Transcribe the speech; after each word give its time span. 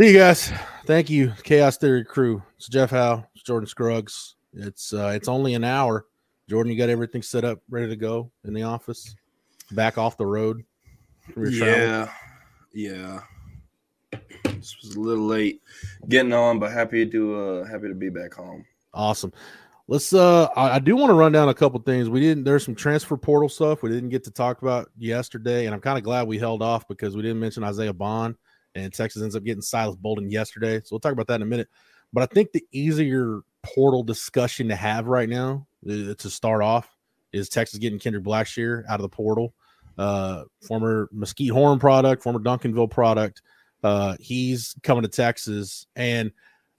See 0.00 0.12
you 0.12 0.18
guys. 0.18 0.50
Thank 0.86 1.10
you, 1.10 1.34
Chaos 1.42 1.76
Theory 1.76 2.06
crew. 2.06 2.42
It's 2.56 2.68
Jeff 2.68 2.88
Howe. 2.88 3.22
It's 3.34 3.44
Jordan 3.44 3.66
Scruggs. 3.66 4.36
It's 4.54 4.94
uh, 4.94 5.12
it's 5.14 5.28
only 5.28 5.52
an 5.52 5.62
hour. 5.62 6.06
Jordan, 6.48 6.72
you 6.72 6.78
got 6.78 6.88
everything 6.88 7.20
set 7.20 7.44
up, 7.44 7.60
ready 7.68 7.86
to 7.86 7.96
go 7.96 8.30
in 8.44 8.54
the 8.54 8.62
office. 8.62 9.14
Back 9.72 9.98
off 9.98 10.16
the 10.16 10.24
road. 10.24 10.64
Yeah, 11.36 12.10
yeah. 12.72 13.20
This 14.44 14.74
was 14.82 14.96
a 14.96 15.00
little 15.00 15.26
late 15.26 15.60
getting 16.08 16.32
on, 16.32 16.58
but 16.58 16.72
happy 16.72 17.04
to 17.04 17.34
uh 17.34 17.64
happy 17.66 17.88
to 17.88 17.94
be 17.94 18.08
back 18.08 18.32
home. 18.32 18.64
Awesome. 18.94 19.34
Let's 19.86 20.14
uh 20.14 20.48
I, 20.56 20.76
I 20.76 20.78
do 20.78 20.96
want 20.96 21.10
to 21.10 21.14
run 21.14 21.32
down 21.32 21.50
a 21.50 21.54
couple 21.54 21.78
things. 21.78 22.08
We 22.08 22.20
didn't 22.20 22.44
there's 22.44 22.64
some 22.64 22.74
transfer 22.74 23.18
portal 23.18 23.50
stuff 23.50 23.82
we 23.82 23.90
didn't 23.90 24.08
get 24.08 24.24
to 24.24 24.30
talk 24.30 24.62
about 24.62 24.90
yesterday, 24.96 25.66
and 25.66 25.74
I'm 25.74 25.82
kind 25.82 25.98
of 25.98 26.04
glad 26.04 26.26
we 26.26 26.38
held 26.38 26.62
off 26.62 26.88
because 26.88 27.14
we 27.16 27.20
didn't 27.20 27.40
mention 27.40 27.64
Isaiah 27.64 27.92
Bond 27.92 28.36
and 28.74 28.92
Texas 28.92 29.22
ends 29.22 29.36
up 29.36 29.44
getting 29.44 29.62
Silas 29.62 29.96
Bolden 29.96 30.30
yesterday. 30.30 30.78
So 30.80 30.88
we'll 30.92 31.00
talk 31.00 31.12
about 31.12 31.26
that 31.28 31.36
in 31.36 31.42
a 31.42 31.46
minute. 31.46 31.68
But 32.12 32.22
I 32.22 32.26
think 32.26 32.52
the 32.52 32.64
easier 32.72 33.40
portal 33.62 34.02
discussion 34.02 34.68
to 34.68 34.76
have 34.76 35.06
right 35.06 35.28
now 35.28 35.66
uh, 35.88 36.14
to 36.14 36.30
start 36.30 36.62
off 36.62 36.96
is 37.32 37.48
Texas 37.48 37.78
getting 37.78 37.98
Kendrick 37.98 38.24
Blackshire 38.24 38.84
out 38.88 39.00
of 39.00 39.02
the 39.02 39.08
portal. 39.08 39.54
Uh, 39.98 40.44
former 40.66 41.08
Mesquite 41.12 41.50
Horn 41.50 41.78
product, 41.78 42.22
former 42.22 42.38
Duncanville 42.40 42.90
product. 42.90 43.42
Uh, 43.82 44.16
he's 44.18 44.74
coming 44.82 45.02
to 45.02 45.08
Texas, 45.08 45.86
and 45.94 46.32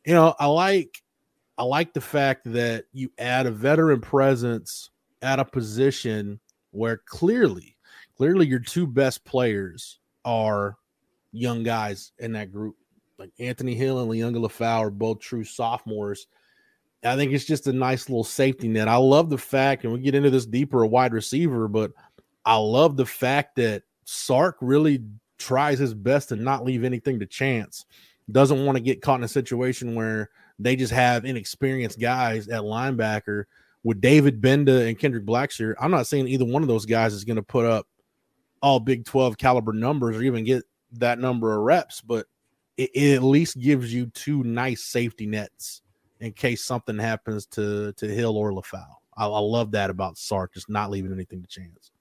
you 0.06 0.14
know 0.14 0.34
I 0.40 0.48
like 0.48 1.02
I 1.58 1.64
like 1.64 1.94
the 1.94 2.02
fact 2.02 2.52
that 2.54 2.86
you 2.94 3.12
add 3.20 3.46
a 3.46 3.52
veteran 3.52 4.02
presence 4.02 4.90
at 5.22 5.40
a 5.40 5.46
position 5.46 6.40
where 6.72 7.02
clearly, 7.06 7.78
clearly 8.18 8.48
your 8.48 8.60
two 8.60 8.88
best 8.88 9.24
players 9.26 10.00
are 10.26 10.78
young 11.32 11.64
guys 11.64 12.12
in 12.20 12.34
that 12.34 12.52
group. 12.52 12.76
Like 13.18 13.32
Anthony 13.40 13.76
Hill 13.76 14.00
and 14.00 14.10
Liona 14.10 14.38
Lefau 14.38 14.80
are 14.80 14.90
both 14.90 15.20
true 15.20 15.44
sophomores. 15.44 16.28
I 17.04 17.16
think 17.16 17.32
it's 17.32 17.46
just 17.46 17.68
a 17.68 17.74
nice 17.74 18.10
little 18.10 18.24
safety 18.24 18.68
net. 18.68 18.88
I 18.88 18.96
love 18.96 19.30
the 19.30 19.38
fact, 19.38 19.84
and 19.84 19.94
we 19.94 20.00
get 20.00 20.16
into 20.16 20.30
this 20.30 20.46
deeper, 20.46 20.84
a 20.84 20.88
wide 20.88 21.14
receiver, 21.14 21.68
but 21.68 21.92
I 22.46 22.56
love 22.58 22.98
the 22.98 23.06
fact 23.06 23.56
that 23.56 23.84
Sark 24.06 24.58
really 24.62 25.04
tries 25.38 25.80
his 25.80 25.94
best 25.94 26.30
to 26.30 26.36
not 26.36 26.64
leave 26.64 26.84
anything 26.84 27.20
to 27.20 27.26
chance. 27.26 27.86
Doesn't 28.32 28.66
want 28.66 28.78
to 28.78 28.84
get 28.84 29.02
caught 29.02 29.20
in 29.20 29.24
a 29.24 29.28
situation 29.28 29.96
where 29.96 30.30
they 30.60 30.76
just 30.76 30.94
have 30.94 31.26
inexperienced 31.26 32.00
guys 32.00 32.48
at 32.48 32.62
linebacker 32.62 33.46
with 33.84 34.00
David 34.00 34.42
Gbenda 34.42 34.88
and 34.88 34.98
Kendrick 34.98 35.26
Blackshire. 35.26 35.74
I'm 35.80 35.92
not 35.92 36.08
saying 36.08 36.28
either 36.28 36.46
one 36.46 36.62
of 36.62 36.68
those 36.68 36.86
guys 36.86 37.14
is 37.14 37.24
going 37.24 37.38
to 37.38 37.44
put 37.44 37.66
up 37.66 37.88
all 38.62 38.80
Big 38.80 39.06
12 39.06 39.38
caliber 39.38 39.74
numbers 39.74 40.18
or 40.18 40.22
even 40.22 40.44
get 40.44 40.64
that 40.94 41.20
number 41.20 41.56
of 41.56 41.64
reps, 41.64 42.02
but 42.02 42.28
it, 42.78 42.90
it 42.94 43.16
at 43.16 43.24
least 43.24 43.60
gives 43.60 43.94
you 43.94 44.08
two 44.08 44.44
nice 44.44 44.84
safety 44.84 45.26
nets 45.26 45.82
in 46.20 46.32
case 46.32 46.64
something 46.64 46.98
happens 46.98 47.46
to 47.48 47.94
to 47.94 48.08
Hill 48.08 48.38
or 48.38 48.52
Lefau. 48.52 48.86
I, 49.18 49.26
I 49.26 49.40
love 49.40 49.72
that 49.72 49.90
about 49.90 50.18
Sark, 50.18 50.54
just 50.54 50.70
not 50.70 50.90
leaving 50.90 51.12
anything 51.12 51.42
to 51.42 51.48
chance. 51.48 51.92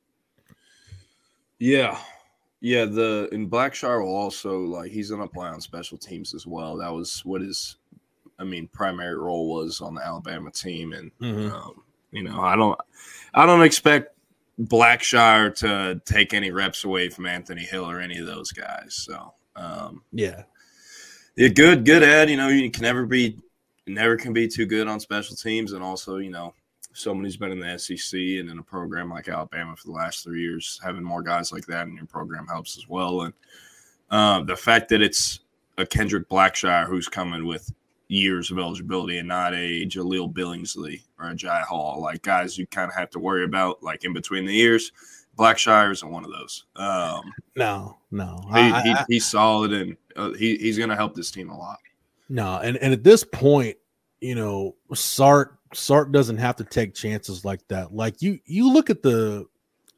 Yeah, 1.58 1.98
yeah. 2.60 2.84
The 2.84 3.28
in 3.32 3.50
Blackshire 3.50 4.02
will 4.02 4.16
also 4.16 4.60
like 4.60 4.90
he's 4.90 5.10
gonna 5.10 5.28
play 5.28 5.48
on 5.48 5.60
special 5.60 5.98
teams 5.98 6.34
as 6.34 6.46
well. 6.46 6.76
That 6.76 6.92
was 6.92 7.24
what 7.24 7.42
his, 7.42 7.76
I 8.38 8.44
mean, 8.44 8.68
primary 8.68 9.16
role 9.16 9.48
was 9.48 9.80
on 9.80 9.94
the 9.94 10.06
Alabama 10.06 10.50
team, 10.50 10.92
and 10.92 11.10
mm-hmm. 11.20 11.54
um, 11.54 11.82
you 12.12 12.22
know, 12.22 12.40
I 12.40 12.56
don't, 12.56 12.78
I 13.34 13.46
don't 13.46 13.62
expect 13.62 14.16
Blackshire 14.60 15.54
to 15.56 16.00
take 16.04 16.34
any 16.34 16.50
reps 16.50 16.84
away 16.84 17.08
from 17.08 17.26
Anthony 17.26 17.62
Hill 17.62 17.88
or 17.88 18.00
any 18.00 18.18
of 18.18 18.26
those 18.26 18.52
guys. 18.52 18.94
So 18.94 19.32
um, 19.56 20.02
yeah, 20.12 20.42
yeah, 21.36 21.48
good, 21.48 21.84
good 21.84 22.02
Ed. 22.02 22.30
You 22.30 22.36
know, 22.36 22.48
you 22.48 22.70
can 22.70 22.82
never 22.82 23.06
be, 23.06 23.38
never 23.86 24.16
can 24.16 24.32
be 24.32 24.48
too 24.48 24.66
good 24.66 24.88
on 24.88 25.00
special 25.00 25.36
teams, 25.36 25.72
and 25.72 25.82
also, 25.82 26.16
you 26.18 26.30
know, 26.30 26.54
someone 26.92 27.24
who's 27.24 27.36
been 27.36 27.52
in 27.52 27.60
the 27.60 27.78
SEC 27.78 28.18
and 28.18 28.50
in 28.50 28.58
a 28.58 28.62
program 28.62 29.10
like 29.10 29.28
Alabama 29.28 29.76
for 29.76 29.86
the 29.86 29.92
last 29.92 30.24
three 30.24 30.42
years, 30.42 30.80
having 30.82 31.02
more 31.02 31.22
guys 31.22 31.52
like 31.52 31.66
that 31.66 31.86
in 31.86 31.96
your 31.96 32.06
program 32.06 32.46
helps 32.46 32.76
as 32.76 32.88
well. 32.88 33.22
And 33.22 33.34
uh, 34.10 34.42
the 34.42 34.56
fact 34.56 34.88
that 34.90 35.00
it's 35.00 35.40
a 35.78 35.86
Kendrick 35.86 36.28
Blackshire 36.28 36.86
who's 36.86 37.08
coming 37.08 37.46
with 37.46 37.72
years 38.08 38.50
of 38.50 38.58
eligibility 38.58 39.18
and 39.18 39.28
not 39.28 39.54
a 39.54 39.86
Jahleel 39.86 40.32
Billingsley 40.32 41.02
or 41.20 41.30
a 41.30 41.34
Jai 41.34 41.60
Hall, 41.60 42.00
like 42.00 42.22
guys 42.22 42.56
you 42.58 42.66
kind 42.66 42.88
of 42.88 42.96
have 42.96 43.10
to 43.10 43.18
worry 43.18 43.44
about 43.44 43.82
like 43.82 44.04
in 44.04 44.12
between 44.12 44.44
the 44.44 44.54
years. 44.54 44.92
Blackshire 45.38 45.92
isn't 45.92 46.10
one 46.10 46.24
of 46.24 46.30
those. 46.30 46.66
Um, 46.76 47.32
no, 47.56 47.98
no, 48.10 48.40
he, 48.52 48.60
I, 48.60 48.82
he, 48.82 48.94
he's 49.08 49.26
solid 49.26 49.72
and 49.72 49.96
uh, 50.16 50.32
he, 50.32 50.56
he's 50.56 50.76
going 50.76 50.90
to 50.90 50.96
help 50.96 51.14
this 51.14 51.30
team 51.30 51.50
a 51.50 51.56
lot. 51.56 51.78
No, 52.28 52.58
and 52.58 52.76
and 52.78 52.92
at 52.92 53.04
this 53.04 53.24
point, 53.24 53.76
you 54.20 54.34
know, 54.34 54.76
Sark 54.94 55.58
Sark 55.72 56.12
doesn't 56.12 56.38
have 56.38 56.56
to 56.56 56.64
take 56.64 56.94
chances 56.94 57.44
like 57.44 57.66
that. 57.68 57.94
Like 57.94 58.22
you, 58.22 58.38
you 58.44 58.72
look 58.72 58.90
at 58.90 59.02
the. 59.02 59.46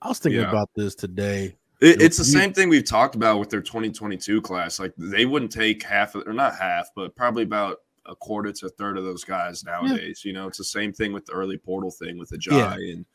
I 0.01 0.09
was 0.09 0.19
thinking 0.19 0.41
yeah. 0.41 0.49
about 0.49 0.71
this 0.75 0.95
today. 0.95 1.57
It, 1.81 2.01
it's 2.01 2.17
the 2.17 2.25
same 2.25 2.53
thing 2.53 2.69
we've 2.69 2.85
talked 2.85 3.15
about 3.15 3.39
with 3.41 3.51
their 3.51 3.61
2022 3.61 4.41
class. 4.43 4.79
Like 4.79 4.93
they 4.97 5.27
wouldn't 5.27 5.51
take 5.51 5.83
half, 5.83 6.15
of, 6.15 6.27
or 6.27 6.33
not 6.33 6.57
half, 6.57 6.91
but 6.95 7.15
probably 7.17 7.43
about 7.43 7.79
a 8.07 8.17
quarter 8.17 8.53
to 8.53 8.67
a 8.67 8.71
third 8.71 8.99
of 8.99 9.05
those 9.05 9.25
guys 9.25 9.65
nowadays. 9.65 10.23
Yeah. 10.25 10.29
You 10.29 10.33
know, 10.35 10.49
it's 10.49 10.59
the 10.59 10.65
same 10.65 10.93
thing 10.93 11.13
with 11.13 11.27
the 11.27 11.33
early 11.33 11.57
portal 11.57 11.91
thing 11.91 12.19
with 12.19 12.29
the 12.31 12.39
Jai 12.39 12.57
yeah. 12.57 12.93
and 12.93 13.07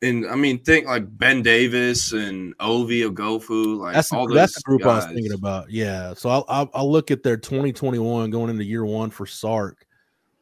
and 0.00 0.26
I 0.28 0.36
mean, 0.36 0.60
think 0.60 0.86
like 0.86 1.18
Ben 1.18 1.42
Davis 1.42 2.12
and 2.12 2.54
Ovie 2.60 3.02
Oghoufo, 3.02 3.78
like 3.78 3.94
that's, 3.94 4.10
the, 4.10 4.30
that's 4.32 4.54
the 4.54 4.62
group 4.62 4.82
guys. 4.82 5.04
I 5.04 5.06
was 5.06 5.14
thinking 5.14 5.32
about. 5.32 5.70
Yeah, 5.70 6.14
so 6.14 6.30
I'll, 6.30 6.44
I'll, 6.48 6.70
I'll 6.72 6.92
look 6.92 7.10
at 7.10 7.22
their 7.22 7.36
2021 7.36 8.30
going 8.30 8.50
into 8.50 8.64
year 8.64 8.84
one 8.84 9.10
for 9.10 9.26
Sark. 9.26 9.86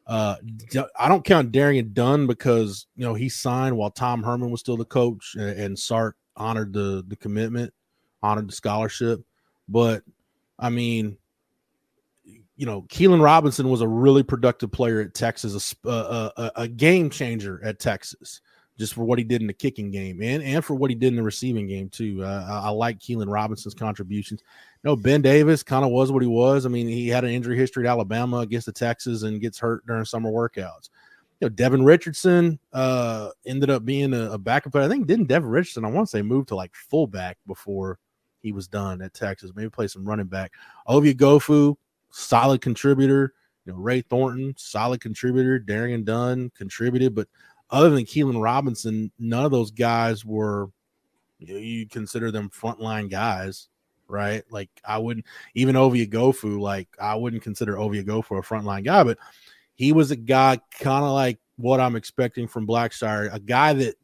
Uh, 0.05 0.35
I 0.97 1.09
don't 1.09 1.25
count 1.25 1.51
Darian 1.51 1.91
Dunn 1.91 2.27
because 2.27 2.85
you 2.95 3.03
know 3.03 3.13
he 3.13 3.29
signed 3.29 3.75
while 3.75 3.91
Tom 3.91 4.23
Herman 4.23 4.51
was 4.51 4.59
still 4.59 4.77
the 4.77 4.85
coach, 4.85 5.35
and, 5.35 5.59
and 5.59 5.79
Sark 5.79 6.15
honored 6.35 6.71
the 6.71 7.03
the 7.07 7.15
commitment, 7.15 7.73
honored 8.21 8.47
the 8.47 8.53
scholarship. 8.53 9.21
But 9.67 10.03
I 10.59 10.69
mean, 10.69 11.17
you 12.57 12.65
know, 12.65 12.81
Keilan 12.83 13.21
Robinson 13.21 13.69
was 13.69 13.81
a 13.81 13.87
really 13.87 14.23
productive 14.23 14.71
player 14.71 14.99
at 14.99 15.13
Texas, 15.13 15.75
a, 15.85 16.31
a, 16.35 16.51
a, 16.55 16.67
game 16.67 17.11
changer 17.11 17.61
at 17.63 17.79
Texas, 17.79 18.41
just 18.79 18.95
for 18.95 19.03
what 19.03 19.19
he 19.19 19.23
did 19.23 19.41
in 19.41 19.47
the 19.47 19.53
kicking 19.53 19.91
game 19.91 20.21
and, 20.23 20.41
and 20.41 20.65
for 20.65 20.73
what 20.73 20.89
he 20.89 20.95
did 20.95 21.09
in 21.09 21.17
the 21.17 21.23
receiving 21.23 21.67
game, 21.67 21.87
too. 21.87 22.23
Uh, 22.23 22.47
I, 22.49 22.67
I, 22.67 22.69
like 22.69 22.97
Keilan 22.97 23.31
Robinson's 23.31 23.75
contributions. 23.75 24.41
You 24.83 24.89
know, 24.89 24.95
Ben 24.95 25.21
Davis 25.21 25.61
kind 25.61 25.85
of 25.85 25.91
was 25.91 26.11
what 26.11 26.23
he 26.23 26.27
was. 26.27 26.65
I 26.65 26.69
mean, 26.69 26.87
he 26.87 27.07
had 27.07 27.23
an 27.23 27.29
injury 27.29 27.55
history 27.55 27.87
at 27.87 27.91
Alabama 27.91 28.37
against 28.37 28.65
the 28.65 28.73
Texas 28.73 29.21
and 29.21 29.39
gets 29.39 29.59
hurt 29.59 29.85
during 29.85 30.03
summer 30.03 30.31
workouts. 30.31 30.89
You 31.39 31.45
know, 31.45 31.49
Devin 31.49 31.85
Richardson 31.85 32.57
uh, 32.73 33.29
ended 33.45 33.69
up 33.69 33.85
being 33.85 34.15
a, 34.15 34.31
a 34.31 34.37
backup, 34.39 34.75
I 34.75 34.87
think 34.87 35.05
didn't 35.05 35.27
Devin 35.27 35.49
Richardson, 35.49 35.85
I 35.85 35.91
want 35.91 36.07
to 36.07 36.11
say, 36.11 36.23
move 36.23 36.47
to 36.47 36.55
like 36.55 36.73
fullback 36.73 37.37
before 37.45 37.99
he 38.41 38.51
was 38.51 38.67
done 38.67 39.03
at 39.03 39.13
Texas. 39.13 39.51
Maybe 39.55 39.69
play 39.69 39.87
some 39.87 40.05
running 40.05 40.25
back. 40.25 40.53
Ovie 40.87 41.13
Oghoufo, 41.13 41.75
solid 42.09 42.61
contributor. 42.61 43.33
You 43.65 43.73
know, 43.73 43.79
Ray 43.79 44.01
Thornton, 44.01 44.53
solid 44.57 45.01
contributor. 45.01 45.59
Darian 45.59 46.03
Dunn 46.03 46.51
contributed, 46.55 47.13
but 47.13 47.27
other 47.69 47.89
than 47.89 48.05
Keilan 48.05 48.41
Robinson, 48.41 49.11
none 49.19 49.45
of 49.45 49.51
those 49.51 49.71
guys 49.71 50.23
were 50.23 50.69
you, 51.39 51.53
know, 51.53 51.59
you 51.59 51.87
consider 51.87 52.31
them 52.31 52.49
frontline 52.49 53.09
guys, 53.09 53.67
right? 54.07 54.43
Like 54.49 54.69
I 54.85 54.97
wouldn't 54.97 55.25
even 55.53 55.75
Ovie 55.75 56.07
Oghoufo, 56.07 56.59
like 56.59 56.87
I 56.99 57.15
wouldn't 57.15 57.43
consider 57.43 57.77
Ovie 57.77 58.03
Oghoufo 58.03 58.39
a 58.39 58.41
frontline 58.41 58.85
guy, 58.85 59.03
but 59.03 59.17
he 59.75 59.91
was 59.91 60.11
a 60.11 60.15
guy 60.15 60.59
kind 60.79 61.03
of 61.03 61.11
like 61.11 61.39
what 61.57 61.79
I'm 61.79 61.95
expecting 61.95 62.47
from 62.47 62.67
Blackshire, 62.67 63.33
a 63.33 63.39
guy 63.39 63.73
that 63.73 63.95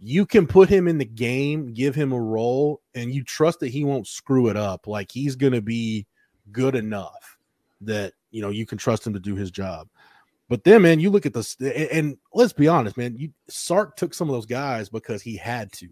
you 0.00 0.26
can 0.26 0.46
put 0.46 0.68
him 0.68 0.88
in 0.88 0.98
the 0.98 1.04
game, 1.04 1.72
give 1.72 1.94
him 1.94 2.12
a 2.12 2.20
role, 2.20 2.80
and 2.94 3.12
you 3.12 3.22
trust 3.22 3.60
that 3.60 3.68
he 3.68 3.84
won't 3.84 4.06
screw 4.06 4.48
it 4.48 4.56
up. 4.56 4.86
Like 4.86 5.10
he's 5.10 5.36
gonna 5.36 5.60
be 5.60 6.06
good 6.52 6.74
enough 6.74 7.33
that 7.82 8.12
you 8.30 8.42
know 8.42 8.50
you 8.50 8.66
can 8.66 8.78
trust 8.78 9.06
him 9.06 9.12
to 9.14 9.20
do 9.20 9.34
his 9.34 9.50
job. 9.50 9.88
But 10.48 10.64
then, 10.64 10.82
man, 10.82 11.00
you 11.00 11.10
look 11.10 11.26
at 11.26 11.32
this, 11.32 11.56
and 11.56 12.18
let's 12.34 12.52
be 12.52 12.68
honest, 12.68 12.96
man. 12.96 13.16
You 13.16 13.30
Sark 13.48 13.96
took 13.96 14.12
some 14.12 14.28
of 14.28 14.34
those 14.34 14.46
guys 14.46 14.88
because 14.88 15.22
he 15.22 15.36
had 15.36 15.72
to. 15.72 15.88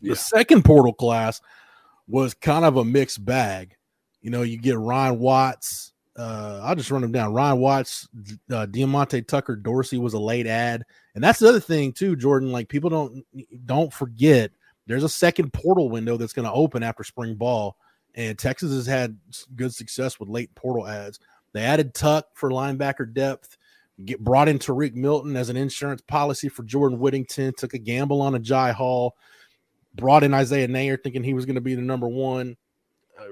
Yeah. 0.00 0.12
The 0.12 0.16
second 0.16 0.64
portal 0.64 0.92
class 0.92 1.40
was 2.06 2.32
kind 2.34 2.64
of 2.64 2.76
a 2.76 2.84
mixed 2.84 3.24
bag. 3.24 3.76
You 4.22 4.30
know, 4.30 4.42
you 4.42 4.58
get 4.58 4.78
Ryan 4.78 5.18
Watts. 5.18 5.92
Uh, 6.16 6.60
I'll 6.64 6.74
just 6.74 6.90
run 6.90 7.02
them 7.02 7.12
down. 7.12 7.32
Ryan 7.32 7.58
Watts, 7.58 8.08
uh, 8.50 8.66
Diamante 8.66 9.22
Tucker, 9.22 9.54
Dorsey 9.54 9.98
was 9.98 10.14
a 10.14 10.18
late 10.18 10.46
ad, 10.46 10.84
and 11.14 11.22
that's 11.22 11.38
the 11.38 11.48
other 11.48 11.60
thing 11.60 11.92
too, 11.92 12.16
Jordan. 12.16 12.50
Like 12.50 12.68
people 12.68 12.90
don't 12.90 13.24
don't 13.66 13.92
forget, 13.92 14.50
there's 14.86 15.04
a 15.04 15.08
second 15.08 15.52
portal 15.52 15.90
window 15.90 16.16
that's 16.16 16.32
going 16.32 16.46
to 16.46 16.52
open 16.52 16.82
after 16.82 17.04
spring 17.04 17.34
ball 17.34 17.76
and 18.18 18.36
Texas 18.36 18.72
has 18.72 18.86
had 18.86 19.16
good 19.54 19.72
success 19.72 20.18
with 20.18 20.28
late 20.28 20.52
portal 20.56 20.86
ads. 20.86 21.20
They 21.52 21.62
added 21.62 21.94
Tuck 21.94 22.26
for 22.34 22.50
linebacker 22.50 23.14
depth, 23.14 23.56
get 24.04 24.22
brought 24.22 24.48
in 24.48 24.58
Tarique 24.58 24.96
Milton 24.96 25.36
as 25.36 25.48
an 25.48 25.56
insurance 25.56 26.02
policy 26.02 26.48
for 26.48 26.64
Jordan 26.64 26.98
Whittington, 26.98 27.54
took 27.56 27.74
a 27.74 27.78
gamble 27.78 28.20
on 28.20 28.34
a 28.34 28.40
Jai 28.40 28.72
Hall, 28.72 29.16
brought 29.94 30.24
in 30.24 30.34
Isaiah 30.34 30.66
Neyor 30.66 31.02
thinking 31.02 31.22
he 31.22 31.32
was 31.32 31.46
going 31.46 31.54
to 31.54 31.60
be 31.60 31.76
the 31.76 31.80
number 31.80 32.08
one. 32.08 32.56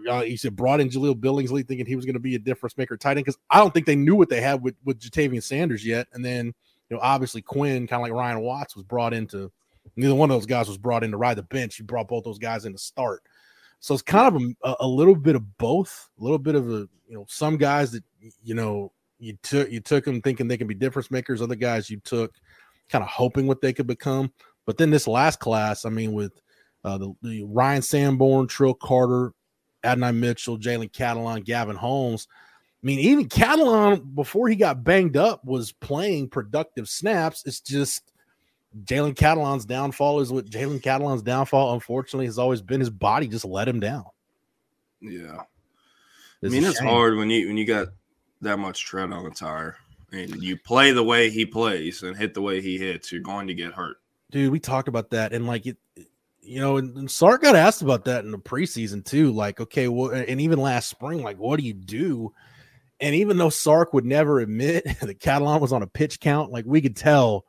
uh, 0.08 0.22
he 0.22 0.36
said 0.36 0.54
brought 0.54 0.80
in 0.80 0.88
Jahleel 0.88 1.18
Billingsley 1.18 1.66
thinking 1.66 1.86
he 1.86 1.96
was 1.96 2.04
going 2.04 2.14
to 2.14 2.20
be 2.20 2.36
a 2.36 2.38
difference 2.38 2.78
maker 2.78 2.96
tight 2.96 3.16
end 3.16 3.24
because 3.24 3.38
I 3.50 3.58
don't 3.58 3.74
think 3.74 3.86
they 3.86 3.96
knew 3.96 4.14
what 4.14 4.28
they 4.28 4.40
had 4.40 4.62
with 4.62 4.76
with 4.84 5.00
Ja'Tavion 5.00 5.42
Sanders 5.42 5.84
yet. 5.84 6.06
And 6.12 6.24
then 6.24 6.46
you 6.88 6.96
know 6.96 7.00
obviously 7.02 7.42
Quinn, 7.42 7.86
kind 7.86 8.00
of 8.00 8.02
like 8.02 8.12
Ryan 8.12 8.40
Watts, 8.40 8.76
was 8.76 8.84
brought 8.84 9.12
into. 9.12 9.50
Neither 9.94 10.14
one 10.16 10.30
of 10.30 10.36
those 10.36 10.46
guys 10.46 10.68
was 10.68 10.78
brought 10.78 11.04
in 11.04 11.12
to 11.12 11.16
ride 11.16 11.38
the 11.38 11.44
bench. 11.44 11.76
He 11.76 11.82
brought 11.82 12.08
both 12.08 12.24
those 12.24 12.40
guys 12.40 12.64
in 12.64 12.72
to 12.72 12.78
start. 12.78 13.22
So 13.86 13.94
it's 13.94 14.02
kind 14.02 14.34
of 14.34 14.42
a, 14.64 14.84
a 14.84 14.88
little 14.88 15.14
bit 15.14 15.36
of 15.36 15.58
both, 15.58 16.10
a 16.18 16.22
little 16.24 16.40
bit 16.40 16.56
of 16.56 16.68
a 16.68 16.88
you 17.06 17.14
know 17.14 17.24
some 17.28 17.56
guys 17.56 17.92
that 17.92 18.02
you 18.42 18.52
know 18.52 18.90
you 19.20 19.38
took 19.44 19.70
you 19.70 19.78
took 19.78 20.04
them 20.04 20.20
thinking 20.20 20.48
they 20.48 20.56
can 20.56 20.66
be 20.66 20.74
difference 20.74 21.08
makers. 21.08 21.40
Other 21.40 21.54
guys 21.54 21.88
you 21.88 22.00
took 22.00 22.34
kind 22.88 23.04
of 23.04 23.08
hoping 23.08 23.46
what 23.46 23.60
they 23.60 23.72
could 23.72 23.86
become. 23.86 24.32
But 24.64 24.76
then 24.76 24.90
this 24.90 25.06
last 25.06 25.38
class, 25.38 25.84
I 25.84 25.90
mean, 25.90 26.14
with 26.14 26.32
uh, 26.82 26.98
the, 26.98 27.14
the 27.22 27.44
Ryan 27.44 27.80
Sanborn, 27.80 28.48
Trill 28.48 28.74
Carter, 28.74 29.32
Adonai 29.84 30.10
Mitchell, 30.10 30.58
Jalen 30.58 30.90
Catalon, 30.90 31.44
Gavin 31.44 31.76
Holmes. 31.76 32.26
I 32.82 32.86
mean, 32.86 32.98
even 32.98 33.28
Catalon 33.28 34.16
before 34.16 34.48
he 34.48 34.56
got 34.56 34.82
banged 34.82 35.16
up 35.16 35.44
was 35.44 35.70
playing 35.70 36.30
productive 36.30 36.88
snaps. 36.88 37.44
It's 37.46 37.60
just 37.60 38.12
Jalen 38.84 39.14
Catalon's 39.14 39.64
downfall 39.64 40.20
is 40.20 40.32
what 40.32 40.46
Jalen 40.46 40.82
Catalon's 40.82 41.22
downfall, 41.22 41.74
unfortunately, 41.74 42.26
has 42.26 42.38
always 42.38 42.60
been 42.60 42.80
his 42.80 42.90
body 42.90 43.26
just 43.26 43.44
let 43.44 43.68
him 43.68 43.80
down. 43.80 44.04
Yeah. 45.00 45.42
It's 46.42 46.52
I 46.52 46.58
mean, 46.58 46.68
it's 46.68 46.78
hard 46.78 47.16
when 47.16 47.30
you 47.30 47.48
when 47.48 47.56
you 47.56 47.64
got 47.64 47.88
that 48.42 48.58
much 48.58 48.84
tread 48.84 49.12
on 49.12 49.24
the 49.24 49.30
tire 49.30 49.76
and 50.12 50.42
you 50.42 50.56
play 50.56 50.92
the 50.92 51.02
way 51.02 51.30
he 51.30 51.46
plays 51.46 52.02
and 52.02 52.16
hit 52.16 52.34
the 52.34 52.42
way 52.42 52.60
he 52.60 52.78
hits, 52.78 53.10
you're 53.10 53.22
going 53.22 53.46
to 53.46 53.54
get 53.54 53.72
hurt. 53.72 53.96
Dude, 54.30 54.52
we 54.52 54.60
talked 54.60 54.88
about 54.88 55.10
that, 55.10 55.32
and 55.32 55.46
like 55.46 55.66
it, 55.66 55.78
you 56.42 56.60
know, 56.60 56.76
and, 56.76 56.96
and 56.96 57.10
Sark 57.10 57.42
got 57.42 57.56
asked 57.56 57.82
about 57.82 58.04
that 58.04 58.24
in 58.24 58.30
the 58.30 58.38
preseason 58.38 59.04
too. 59.04 59.32
Like, 59.32 59.60
okay, 59.60 59.88
well, 59.88 60.10
and 60.10 60.40
even 60.40 60.60
last 60.60 60.90
spring, 60.90 61.22
like, 61.22 61.38
what 61.38 61.58
do 61.58 61.64
you 61.64 61.72
do? 61.72 62.32
And 63.00 63.14
even 63.14 63.38
though 63.38 63.50
Sark 63.50 63.94
would 63.94 64.04
never 64.04 64.40
admit 64.40 64.84
that 65.00 65.20
Catalon 65.20 65.60
was 65.60 65.72
on 65.72 65.82
a 65.82 65.86
pitch 65.86 66.20
count, 66.20 66.52
like 66.52 66.66
we 66.66 66.82
could 66.82 66.96
tell 66.96 67.45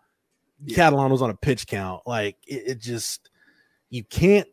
yeah. 0.65 0.89
Catalon 0.89 1.09
was 1.09 1.21
on 1.21 1.30
a 1.30 1.36
pitch 1.36 1.68
count. 1.68 2.01
Like 2.06 2.38
it, 2.48 2.63
it 2.68 2.80
just 2.80 3.30
you 3.89 4.04
can't 4.04 4.48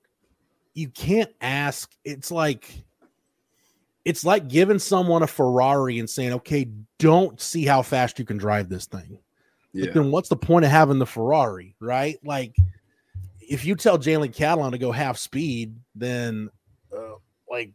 you 0.74 0.88
can't 0.88 1.30
ask. 1.40 1.92
It's 2.04 2.30
like 2.30 2.84
it's 4.04 4.24
like 4.24 4.48
giving 4.48 4.78
someone 4.78 5.22
a 5.22 5.26
Ferrari 5.26 5.98
and 5.98 6.08
saying, 6.08 6.32
okay, 6.34 6.68
don't 6.98 7.40
see 7.40 7.64
how 7.64 7.82
fast 7.82 8.18
you 8.18 8.24
can 8.24 8.36
drive 8.36 8.68
this 8.68 8.86
thing. 8.86 9.18
Yeah. 9.72 9.86
But 9.86 9.94
then 9.94 10.10
what's 10.10 10.28
the 10.28 10.36
point 10.36 10.64
of 10.64 10.70
having 10.70 10.98
the 10.98 11.06
Ferrari, 11.06 11.74
right? 11.80 12.18
Like, 12.22 12.54
if 13.40 13.64
you 13.64 13.74
tell 13.74 13.98
Jalen 13.98 14.34
Catalon 14.34 14.72
to 14.72 14.78
go 14.78 14.92
half 14.92 15.16
speed, 15.16 15.74
then 15.94 16.50
uh, 16.94 17.14
like 17.50 17.72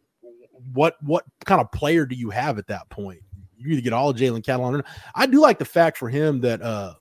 what 0.72 0.96
what 1.02 1.24
kind 1.44 1.60
of 1.60 1.70
player 1.72 2.06
do 2.06 2.14
you 2.14 2.30
have 2.30 2.58
at 2.58 2.68
that 2.68 2.88
point? 2.90 3.20
You 3.56 3.72
either 3.72 3.82
get 3.82 3.92
all 3.92 4.14
Jalen 4.14 4.42
Catalon. 4.42 4.84
I 5.14 5.26
do 5.26 5.40
like 5.40 5.58
the 5.58 5.64
fact 5.64 5.98
for 5.98 6.08
him 6.08 6.40
that 6.40 6.62
uh 6.62 6.94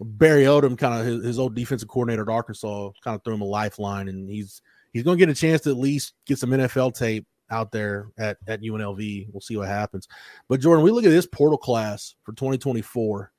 Barry 0.00 0.44
Odom, 0.44 0.76
kind 0.76 1.00
of 1.00 1.06
his, 1.06 1.24
his, 1.24 1.38
old 1.38 1.54
defensive 1.54 1.88
coordinator 1.88 2.22
at 2.22 2.28
Arkansas, 2.28 2.90
kind 3.02 3.14
of 3.14 3.24
threw 3.24 3.34
him 3.34 3.40
a 3.40 3.46
lifeline, 3.46 4.08
and 4.08 4.28
he's 4.28 4.60
he's 4.92 5.02
going 5.02 5.18
to 5.18 5.24
get 5.24 5.30
a 5.30 5.38
chance 5.38 5.62
to 5.62 5.70
at 5.70 5.76
least 5.76 6.14
get 6.26 6.38
some 6.38 6.50
NFL 6.50 6.94
tape 6.94 7.26
out 7.50 7.72
there 7.72 8.08
at, 8.18 8.38
at 8.46 8.62
UNLV. 8.62 9.28
We'll 9.32 9.40
see 9.40 9.56
what 9.56 9.68
happens. 9.68 10.08
But 10.48 10.60
Jordan, 10.60 10.84
we 10.84 10.90
look 10.90 11.04
at 11.04 11.10
this 11.10 11.26
portal 11.26 11.58
class 11.58 12.14
for 12.24 12.32
2024 12.32 13.32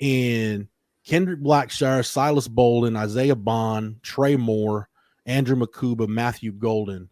and 0.00 0.68
Kendrick 1.06 1.40
Blackshire, 1.40 2.04
Silas 2.04 2.48
Bolden, 2.48 2.96
Isaiah 2.96 3.36
Bond, 3.36 4.02
Trey 4.02 4.36
Moore, 4.36 4.88
Andrew 5.26 5.56
Mukuba, 5.56 6.08
Matthew 6.08 6.52
Golden. 6.52 7.08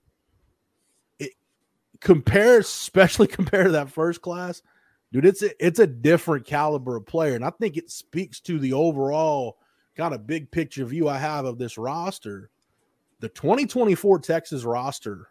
It 1.18 1.32
compares, 2.00 2.66
especially 2.68 3.26
compared 3.26 3.66
to 3.66 3.72
that 3.72 3.90
first 3.90 4.22
class, 4.22 4.62
dude. 5.12 5.26
It's 5.26 5.42
a, 5.42 5.64
it's 5.64 5.78
a 5.78 5.86
different 5.86 6.46
caliber 6.46 6.96
of 6.96 7.06
player, 7.06 7.34
and 7.34 7.44
I 7.44 7.50
think 7.50 7.76
it 7.76 7.90
speaks 7.90 8.40
to 8.40 8.58
the 8.58 8.72
overall 8.72 9.58
kind 9.96 10.14
of 10.14 10.26
big 10.26 10.50
picture 10.50 10.84
view 10.84 11.08
I 11.08 11.18
have 11.18 11.44
of 11.44 11.58
this 11.58 11.76
roster. 11.76 12.50
The 13.20 13.28
2024 13.28 14.20
Texas 14.20 14.64
roster 14.64 15.30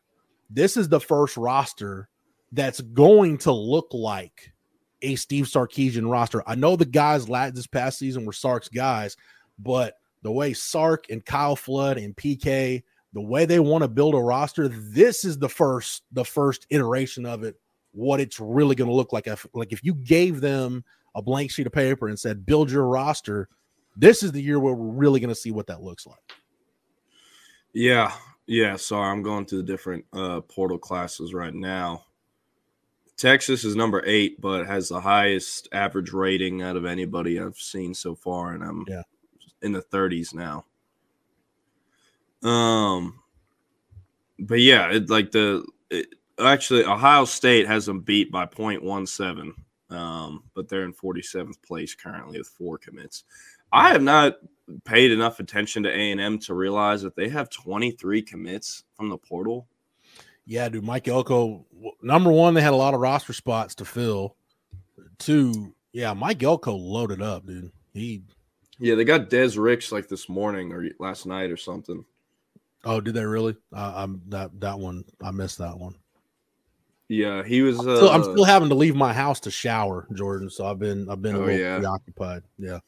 this 0.50 0.78
is 0.78 0.90
the 0.90 1.00
first 1.00 1.38
roster 1.38 2.10
that's 2.52 2.81
going 2.81 3.38
to 3.40 3.52
look 3.52 3.90
like 3.94 4.52
a 5.02 5.16
Steve 5.16 5.46
Sarkisian 5.46 6.10
roster. 6.10 6.44
I 6.48 6.56
know 6.56 6.76
the 6.76 6.86
guys 6.86 7.30
last 7.30 7.56
this 7.56 7.68
past 7.68 8.00
season 8.00 8.26
were 8.26 8.34
Sark's 8.34 8.68
guys, 8.68 9.16
but 9.60 9.96
the 10.24 10.31
way 10.31 10.54
Sark 10.54 11.06
and 11.10 11.24
Kyle 11.24 11.56
Flood 11.56 11.98
and 11.98 12.16
PK, 12.16 12.84
the 13.14 13.22
way 13.22 13.46
they 13.46 13.60
want 13.60 13.84
to 13.84 13.88
build 13.88 14.16
a 14.16 14.20
roster, 14.20 14.68
this 14.68 15.24
is 15.24 15.38
the 15.38 15.48
first 15.48 16.04
the 16.12 16.26
first 16.26 16.66
iteration 16.70 17.26
of 17.26 17.44
it. 17.44 17.56
What 17.92 18.20
it's 18.20 18.40
really 18.40 18.76
going 18.76 18.90
to 18.90 18.96
look 18.96 19.14
like. 19.14 19.28
If, 19.28 19.46
like 19.54 19.72
if 19.72 19.84
you 19.84 19.94
gave 19.96 20.42
them 20.42 20.84
a 21.16 21.22
blank 21.22 21.52
sheet 21.52 21.68
of 21.68 21.74
paper 21.74 22.08
and 22.08 22.20
said, 22.20 22.46
"Build 22.46 22.72
your 22.72 22.86
roster," 22.86 23.50
this 23.96 24.24
is 24.24 24.32
the 24.32 24.42
year 24.42 24.60
where 24.60 24.74
we're 24.74 24.94
really 24.94 25.20
going 25.20 25.30
to 25.30 25.36
see 25.36 25.52
what 25.52 25.68
that 25.68 25.82
looks 25.82 26.06
like. 26.06 26.20
Yeah, 27.74 28.12
yeah, 28.48 28.76
sorry, 28.78 29.10
I'm 29.10 29.22
going 29.22 29.46
through 29.46 29.60
the 29.60 29.72
different 29.72 30.06
uh, 30.14 30.42
portal 30.42 30.78
classes 30.78 31.34
right 31.34 31.54
now. 31.54 32.06
Texas 33.16 33.66
is 33.66 33.76
number 33.76 34.02
eight, 34.06 34.40
but 34.40 34.66
has 34.66 34.88
the 34.88 35.02
highest 35.02 35.68
average 35.74 36.14
rating 36.14 36.62
out 36.62 36.78
of 36.78 36.86
anybody 36.86 37.40
I've 37.40 37.58
seen 37.58 37.94
so 37.94 38.16
far, 38.16 38.54
and 38.54 38.64
I'm 38.64 38.86
yeah. 38.88 39.02
in 39.62 39.74
the 39.74 39.82
30s 39.82 40.34
now. 40.34 40.66
Um, 42.42 43.20
but 44.40 44.62
yeah, 44.62 44.90
it 44.94 45.10
like 45.10 45.32
the 45.32 45.66
it, 45.90 46.16
actually 46.40 46.86
Ohio 46.86 47.26
State 47.26 47.68
has 47.68 47.86
them 47.86 48.02
beat 48.02 48.32
by 48.32 48.46
0.17, 48.46 49.54
um, 49.90 50.44
but 50.54 50.68
they're 50.68 50.84
in 50.84 50.94
47th 50.94 51.62
place 51.62 51.96
currently 51.96 52.38
with 52.38 52.48
four 52.48 52.78
commits. 52.78 53.24
I 53.72 53.90
have 53.90 54.02
not 54.04 54.38
paid 54.84 55.12
enough 55.12 55.40
attention 55.40 55.84
to 55.84 55.90
A 55.90 56.12
and 56.12 56.22
M 56.22 56.40
to 56.40 56.54
realize 56.54 57.02
that 57.02 57.16
they 57.16 57.30
have 57.30 57.50
23 57.50 58.22
commits 58.22 58.84
from 58.96 59.10
the 59.10 59.18
portal. 59.18 59.68
Yeah, 60.46 60.68
dude. 60.70 60.84
Mike 60.84 61.08
Elko, 61.08 61.66
number 62.02 62.32
one, 62.32 62.54
they 62.54 62.62
had 62.62 62.74
a 62.74 62.78
lot 62.78 62.94
of 62.94 63.00
roster 63.00 63.34
spots 63.34 63.76
to 63.76 63.86
fill. 63.86 64.36
Two, 65.20 65.76
yeah, 65.92 66.14
Mike 66.14 66.42
Elko 66.42 66.74
loaded 66.74 67.22
up, 67.22 67.46
dude. 67.46 67.72
He, 67.94 68.24
yeah, 68.80 68.96
they 68.96 69.04
got 69.04 69.30
Des 69.30 69.60
Ricks 69.60 69.92
like 69.92 70.08
this 70.08 70.30
morning 70.30 70.72
or 70.72 70.88
last 71.00 71.26
night 71.26 71.52
or 71.52 71.58
something. 71.58 72.04
Oh, 72.86 73.02
did 73.02 73.14
they 73.14 73.26
really? 73.26 73.58
Uh, 73.74 73.94
I'm 73.96 74.22
that 74.30 74.60
that 74.62 74.80
one. 74.80 75.04
I 75.22 75.32
missed 75.32 75.58
that 75.58 75.78
one. 75.78 75.96
Yeah, 77.10 77.44
he 77.44 77.64
was. 77.64 77.80
I'm 77.80 77.84
still, 77.84 78.10
uh, 78.10 78.14
I'm 78.14 78.24
still, 78.24 78.44
having 78.44 78.70
to 78.70 78.76
leave 78.76 78.96
my 78.96 79.12
house 79.12 79.40
to 79.42 79.52
shower, 79.52 80.07
Jordan. 80.14 80.50
So 80.50 80.66
I've 80.66 80.78
been 80.78 81.10
I've 81.10 81.22
been 81.22 81.36
oh, 81.36 81.40
a 81.40 81.45
little 81.45 81.60
yeah. 81.60 81.78
preoccupied. 81.78 82.44
Yeah. 82.57 82.80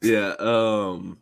Yeah. 0.00 0.34
Um 0.38 1.18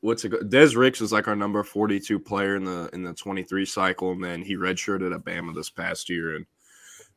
what's 0.00 0.24
it 0.24 0.50
Des 0.50 0.76
Ricks 0.76 1.00
is 1.00 1.10
like 1.10 1.26
our 1.26 1.34
number 1.34 1.64
42 1.64 2.20
player 2.20 2.54
in 2.54 2.64
the 2.64 2.88
in 2.92 3.02
the 3.02 3.12
23 3.12 3.66
cycle, 3.66 4.12
and 4.12 4.22
then 4.22 4.40
he 4.40 4.56
redshirted 4.56 5.12
at 5.12 5.24
Bama 5.24 5.52
this 5.52 5.68
past 5.68 6.08
year 6.08 6.36
and 6.36 6.46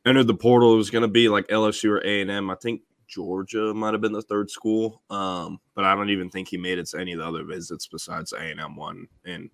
entered 0.08 0.26
the 0.26 0.34
portal. 0.34 0.74
It 0.74 0.78
was 0.78 0.90
gonna 0.90 1.08
be 1.08 1.30
like 1.30 1.48
LSU 1.48 1.92
or 1.92 2.04
A 2.04 2.22
and 2.22 2.32
M. 2.32 2.50
I 2.50 2.56
think 2.56 2.82
Georgia 3.08 3.74
might 3.76 3.94
have 3.94 4.02
been 4.02 4.14
the 4.14 4.22
third 4.24 4.50
school. 4.50 5.04
Um, 5.12 5.60
but 5.76 5.84
I 5.84 5.94
don't 5.96 6.10
even 6.10 6.30
think 6.30 6.48
he 6.48 6.58
made 6.58 6.80
it 6.80 6.88
to 6.88 7.00
any 7.00 7.14
of 7.14 7.20
the 7.20 7.28
other 7.28 7.44
visits 7.44 7.88
besides 7.88 8.34
A 8.34 8.40
and 8.40 8.60
M 8.60 8.76
one. 8.76 9.08
And 9.26 9.52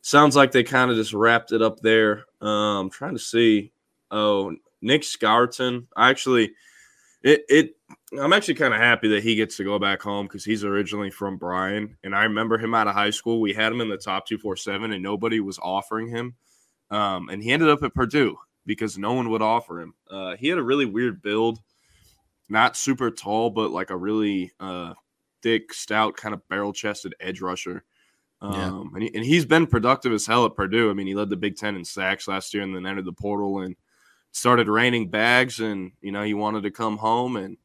sounds 0.00 0.34
like 0.34 0.52
they 0.52 0.62
kind 0.62 0.90
of 0.90 0.96
just 0.96 1.12
wrapped 1.12 1.52
it 1.52 1.62
up 1.62 1.80
there. 1.80 2.24
Um, 2.40 2.90
trying 2.90 3.14
to 3.14 3.20
see. 3.20 3.72
Oh, 4.10 4.54
Nick 4.82 5.02
Scourton. 5.02 5.86
I 5.96 6.10
actually 6.10 6.52
it 7.22 7.44
it 7.48 7.76
I'm 8.18 8.32
actually 8.32 8.54
kind 8.54 8.72
of 8.72 8.80
happy 8.80 9.08
that 9.08 9.22
he 9.22 9.34
gets 9.34 9.56
to 9.56 9.64
go 9.64 9.78
back 9.78 10.00
home 10.00 10.26
because 10.26 10.44
he's 10.44 10.64
originally 10.64 11.10
from 11.10 11.38
Bryan, 11.38 11.96
and 12.04 12.14
I 12.14 12.24
remember 12.24 12.56
him 12.56 12.74
out 12.74 12.86
of 12.86 12.94
high 12.94 13.10
school. 13.10 13.40
We 13.40 13.52
had 13.52 13.72
him 13.72 13.80
in 13.80 13.88
the 13.88 13.96
top 13.96 14.26
two 14.26 14.38
four 14.38 14.56
seven, 14.56 14.92
and 14.92 15.02
nobody 15.02 15.40
was 15.40 15.58
offering 15.58 16.08
him, 16.08 16.34
um, 16.90 17.28
and 17.28 17.42
he 17.42 17.50
ended 17.50 17.68
up 17.68 17.82
at 17.82 17.94
Purdue 17.94 18.36
because 18.64 18.98
no 18.98 19.12
one 19.12 19.30
would 19.30 19.42
offer 19.42 19.80
him. 19.80 19.94
Uh, 20.10 20.36
he 20.36 20.48
had 20.48 20.58
a 20.58 20.62
really 20.62 20.86
weird 20.86 21.22
build, 21.22 21.60
not 22.48 22.76
super 22.76 23.10
tall, 23.10 23.50
but 23.50 23.70
like 23.70 23.90
a 23.90 23.96
really 23.96 24.52
uh, 24.60 24.94
thick, 25.42 25.72
stout, 25.72 26.16
kind 26.16 26.34
of 26.34 26.46
barrel 26.48 26.72
chested 26.72 27.14
edge 27.20 27.40
rusher. 27.40 27.84
Um, 28.40 28.52
yeah. 28.52 28.80
and, 28.94 29.02
he, 29.02 29.14
and 29.14 29.24
he's 29.24 29.46
been 29.46 29.66
productive 29.66 30.12
as 30.12 30.26
hell 30.26 30.44
at 30.44 30.54
Purdue. 30.54 30.90
I 30.90 30.94
mean, 30.94 31.06
he 31.06 31.14
led 31.14 31.30
the 31.30 31.36
Big 31.36 31.56
Ten 31.56 31.74
in 31.74 31.84
sacks 31.84 32.28
last 32.28 32.52
year, 32.54 32.62
and 32.62 32.74
then 32.74 32.86
entered 32.86 33.04
the 33.04 33.12
portal 33.12 33.60
and 33.60 33.76
started 34.36 34.68
raining 34.68 35.08
bags, 35.08 35.60
and 35.60 35.92
you 36.02 36.12
know 36.12 36.22
he 36.22 36.34
wanted 36.34 36.62
to 36.62 36.70
come 36.70 36.98
home 36.98 37.36
and 37.36 37.56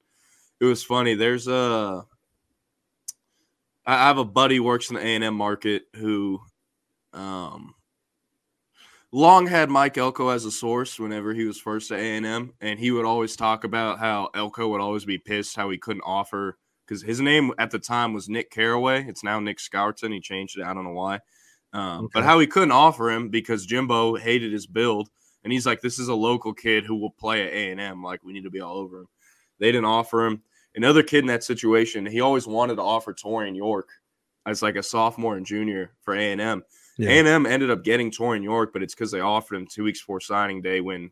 it 0.60 0.66
was 0.66 0.84
funny. 0.84 1.16
There's 1.16 1.48
a 1.48 2.06
I 3.86 4.08
have 4.08 4.18
a 4.18 4.26
buddy 4.26 4.60
works 4.60 4.90
in 4.90 4.96
the 4.96 5.02
A 5.02 5.16
and 5.16 5.24
M 5.24 5.36
market 5.36 5.84
who 5.96 6.40
um 7.14 7.76
long 9.12 9.48
had 9.48 9.70
Mike 9.70 9.98
Elko 9.98 10.30
as 10.30 10.46
a 10.46 10.52
source 10.52 10.98
whenever 10.98 11.34
he 11.34 11.44
was 11.44 11.60
first 11.60 11.92
at 11.92 12.00
A 12.00 12.52
and 12.62 12.80
he 12.80 12.92
would 12.92 13.06
always 13.06 13.36
talk 13.36 13.66
about 13.66 14.00
how 14.00 14.30
Elko 14.34 14.70
would 14.70 14.80
always 14.80 15.04
be 15.04 15.18
pissed 15.18 15.58
how 15.58 15.70
he 15.70 15.78
couldn't 15.78 16.04
offer 16.06 16.58
because 16.88 17.02
his 17.02 17.20
name 17.20 17.52
at 17.58 17.72
the 17.72 17.80
time 17.80 18.14
was 18.14 18.30
Nick 18.30 18.50
Caraway. 18.50 19.06
It's 19.08 19.24
now 19.24 19.40
Nick 19.42 19.60
Scourton. 19.60 20.14
He 20.14 20.22
changed 20.22 20.58
it. 20.58 20.64
I 20.64 20.74
don't 20.74 20.86
know 20.86 20.92
why. 20.92 21.20
Um, 21.74 22.06
okay. 22.06 22.12
But 22.14 22.24
how 22.24 22.40
he 22.40 22.48
couldn't 22.48 22.72
offer 22.72 23.10
him 23.10 23.30
because 23.30 23.66
Jimbo 23.66 24.16
hated 24.16 24.54
his 24.54 24.68
build 24.68 25.10
And 25.44 25.52
he's 25.52 25.66
like, 25.66 25.82
this 25.82 26.00
is 26.00 26.08
a 26.08 26.16
local 26.16 26.54
kid 26.54 26.86
who 26.86 26.96
will 26.96 27.12
play 27.12 27.46
at 27.46 27.54
A 27.54 27.72
and 27.72 27.80
M. 27.80 28.04
Like 28.04 28.24
we 28.24 28.34
need 28.34 28.44
to 28.44 28.52
be 28.52 28.62
all 28.62 28.78
over 28.78 29.00
him. 29.00 29.08
They 29.60 29.68
didn't 29.72 29.86
offer 29.86 30.26
him. 30.26 30.42
Another 30.76 31.04
kid 31.04 31.20
in 31.20 31.28
that 31.28 31.44
situation, 31.44 32.06
he 32.06 32.22
always 32.22 32.48
wanted 32.48 32.76
to 32.76 32.82
offer 32.82 33.14
Taurean 33.14 33.56
York 33.56 33.90
as 34.46 34.62
like 34.62 34.76
a 34.76 34.84
sophomore 34.84 35.36
and 35.36 35.46
junior 35.46 35.94
for 36.02 36.16
A 36.16 36.32
and 36.32 36.42
M. 36.42 36.64
A 37.00 37.20
and 37.20 37.28
M 37.28 37.46
ended 37.46 37.72
up 37.72 37.84
getting 37.84 38.12
Taurean 38.12 38.44
York, 38.44 38.72
but 38.74 38.84
it's 38.84 38.94
because 38.94 39.12
they 39.12 39.22
offered 39.22 39.56
him 39.56 39.68
two 39.68 39.84
weeks 39.84 40.02
before 40.02 40.20
signing 40.20 40.62
day 40.62 40.82
when 40.82 41.12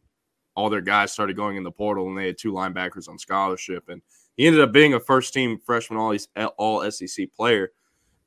all 0.55 0.69
their 0.69 0.81
guys 0.81 1.11
started 1.11 1.35
going 1.35 1.57
in 1.57 1.63
the 1.63 1.71
portal 1.71 2.07
and 2.07 2.17
they 2.17 2.27
had 2.27 2.37
two 2.37 2.51
linebackers 2.51 3.09
on 3.09 3.17
scholarship. 3.17 3.89
And 3.89 4.01
he 4.35 4.45
ended 4.45 4.61
up 4.61 4.71
being 4.71 4.93
a 4.93 4.99
first 4.99 5.33
team 5.33 5.57
freshman 5.57 5.99
all 5.99 6.15
all 6.57 6.91
SEC 6.91 7.31
player. 7.35 7.71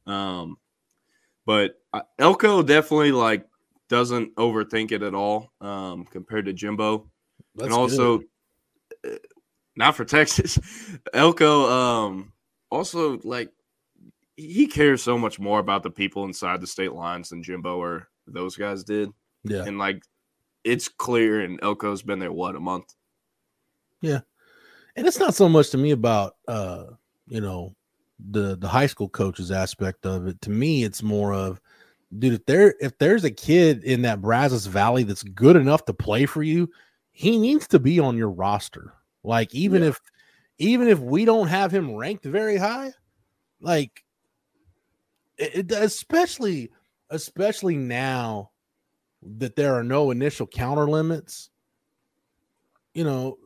Um, 0.06 0.56
but 1.46 1.80
uh, 1.92 2.02
Elko 2.18 2.62
definitely 2.62 3.12
like 3.12 3.46
doesn't 3.92 4.34
overthink 4.36 4.90
it 4.90 5.02
at 5.02 5.14
all 5.14 5.52
um, 5.60 6.06
compared 6.06 6.46
to 6.46 6.54
Jimbo, 6.54 7.10
That's 7.54 7.66
and 7.66 7.74
also 7.74 8.22
good. 9.04 9.12
Uh, 9.12 9.18
not 9.76 9.94
for 9.94 10.04
Texas. 10.06 10.58
Elko 11.12 11.70
um, 11.70 12.32
also 12.70 13.20
like 13.22 13.50
he 14.36 14.66
cares 14.66 15.02
so 15.02 15.18
much 15.18 15.38
more 15.38 15.58
about 15.58 15.82
the 15.82 15.90
people 15.90 16.24
inside 16.24 16.62
the 16.62 16.66
state 16.66 16.94
lines 16.94 17.28
than 17.28 17.42
Jimbo 17.42 17.76
or 17.76 18.08
those 18.26 18.56
guys 18.56 18.82
did. 18.82 19.10
Yeah, 19.44 19.64
and 19.64 19.78
like 19.78 20.02
it's 20.64 20.88
clear, 20.88 21.42
and 21.42 21.62
Elko's 21.62 22.02
been 22.02 22.18
there 22.18 22.32
what 22.32 22.56
a 22.56 22.60
month. 22.60 22.94
Yeah, 24.00 24.20
and 24.96 25.06
it's 25.06 25.18
not 25.18 25.34
so 25.34 25.50
much 25.50 25.68
to 25.70 25.78
me 25.78 25.90
about 25.90 26.36
uh, 26.48 26.84
you 27.26 27.42
know 27.42 27.74
the 28.18 28.56
the 28.56 28.68
high 28.68 28.86
school 28.86 29.10
coaches 29.10 29.50
aspect 29.50 30.06
of 30.06 30.28
it. 30.28 30.40
To 30.40 30.50
me, 30.50 30.82
it's 30.82 31.02
more 31.02 31.34
of 31.34 31.60
dude, 32.18 32.34
if 32.34 32.46
there 32.46 32.74
if 32.80 32.98
there's 32.98 33.24
a 33.24 33.30
kid 33.30 33.84
in 33.84 34.02
that 34.02 34.20
Brazos 34.20 34.66
Valley 34.66 35.02
that's 35.02 35.22
good 35.22 35.56
enough 35.56 35.84
to 35.86 35.94
play 35.94 36.26
for 36.26 36.42
you, 36.42 36.70
he 37.10 37.38
needs 37.38 37.66
to 37.68 37.78
be 37.78 37.98
on 38.00 38.16
your 38.16 38.30
roster. 38.30 38.94
Like 39.22 39.54
even 39.54 39.82
yeah. 39.82 39.88
if 39.88 40.00
even 40.58 40.88
if 40.88 40.98
we 40.98 41.24
don't 41.24 41.48
have 41.48 41.72
him 41.72 41.94
ranked 41.94 42.24
very 42.24 42.56
high, 42.56 42.92
like 43.60 44.04
it, 45.38 45.70
it, 45.70 45.72
especially 45.72 46.70
especially 47.10 47.76
now 47.76 48.50
that 49.22 49.56
there 49.56 49.74
are 49.74 49.84
no 49.84 50.10
initial 50.10 50.46
counter 50.46 50.88
limits, 50.88 51.50
you 52.94 53.04
know, 53.04 53.38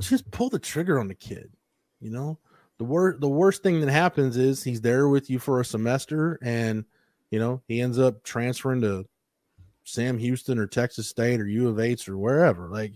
just 0.00 0.30
pull 0.30 0.48
the 0.48 0.58
trigger 0.58 0.98
on 0.98 1.08
the 1.08 1.14
kid, 1.14 1.50
you 2.00 2.10
know. 2.10 2.38
The 2.78 2.84
worst 2.84 3.20
the 3.20 3.28
worst 3.28 3.62
thing 3.62 3.80
that 3.80 3.90
happens 3.90 4.36
is 4.36 4.64
he's 4.64 4.80
there 4.80 5.08
with 5.08 5.30
you 5.30 5.38
for 5.38 5.60
a 5.60 5.64
semester 5.64 6.38
and 6.42 6.84
you 7.32 7.40
know, 7.40 7.62
he 7.66 7.80
ends 7.80 7.98
up 7.98 8.22
transferring 8.22 8.82
to 8.82 9.06
Sam 9.84 10.18
Houston 10.18 10.58
or 10.58 10.66
Texas 10.66 11.08
State 11.08 11.40
or 11.40 11.46
U 11.48 11.68
of 11.68 11.80
H 11.80 12.06
or 12.08 12.18
wherever. 12.18 12.68
Like, 12.68 12.92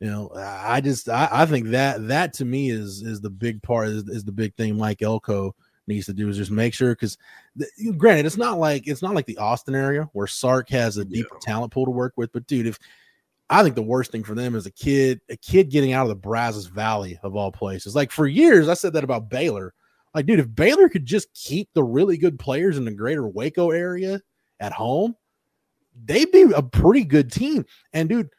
you 0.00 0.08
know, 0.08 0.30
I 0.34 0.80
just 0.80 1.08
I, 1.10 1.28
I 1.30 1.46
think 1.46 1.68
that 1.68 2.08
that 2.08 2.32
to 2.34 2.44
me 2.46 2.70
is 2.70 3.02
is 3.02 3.20
the 3.20 3.30
big 3.30 3.62
part 3.62 3.88
is, 3.88 4.08
is 4.08 4.24
the 4.24 4.32
big 4.32 4.54
thing 4.56 4.76
Mike 4.76 5.02
Elko 5.02 5.54
needs 5.86 6.06
to 6.06 6.14
do 6.14 6.28
is 6.28 6.38
just 6.38 6.50
make 6.50 6.74
sure 6.74 6.92
because 6.92 7.18
granted 7.96 8.26
it's 8.26 8.38
not 8.38 8.58
like 8.58 8.88
it's 8.88 9.02
not 9.02 9.14
like 9.14 9.26
the 9.26 9.38
Austin 9.38 9.74
area 9.74 10.08
where 10.14 10.26
Sark 10.26 10.70
has 10.70 10.96
a 10.96 11.04
deep 11.04 11.26
yeah. 11.30 11.38
talent 11.42 11.72
pool 11.72 11.84
to 11.84 11.90
work 11.90 12.14
with, 12.16 12.32
but 12.32 12.46
dude, 12.46 12.66
if 12.66 12.78
I 13.50 13.62
think 13.62 13.74
the 13.74 13.82
worst 13.82 14.10
thing 14.10 14.24
for 14.24 14.34
them 14.34 14.54
is 14.54 14.66
a 14.66 14.72
kid, 14.72 15.20
a 15.28 15.36
kid 15.36 15.70
getting 15.70 15.92
out 15.92 16.02
of 16.02 16.08
the 16.08 16.16
Brazos 16.16 16.66
Valley 16.66 17.18
of 17.22 17.36
all 17.36 17.52
places. 17.52 17.94
Like 17.94 18.10
for 18.10 18.26
years, 18.26 18.68
I 18.68 18.74
said 18.74 18.94
that 18.94 19.04
about 19.04 19.28
Baylor. 19.28 19.74
Like, 20.16 20.24
dude, 20.24 20.40
if 20.40 20.54
Baylor 20.54 20.88
could 20.88 21.04
just 21.04 21.30
keep 21.34 21.68
the 21.74 21.84
really 21.84 22.16
good 22.16 22.38
players 22.38 22.78
in 22.78 22.86
the 22.86 22.90
greater 22.90 23.28
Waco 23.28 23.70
area 23.70 24.22
at 24.58 24.72
home, 24.72 25.14
they'd 26.06 26.32
be 26.32 26.50
a 26.56 26.62
pretty 26.62 27.04
good 27.04 27.30
team. 27.30 27.66
And 27.92 28.08
dude, 28.08 28.30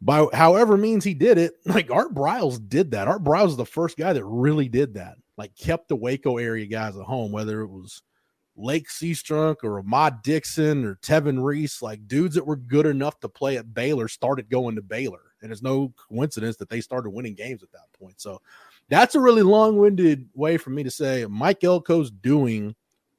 by 0.00 0.24
however 0.32 0.76
means 0.76 1.02
he 1.02 1.12
did 1.12 1.36
it, 1.36 1.54
like 1.66 1.90
Art 1.90 2.14
Briles 2.14 2.60
did 2.68 2.92
that. 2.92 3.08
Art 3.08 3.24
Briles 3.24 3.48
is 3.48 3.56
the 3.56 3.66
first 3.66 3.96
guy 3.96 4.12
that 4.12 4.24
really 4.24 4.68
did 4.68 4.94
that. 4.94 5.16
Like 5.36 5.56
kept 5.56 5.88
the 5.88 5.96
Waco 5.96 6.38
area 6.38 6.66
guys 6.66 6.96
at 6.96 7.02
home, 7.02 7.32
whether 7.32 7.62
it 7.62 7.70
was 7.70 8.00
Lake 8.54 8.86
Seastrunk 8.88 9.64
or 9.64 9.80
Ahmad 9.80 10.22
Dixon 10.22 10.84
or 10.84 10.94
Tevin 11.02 11.42
Reese, 11.42 11.82
like 11.82 12.06
dudes 12.06 12.36
that 12.36 12.46
were 12.46 12.54
good 12.54 12.86
enough 12.86 13.18
to 13.18 13.28
play 13.28 13.56
at 13.56 13.74
Baylor 13.74 14.06
started 14.06 14.48
going 14.48 14.76
to 14.76 14.82
Baylor. 14.82 15.32
And 15.42 15.50
it's 15.50 15.60
no 15.60 15.92
coincidence 16.08 16.56
that 16.58 16.68
they 16.68 16.80
started 16.80 17.10
winning 17.10 17.34
games 17.34 17.64
at 17.64 17.72
that 17.72 17.92
point. 17.98 18.20
So 18.20 18.40
that's 18.88 19.14
a 19.14 19.20
really 19.20 19.42
long-winded 19.42 20.28
way 20.34 20.56
for 20.56 20.70
me 20.70 20.82
to 20.82 20.90
say 20.90 21.26
Mike 21.28 21.60
Elko's 21.60 22.10
doing 22.10 22.74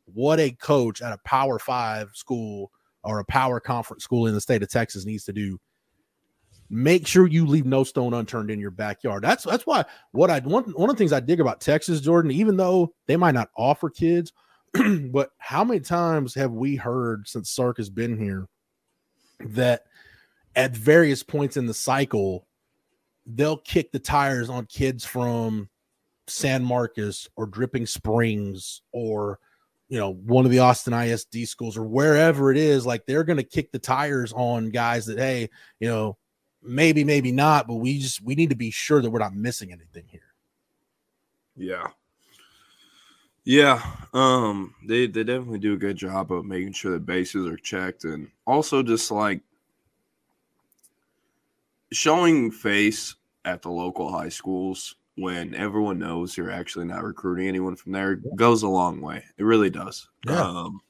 what 0.06 0.40
a 0.40 0.52
coach 0.52 1.02
at 1.02 1.14
a 1.14 1.18
Power 1.20 1.60
Five 1.60 2.12
school 2.14 2.72
or 3.06 3.20
a 3.20 3.26
power 3.26 3.60
conference 3.60 4.04
school 4.04 4.28
in 4.28 4.34
the 4.34 4.42
state 4.42 4.64
of 4.64 4.70
Texas 4.70 5.06
needs 5.06 5.24
to 5.26 5.34
do. 5.34 5.60
Make 6.70 7.06
sure 7.06 7.28
you 7.28 7.46
leave 7.46 7.68
no 7.68 7.84
stone 7.84 8.16
unturned 8.16 8.50
in 8.50 8.60
your 8.60 8.72
backyard. 8.72 9.24
That's 9.24 9.44
that's 9.44 9.68
why 9.68 9.86
what 10.12 10.32
I 10.32 10.40
one 10.40 10.64
one 10.64 10.90
of 10.90 10.96
the 10.96 10.98
things 10.98 11.14
I 11.14 11.20
dig 11.20 11.40
about 11.40 11.62
Texas, 11.62 12.02
Jordan, 12.02 12.32
even 12.32 12.58
though 12.58 12.94
they 13.06 13.16
might 13.16 13.36
not 13.36 13.52
offer 13.56 13.90
kids, 13.90 14.34
but 15.12 15.30
how 15.38 15.64
many 15.64 15.80
times 15.80 16.34
have 16.34 16.52
we 16.52 16.76
heard 16.76 17.28
since 17.28 17.52
Sark 17.52 17.78
has 17.78 17.92
been 17.92 18.18
here 18.18 18.48
that 19.42 19.84
at 20.56 20.76
various 20.76 21.22
points 21.22 21.56
in 21.56 21.68
the 21.68 21.74
cycle 21.74 22.48
they'll 23.26 23.58
kick 23.58 23.92
the 23.92 24.00
tires 24.00 24.50
on 24.50 24.66
kids 24.66 25.06
from 25.06 25.70
San 26.28 26.64
Marcos 26.64 27.30
or 27.36 27.46
Dripping 27.46 27.86
Springs 27.86 28.82
or 28.92 29.40
you 29.90 30.00
know 30.00 30.14
one 30.14 30.46
of 30.46 30.52
the 30.52 30.60
Austin 30.60 30.94
ISD 30.94 31.48
schools 31.48 31.78
or 31.78 31.84
wherever 31.84 32.52
it 32.52 32.58
is 32.58 32.86
like 32.86 33.06
they're 33.06 33.24
going 33.24 33.38
to 33.38 33.44
kick 33.44 33.72
the 33.72 33.80
tires 33.80 34.34
on 34.34 34.70
guys 34.70 35.06
that 35.06 35.18
hey 35.18 35.50
you 35.80 35.88
know 35.88 36.18
maybe 36.64 37.04
maybe 37.04 37.32
not 37.32 37.68
but 37.68 37.76
we 37.76 38.00
just 38.00 38.22
we 38.24 38.36
need 38.36 38.50
to 38.50 38.56
be 38.56 38.72
sure 38.72 39.02
that 39.02 39.10
we're 39.10 39.20
not 39.20 39.36
missing 39.36 39.72
anything 39.72 40.06
here. 40.08 40.22
Yeah. 41.56 41.88
Yeah 43.44 43.84
um 44.14 44.74
they 44.88 45.06
they 45.06 45.24
definitely 45.24 45.60
do 45.60 45.74
a 45.74 45.78
good 45.78 45.98
job 45.98 46.32
of 46.32 46.46
making 46.46 46.74
sure 46.74 46.92
the 46.92 47.00
bases 47.00 47.46
are 47.46 47.58
checked 47.58 48.04
and 48.06 48.30
also 48.48 48.82
just 48.82 49.12
like 49.12 49.42
showing 51.92 52.52
face 52.52 53.16
at 53.46 53.62
the 53.62 53.70
local 53.70 54.12
high 54.12 54.30
schools 54.30 54.96
when 55.16 55.54
everyone 55.56 55.98
knows 55.98 56.36
you're 56.36 56.52
actually 56.52 56.86
not 56.86 57.04
recruiting 57.04 57.48
anyone 57.48 57.76
from 57.76 57.92
there 57.92 58.16
goes 58.36 58.64
a 58.64 58.68
long 58.68 59.00
way. 59.00 59.24
It 59.38 59.44
really 59.44 59.70
does. 59.70 60.10
Yeah. 60.28 60.42
Um, 60.42 60.82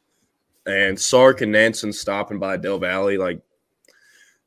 and 0.66 1.00
Sark 1.00 1.42
and 1.42 1.52
Nansen 1.52 1.94
stopping 1.94 2.40
by 2.40 2.58
Del 2.58 2.80
Valle, 2.80 3.20
like 3.20 3.40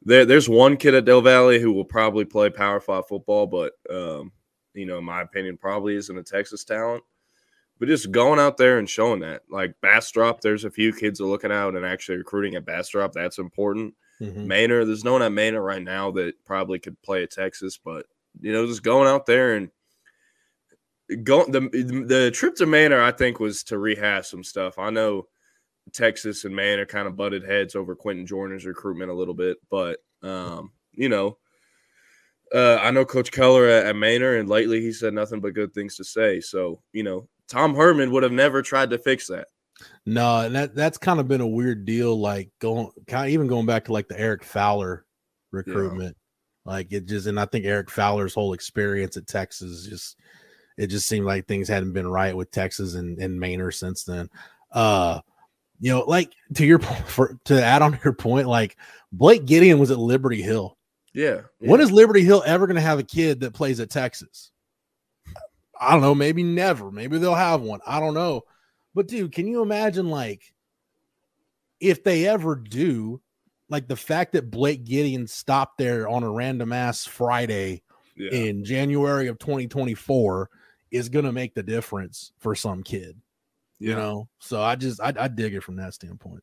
there, 0.03 0.25
there's 0.25 0.49
one 0.49 0.77
kid 0.77 0.95
at 0.95 1.05
Del 1.05 1.21
Valle 1.21 1.61
who 1.61 1.73
will 1.73 1.85
probably 1.85 2.25
play 2.25 2.51
Power 2.51 2.81
Five 2.81 3.07
football, 3.07 3.47
but 3.47 3.75
um, 3.91 4.33
you 4.75 4.87
know, 4.87 4.99
in 4.99 5.05
my 5.05 5.23
opinion, 5.23 5.57
probably 5.57 5.95
isn't 5.95 6.19
a 6.19 6.23
Texas 6.23 6.65
talent. 6.65 7.05
But 7.79 7.89
just 7.89 8.11
going 8.11 8.41
out 8.41 8.57
there 8.57 8.79
and 8.79 8.91
showing 8.91 9.21
that, 9.21 9.43
like 9.49 9.75
Bastrop, 9.81 10.41
there's 10.41 10.65
a 10.65 10.71
few 10.71 10.93
kids 10.93 11.21
are 11.21 11.27
looking 11.27 11.53
out 11.53 11.77
and 11.77 11.87
actually 11.87 12.19
recruiting 12.19 12.57
at 12.57 12.65
Bastrop. 12.65 13.13
That's 13.13 13.39
important. 13.39 13.95
Mm-hmm. 14.21 14.47
Manor, 14.47 14.85
there's 14.85 15.05
no 15.05 15.13
one 15.13 15.23
at 15.23 15.33
Manor 15.33 15.63
right 15.63 15.83
now 15.83 16.11
that 16.13 16.35
probably 16.45 16.79
could 16.79 17.01
play 17.03 17.23
at 17.23 17.31
Texas, 17.31 17.79
but 17.83 18.07
you 18.41 18.53
know, 18.53 18.67
just 18.67 18.83
going 18.83 19.09
out 19.09 19.27
there 19.27 19.55
and 19.55 19.71
going 21.25 21.51
the 21.51 21.61
the 22.07 22.31
trip 22.31 22.57
to 22.57 22.67
Manor, 22.67 23.01
I 23.01 23.13
think, 23.13 23.41
was 23.41 23.63
to 23.65 23.79
rehash 23.79 24.29
some 24.29 24.45
stuff. 24.45 24.79
I 24.79 24.91
know 24.91 25.29
Texas 25.93 26.45
and 26.45 26.55
Manor 26.55 26.87
kind 26.87 27.09
of 27.09 27.17
butted 27.17 27.45
heads 27.45 27.75
over 27.75 27.95
Quentin 27.95 28.27
Jordan's 28.27 28.67
recruitment 28.67 29.11
a 29.11 29.15
little 29.15 29.35
bit, 29.35 29.59
but 29.71 29.99
um, 30.23 30.73
you 30.93 31.09
know, 31.09 31.39
uh, 32.55 32.77
I 32.77 32.91
know 32.91 33.05
Coach 33.05 33.31
Keller 33.31 33.67
at, 33.67 33.87
at 33.87 33.97
Manor, 33.97 34.37
and 34.37 34.49
lately 34.49 34.81
he 34.81 34.93
said 34.93 35.15
nothing 35.15 35.41
but 35.41 35.55
good 35.55 35.73
things 35.73 35.97
to 35.97 36.05
say. 36.05 36.41
So 36.41 36.83
you 36.93 37.03
know, 37.03 37.29
Tom 37.49 37.75
Herman 37.75 38.11
would 38.11 38.23
have 38.23 38.33
never 38.33 38.63
tried 38.63 38.91
to 38.91 38.99
fix 38.99 39.29
that. 39.29 39.49
No, 40.07 40.41
and 40.41 40.55
that 40.55 40.75
that's 40.75 40.99
kind 40.99 41.21
of 41.21 41.29
been 41.29 41.41
a 41.41 41.47
weird 41.47 41.85
deal. 41.85 42.19
Like 42.19 42.51
going, 42.61 42.91
kind 43.07 43.27
of 43.27 43.33
even 43.33 43.47
going 43.47 43.67
back 43.67 43.85
to 43.87 43.93
like 43.93 44.09
the 44.09 44.19
Eric 44.19 44.45
Fowler 44.45 45.05
recruitment. 45.51 46.17
Yeah. 46.17 46.73
Like 46.73 46.93
it 46.93 47.07
just, 47.07 47.27
and 47.27 47.39
I 47.39 47.47
think 47.47 47.65
Eric 47.65 47.91
Fowler's 47.91 48.35
whole 48.35 48.53
experience 48.53 49.17
at 49.17 49.27
Texas 49.27 49.87
just, 49.87 50.17
it 50.77 50.89
just 50.89 51.09
seemed 51.09 51.27
like 51.27 51.47
things 51.47 51.69
hadn't 51.69 51.93
been 51.93 52.09
right 52.09 52.37
with 52.37 52.51
Texas 52.51 52.95
and 52.95 53.19
and 53.19 53.41
Manor 53.41 53.71
since 53.71 54.05
then. 54.05 54.29
Uh, 54.73 55.21
you 55.81 55.93
know, 55.93 56.05
like 56.07 56.33
to 56.55 56.67
your 56.67 56.79
for 57.07 57.39
to 57.45 57.63
add 57.63 57.83
on 57.83 57.99
your 58.05 58.13
point, 58.13 58.49
like 58.49 58.77
Blake 59.13 59.47
Gideon 59.47 59.79
was 59.79 59.91
at 59.91 59.99
Liberty 59.99 60.43
Hill. 60.43 60.77
Yeah, 61.15 61.43
yeah. 61.61 61.71
When 61.71 61.81
is 61.81 61.91
Liberty 61.91 62.23
Hill 62.23 62.43
ever 62.47 62.67
going 62.67 62.77
to 62.77 62.81
have 62.81 62.99
a 62.99 63.05
kid 63.05 63.41
that 63.41 63.55
plays 63.55 63.81
at 63.81 63.91
Texas? 63.91 64.51
I 65.81 65.93
don't 65.93 66.03
know. 66.03 66.15
Maybe 66.15 66.43
never. 66.43 66.91
Maybe 66.91 67.19
they'll 67.19 67.35
have 67.35 67.61
one. 67.63 67.81
I 67.87 68.01
don't 68.01 68.15
know. 68.15 68.43
But 68.99 69.07
dude, 69.07 69.31
can 69.31 69.47
you 69.47 69.63
imagine 69.63 70.11
like 70.11 70.53
if 71.79 72.03
they 72.03 72.27
ever 72.27 72.57
do, 72.57 73.21
like 73.69 73.87
the 73.87 73.95
fact 73.95 74.33
that 74.33 74.51
Blake 74.51 74.85
Gideon 74.85 75.29
stopped 75.29 75.79
there 75.79 76.09
on 76.09 76.25
a 76.25 76.31
random 76.33 76.73
ass 76.73 77.07
Friday 77.07 77.83
yeah. 78.17 78.33
in 78.33 78.65
January 78.65 79.29
of 79.29 79.39
2024 79.39 80.51
is 80.91 81.09
going 81.11 81.27
to 81.27 81.31
make 81.31 81.55
the 81.55 81.63
difference 81.63 82.33
for 82.39 82.57
some 82.57 82.83
kid. 82.83 83.21
Yeah. 83.79 83.91
You 83.91 83.95
know, 83.95 84.29
so 84.41 84.61
I 84.61 84.75
just 84.75 85.01
I, 85.01 85.13
I 85.17 85.29
dig 85.29 85.55
it 85.55 85.63
from 85.63 85.77
that 85.77 85.95
standpoint. 85.95 86.43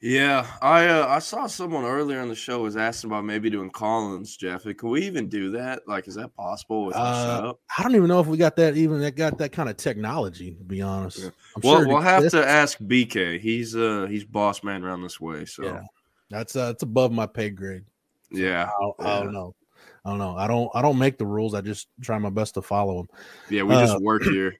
Yeah, 0.00 0.46
I 0.62 0.86
uh, 0.86 1.08
I 1.08 1.18
saw 1.18 1.48
someone 1.48 1.84
earlier 1.84 2.20
in 2.20 2.28
the 2.28 2.34
show 2.36 2.62
was 2.62 2.76
asking 2.76 3.10
about 3.10 3.24
maybe 3.24 3.50
doing 3.50 3.68
Collins, 3.68 4.36
Jeff. 4.36 4.62
Can 4.62 4.90
we 4.90 5.04
even 5.04 5.28
do 5.28 5.50
that? 5.52 5.88
Like, 5.88 6.06
is 6.06 6.14
that 6.14 6.36
possible 6.36 6.86
with 6.86 6.94
uh, 6.94 7.54
I 7.76 7.82
don't 7.82 7.96
even 7.96 8.06
know 8.06 8.20
if 8.20 8.28
we 8.28 8.36
got 8.36 8.54
that 8.56 8.76
even 8.76 9.00
that 9.00 9.16
got 9.16 9.38
that 9.38 9.50
kind 9.50 9.68
of 9.68 9.76
technology. 9.76 10.54
To 10.54 10.62
be 10.62 10.82
honest, 10.82 11.18
yeah. 11.18 11.30
well, 11.64 11.78
sure 11.78 11.88
we'll 11.88 12.00
have 12.00 12.30
to 12.30 12.48
ask 12.48 12.78
BK. 12.78 13.40
He's 13.40 13.74
uh 13.74 14.06
he's 14.08 14.24
boss 14.24 14.62
man 14.62 14.84
around 14.84 15.02
this 15.02 15.20
way, 15.20 15.44
so 15.44 15.64
yeah, 15.64 15.82
that's 16.30 16.54
uh 16.54 16.70
it's 16.72 16.84
above 16.84 17.10
my 17.10 17.26
pay 17.26 17.50
grade. 17.50 17.84
So 18.32 18.38
yeah, 18.38 18.70
I, 19.00 19.02
I 19.02 19.24
don't 19.24 19.32
know. 19.32 19.56
I 20.04 20.10
don't 20.10 20.18
know. 20.18 20.36
I 20.36 20.46
don't. 20.46 20.70
I 20.74 20.82
don't 20.82 20.98
make 20.98 21.18
the 21.18 21.26
rules. 21.26 21.54
I 21.54 21.60
just 21.60 21.88
try 22.00 22.18
my 22.18 22.30
best 22.30 22.54
to 22.54 22.62
follow 22.62 22.98
them. 22.98 23.08
Yeah, 23.50 23.62
we 23.62 23.74
just 23.74 23.96
uh, 23.96 24.00
work 24.00 24.22
here. 24.24 24.56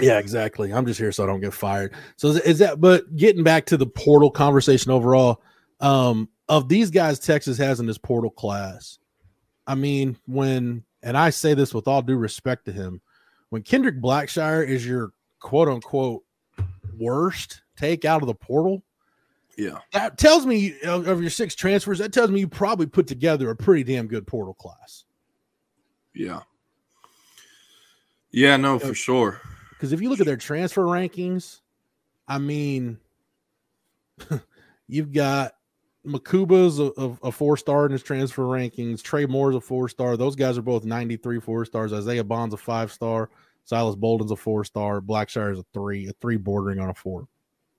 yeah, 0.00 0.18
exactly. 0.18 0.72
I'm 0.72 0.86
just 0.86 0.98
here 0.98 1.12
so 1.12 1.24
I 1.24 1.26
don't 1.26 1.40
get 1.40 1.52
fired. 1.52 1.94
So 2.16 2.28
is, 2.28 2.40
is, 2.40 2.58
that? 2.58 2.80
But 2.80 3.14
getting 3.16 3.44
back 3.44 3.66
to 3.66 3.76
the 3.76 3.86
portal 3.86 4.30
conversation 4.30 4.90
overall, 4.90 5.42
um, 5.80 6.28
of 6.48 6.68
these 6.68 6.90
guys 6.90 7.18
Texas 7.18 7.58
has 7.58 7.80
in 7.80 7.86
this 7.86 7.98
portal 7.98 8.30
class, 8.30 8.98
I 9.66 9.74
mean, 9.74 10.16
when 10.26 10.84
and 11.02 11.16
I 11.16 11.30
say 11.30 11.54
this 11.54 11.74
with 11.74 11.86
all 11.86 12.02
due 12.02 12.16
respect 12.16 12.64
to 12.64 12.72
him, 12.72 13.00
when 13.50 13.62
Kendrick 13.62 14.00
Blackshire 14.00 14.66
is 14.66 14.86
your 14.86 15.12
quote 15.40 15.68
unquote 15.68 16.24
worst 16.98 17.62
take 17.76 18.04
out 18.04 18.22
of 18.22 18.26
the 18.26 18.34
portal, 18.34 18.82
yeah. 19.56 19.78
That 19.92 20.18
tells 20.18 20.46
me 20.46 20.74
of, 20.82 21.20
your 21.20 21.30
six 21.30 21.54
transfers, 21.54 21.98
that 21.98 22.12
tells 22.12 22.30
me 22.30 22.40
you 22.40 22.48
probably 22.48 22.86
put 22.86 23.06
together 23.06 23.50
a 23.50 23.56
pretty 23.56 23.84
damn 23.84 24.06
good 24.06 24.26
portal 24.26 24.54
class. 24.54 25.04
Yeah. 26.14 26.40
Yeah, 28.30 28.56
no, 28.56 28.78
for 28.78 28.94
sure. 28.94 29.40
Because 29.70 29.92
if 29.92 30.00
you 30.00 30.08
look 30.08 30.20
at 30.20 30.26
their 30.26 30.36
transfer 30.36 30.82
rankings, 30.82 31.60
I 32.26 32.38
mean, 32.38 32.98
you've 34.88 35.12
got 35.12 35.52
Mukuba's 36.06 36.78
a, 36.78 36.90
a, 37.00 37.28
a 37.28 37.32
four 37.32 37.56
star 37.56 37.86
in 37.86 37.92
his 37.92 38.02
transfer 38.02 38.42
rankings. 38.42 39.02
Trey 39.02 39.26
Moore's 39.26 39.54
a 39.54 39.60
four 39.60 39.88
star. 39.88 40.16
Those 40.16 40.36
guys 40.36 40.58
are 40.58 40.62
both 40.62 40.84
93 40.84 41.40
four 41.40 41.64
stars. 41.64 41.92
Isaiah 41.92 42.24
Bond's 42.24 42.54
a 42.54 42.58
five 42.58 42.92
star. 42.92 43.30
Silas 43.64 43.96
Bolden's 43.96 44.30
a 44.30 44.36
four 44.36 44.64
star. 44.64 45.00
Blackshire's 45.00 45.58
a 45.58 45.64
three, 45.72 46.08
a 46.08 46.12
three 46.20 46.36
bordering 46.36 46.80
on 46.80 46.90
a 46.90 46.94
four. 46.94 47.28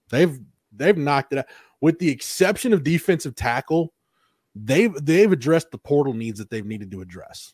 They've 0.09 0.39
they've 0.77 0.97
knocked 0.97 1.33
it 1.33 1.39
out. 1.39 1.45
With 1.81 1.99
the 1.99 2.09
exception 2.09 2.73
of 2.73 2.83
defensive 2.83 3.35
tackle, 3.35 3.93
they've 4.55 4.93
they've 5.03 5.31
addressed 5.31 5.71
the 5.71 5.77
portal 5.77 6.13
needs 6.13 6.39
that 6.39 6.49
they've 6.49 6.65
needed 6.65 6.91
to 6.91 7.01
address. 7.01 7.53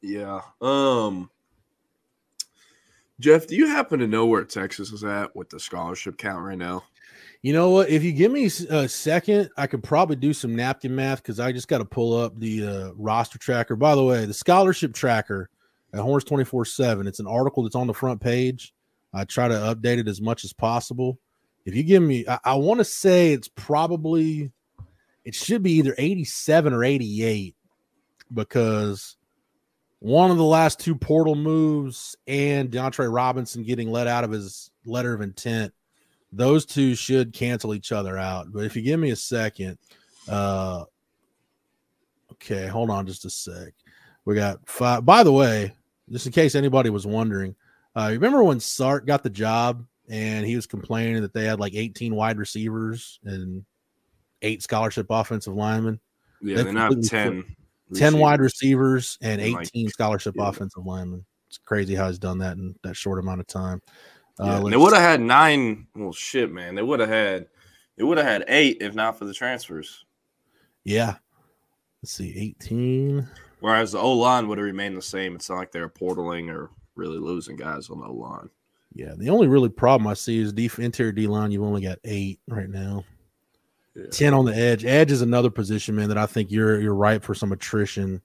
Yeah. 0.00 0.40
Um 0.60 1.30
Jeff, 3.20 3.48
do 3.48 3.56
you 3.56 3.66
happen 3.66 3.98
to 3.98 4.06
know 4.06 4.26
where 4.26 4.44
Texas 4.44 4.92
is 4.92 5.02
at 5.02 5.34
with 5.34 5.50
the 5.50 5.58
scholarship 5.58 6.18
count 6.18 6.44
right 6.44 6.58
now? 6.58 6.84
You 7.42 7.52
know 7.52 7.70
what? 7.70 7.88
If 7.88 8.02
you 8.02 8.12
give 8.12 8.32
me 8.32 8.44
a 8.46 8.88
second, 8.88 9.50
I 9.56 9.66
could 9.66 9.82
probably 9.82 10.16
do 10.16 10.32
some 10.32 10.54
napkin 10.56 10.94
math 10.94 11.22
because 11.22 11.40
I 11.40 11.52
just 11.52 11.68
got 11.68 11.78
to 11.78 11.84
pull 11.84 12.16
up 12.16 12.38
the 12.38 12.66
uh, 12.66 12.90
roster 12.96 13.38
tracker. 13.38 13.76
By 13.76 13.94
the 13.94 14.04
way, 14.04 14.24
the 14.24 14.34
scholarship 14.34 14.92
tracker 14.92 15.48
at 15.92 16.00
Horns 16.00 16.24
24 16.24 16.64
7, 16.64 17.06
it's 17.06 17.20
an 17.20 17.26
article 17.26 17.62
that's 17.62 17.76
on 17.76 17.86
the 17.86 17.94
front 17.94 18.20
page. 18.20 18.74
I 19.14 19.24
try 19.24 19.48
to 19.48 19.54
update 19.54 19.98
it 19.98 20.08
as 20.08 20.20
much 20.20 20.44
as 20.44 20.52
possible. 20.52 21.18
If 21.68 21.76
you 21.76 21.82
give 21.82 22.02
me, 22.02 22.24
I, 22.26 22.38
I 22.44 22.54
want 22.54 22.78
to 22.78 22.84
say 22.84 23.34
it's 23.34 23.48
probably, 23.48 24.50
it 25.26 25.34
should 25.34 25.62
be 25.62 25.72
either 25.72 25.94
87 25.98 26.72
or 26.72 26.82
88 26.82 27.54
because 28.32 29.18
one 29.98 30.30
of 30.30 30.38
the 30.38 30.44
last 30.44 30.80
two 30.80 30.94
portal 30.94 31.34
moves 31.34 32.16
and 32.26 32.70
DeAndre 32.70 33.12
Robinson 33.12 33.64
getting 33.64 33.90
let 33.90 34.06
out 34.06 34.24
of 34.24 34.30
his 34.30 34.70
letter 34.86 35.12
of 35.12 35.20
intent, 35.20 35.74
those 36.32 36.64
two 36.64 36.94
should 36.94 37.34
cancel 37.34 37.74
each 37.74 37.92
other 37.92 38.16
out. 38.16 38.50
But 38.50 38.64
if 38.64 38.74
you 38.74 38.80
give 38.80 38.98
me 38.98 39.10
a 39.10 39.16
second, 39.16 39.76
uh, 40.26 40.84
okay, 42.32 42.66
hold 42.66 42.88
on 42.88 43.06
just 43.06 43.26
a 43.26 43.30
sec. 43.30 43.74
We 44.24 44.34
got 44.34 44.66
five. 44.66 45.04
By 45.04 45.22
the 45.22 45.32
way, 45.32 45.74
just 46.10 46.24
in 46.24 46.32
case 46.32 46.54
anybody 46.54 46.88
was 46.88 47.06
wondering, 47.06 47.54
uh, 47.94 48.08
remember 48.10 48.42
when 48.42 48.58
Sark 48.58 49.04
got 49.04 49.22
the 49.22 49.28
job 49.28 49.84
and 50.08 50.46
he 50.46 50.56
was 50.56 50.66
complaining 50.66 51.22
that 51.22 51.32
they 51.32 51.44
had 51.44 51.60
like 51.60 51.74
18 51.74 52.14
wide 52.14 52.38
receivers 52.38 53.20
and 53.24 53.64
eight 54.42 54.62
scholarship 54.62 55.06
offensive 55.10 55.54
linemen. 55.54 56.00
Yeah, 56.40 56.62
they 56.62 56.72
now 56.72 56.90
10. 56.90 57.44
10 57.94 58.18
wide 58.18 58.40
receivers 58.40 59.18
and 59.22 59.40
18 59.40 59.84
like, 59.84 59.92
scholarship 59.92 60.34
yeah. 60.36 60.48
offensive 60.48 60.84
linemen. 60.84 61.24
It's 61.48 61.58
crazy 61.58 61.94
how 61.94 62.08
he's 62.08 62.18
done 62.18 62.38
that 62.38 62.56
in 62.56 62.74
that 62.82 62.96
short 62.96 63.18
amount 63.18 63.40
of 63.40 63.46
time. 63.46 63.80
Uh, 64.38 64.60
yeah, 64.62 64.70
they 64.70 64.76
would 64.76 64.92
have 64.92 65.02
had 65.02 65.20
nine. 65.20 65.86
Well, 65.96 66.12
shit, 66.12 66.52
man. 66.52 66.74
They 66.74 66.82
would 66.82 67.00
have 67.00 67.08
had. 67.08 67.46
They 67.96 68.04
would 68.04 68.18
have 68.18 68.26
had 68.26 68.44
eight 68.46 68.78
if 68.80 68.94
not 68.94 69.18
for 69.18 69.24
the 69.24 69.34
transfers. 69.34 70.04
Yeah. 70.84 71.16
Let's 72.02 72.12
see, 72.12 72.38
18. 72.38 73.26
Whereas 73.60 73.92
the 73.92 73.98
O 73.98 74.12
line 74.12 74.46
would 74.46 74.58
have 74.58 74.64
remained 74.64 74.96
the 74.96 75.02
same. 75.02 75.34
It's 75.34 75.50
not 75.50 75.56
like 75.56 75.72
they're 75.72 75.88
portaling 75.88 76.48
or 76.48 76.70
really 76.94 77.18
losing 77.18 77.56
guys 77.56 77.90
on 77.90 77.98
the 77.98 78.06
O 78.06 78.12
line. 78.12 78.50
Yeah, 78.94 79.14
the 79.16 79.30
only 79.30 79.46
really 79.46 79.68
problem 79.68 80.06
I 80.06 80.14
see 80.14 80.38
is 80.38 80.52
deep 80.52 80.78
interior 80.78 81.12
D 81.12 81.26
line. 81.26 81.50
You've 81.50 81.62
only 81.62 81.82
got 81.82 81.98
eight 82.04 82.40
right 82.48 82.68
now. 82.68 83.04
Yeah. 83.94 84.06
Ten 84.10 84.34
on 84.34 84.44
the 84.44 84.56
edge. 84.56 84.84
Edge 84.84 85.10
is 85.10 85.22
another 85.22 85.50
position, 85.50 85.94
man, 85.94 86.08
that 86.08 86.18
I 86.18 86.26
think 86.26 86.50
you're 86.50 86.80
you're 86.80 86.94
right 86.94 87.22
for 87.22 87.34
some 87.34 87.52
attrition 87.52 88.22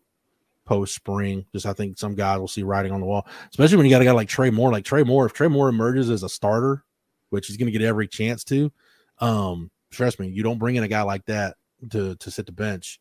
post 0.66 0.96
spring. 0.96 1.46
Just 1.52 1.66
I 1.66 1.74
think 1.74 1.98
some 1.98 2.16
guys 2.16 2.40
will 2.40 2.48
see 2.48 2.64
writing 2.64 2.92
on 2.92 3.02
the 3.02 3.06
wall, 3.06 3.28
especially 3.50 3.78
when 3.78 3.86
you 3.86 3.92
got 3.92 4.02
a 4.02 4.06
guy 4.06 4.12
like 4.12 4.28
Trey 4.30 4.50
Moore. 4.50 4.72
Like 4.72 4.86
Trey 4.86 5.04
Moore, 5.04 5.26
if 5.26 5.34
Trey 5.34 5.48
Moore 5.48 5.70
emerges 5.70 6.10
as 6.10 6.24
a 6.24 6.30
starter, 6.30 6.84
which 7.30 7.48
he's 7.48 7.58
going 7.58 7.72
to 7.72 7.78
get 7.78 7.86
every 7.86 8.08
chance 8.08 8.44
to, 8.46 8.72
um, 9.20 9.70
trust 9.92 10.20
me, 10.20 10.28
you 10.28 10.44
don't 10.44 10.60
bring 10.60 10.76
in 10.76 10.84
a 10.84 10.88
guy 10.88 11.02
like 11.02 11.26
that 11.26 11.56
to 11.92 12.16
to 12.16 12.32
sit 12.32 12.46
the 12.46 12.52
bench. 12.52 13.00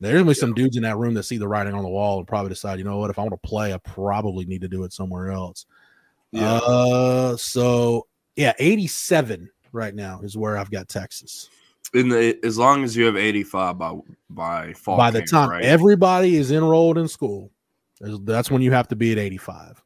There's 0.00 0.14
gonna 0.14 0.26
be 0.26 0.34
some 0.34 0.54
dudes 0.54 0.76
in 0.76 0.84
that 0.84 0.96
room 0.96 1.14
that 1.14 1.24
see 1.24 1.38
the 1.38 1.48
writing 1.48 1.74
on 1.74 1.82
the 1.82 1.88
wall 1.88 2.18
and 2.18 2.28
probably 2.28 2.50
decide, 2.50 2.78
you 2.78 2.84
know 2.84 2.98
what, 2.98 3.10
if 3.10 3.18
I 3.18 3.22
want 3.22 3.32
to 3.42 3.48
play, 3.48 3.74
I 3.74 3.78
probably 3.78 4.44
need 4.44 4.60
to 4.60 4.68
do 4.68 4.84
it 4.84 4.92
somewhere 4.92 5.30
else. 5.32 5.66
Yeah. 6.32 6.54
Uh, 6.56 7.36
so 7.36 8.06
yeah, 8.36 8.52
87 8.58 9.50
right 9.72 9.94
now 9.94 10.20
is 10.22 10.36
where 10.36 10.56
I've 10.56 10.70
got 10.70 10.88
Texas. 10.88 11.48
In 11.94 12.08
the 12.08 12.38
as 12.44 12.58
long 12.58 12.84
as 12.84 12.94
you 12.94 13.06
have 13.06 13.16
85 13.16 13.78
by 13.78 13.94
by 14.28 14.72
fall. 14.74 14.96
By 14.96 15.10
the 15.10 15.20
camp, 15.20 15.30
time 15.30 15.50
right? 15.50 15.64
everybody 15.64 16.36
is 16.36 16.50
enrolled 16.52 16.98
in 16.98 17.08
school, 17.08 17.50
that's 18.00 18.50
when 18.50 18.60
you 18.60 18.72
have 18.72 18.88
to 18.88 18.96
be 18.96 19.12
at 19.12 19.18
85. 19.18 19.82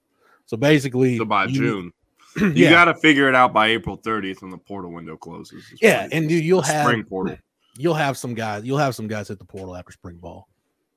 So 0.47 0.57
basically, 0.57 1.17
so 1.17 1.25
by 1.25 1.45
you, 1.45 1.55
June, 1.55 1.93
you 2.37 2.65
yeah. 2.65 2.71
got 2.71 2.87
to 2.87 2.95
figure 2.95 3.29
it 3.29 3.37
out 3.37 3.53
by 3.53 3.69
April 3.69 3.97
30th 3.97 4.43
when 4.43 4.51
the 4.51 4.59
portal 4.59 4.91
window 4.91 5.17
closes. 5.17 5.63
Yeah, 5.81 6.09
and 6.11 6.29
dude, 6.29 6.45
you'll 6.45 6.63
have 6.63 6.85
spring 6.85 7.05
portal. 7.05 7.39
You'll 7.79 7.95
have 7.95 8.19
some 8.19 8.35
guys. 8.35 8.65
You'll 8.65 8.79
have 8.79 8.97
some 8.97 9.07
guys 9.07 9.29
hit 9.29 9.39
the 9.39 9.45
portal 9.45 9.77
after 9.77 9.93
spring 9.93 10.17
ball. 10.17 10.49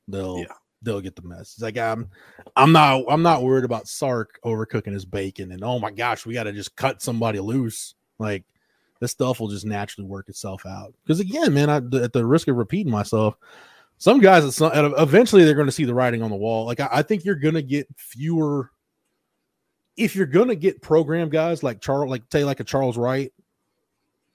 They'll 0.08 0.40
yeah 0.40 0.46
they'll 0.86 1.02
get 1.02 1.15
the 1.15 1.28
message. 1.28 1.62
Like 1.62 1.78
I'm, 1.78 2.10
I'm 2.56 2.71
not, 2.71 3.04
I'm 3.10 3.21
not 3.21 3.43
worried 3.43 3.65
about 3.65 3.88
Sark 3.88 4.39
overcooking 4.45 4.93
his 4.93 5.06
bacon. 5.06 5.52
And 5.52 5.63
oh 5.63 5.80
my 5.80 5.91
gosh, 5.91 6.26
we 6.26 6.34
got 6.34 6.43
to 6.43 6.54
just 6.54 6.76
cut 6.76 7.02
somebody 7.02 7.39
loose. 7.39 7.95
Like 8.19 8.43
this 9.02 9.12
stuff 9.12 9.39
will 9.39 9.50
just 9.50 9.65
naturally 9.65 10.08
work 10.08 10.30
itself 10.30 10.65
out. 10.65 10.93
Because 11.04 11.19
again, 11.19 11.54
man, 11.54 11.69
I, 11.69 11.78
at 12.02 12.13
the 12.13 12.26
risk 12.26 12.48
of 12.48 12.56
repeating 12.56 12.91
myself, 12.91 13.36
some 13.98 14.19
guys, 14.19 14.56
some, 14.56 14.71
eventually 14.98 15.43
they're 15.43 15.56
going 15.56 15.67
to 15.67 15.71
see 15.71 15.86
the 15.86 15.93
writing 15.93 16.21
on 16.21 16.30
the 16.30 16.38
wall. 16.38 16.65
Like 16.65 16.80
I, 16.80 16.89
I 16.91 17.02
think 17.02 17.26
you're 17.26 17.36
going 17.36 17.56
to 17.56 17.63
get 17.63 17.88
fewer. 17.98 18.71
If 19.98 20.15
you're 20.15 20.26
going 20.26 20.50
to 20.50 20.56
get 20.56 20.82
program 20.82 21.30
guys 21.30 21.63
like 21.63 21.82
Charles, 21.82 22.10
like 22.10 22.24
say 22.32 22.43
like 22.43 22.60
a 22.60 22.65
Charles 22.65 22.98
Wright, 22.98 23.32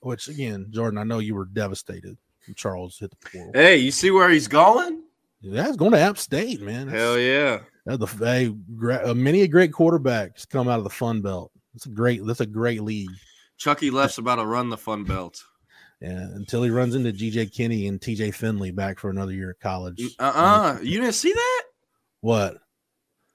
which 0.01 0.29
again, 0.29 0.69
Jordan, 0.71 0.99
I 0.99 1.05
know 1.05 1.19
you 1.19 1.35
were 1.35 1.45
devastated. 1.45 2.17
Charles 2.57 2.99
hit 2.99 3.11
the 3.11 3.17
portal. 3.17 3.53
Hey, 3.55 3.77
you 3.77 3.91
see 3.91 4.11
where 4.11 4.29
he's 4.29 4.49
going? 4.49 5.03
That's 5.43 5.77
going 5.77 5.93
to 5.93 5.99
App 5.99 6.19
State, 6.19 6.61
man. 6.61 6.89
That's, 6.89 6.99
Hell 6.99 7.19
yeah! 7.19 7.61
The 7.87 8.07
hey, 8.07 8.55
uh, 9.05 9.15
many 9.15 9.43
a 9.43 9.49
great 9.49 9.73
quarterbacks 9.73 10.49
come 10.49 10.69
out 10.69 10.79
of 10.79 10.85
the 10.85 10.91
Fun 10.91 11.23
Belt. 11.23 11.51
That's 11.73 11.87
a 11.87 11.91
great. 11.91 12.25
That's 12.27 12.41
a 12.41 12.47
great 12.47 12.83
league. 12.83 13.11
Chucky 13.57 13.91
Left's 13.91 14.19
about 14.19 14.37
to 14.37 14.47
run 14.47 14.69
the 14.69 14.77
Fun 14.77 15.05
Belt. 15.05 15.43
Yeah, 16.01 16.29
until 16.35 16.63
he 16.63 16.71
runs 16.71 16.95
into 16.95 17.13
GJ 17.13 17.53
Kinne 17.53 17.89
and 17.89 18.01
TJ 18.01 18.35
Finley 18.35 18.71
back 18.71 18.99
for 18.99 19.11
another 19.11 19.33
year 19.33 19.51
at 19.51 19.61
college. 19.61 20.01
Uh 20.19 20.23
uh-uh. 20.23 20.33
uh 20.33 20.79
You 20.83 21.01
didn't 21.01 21.15
see 21.15 21.33
that? 21.33 21.63
What? 22.21 22.59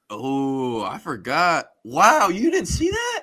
Oh, 0.10 0.84
I 0.84 0.98
forgot. 0.98 1.68
Wow, 1.84 2.30
you 2.30 2.52
didn't 2.52 2.68
see 2.68 2.90
that? 2.90 3.15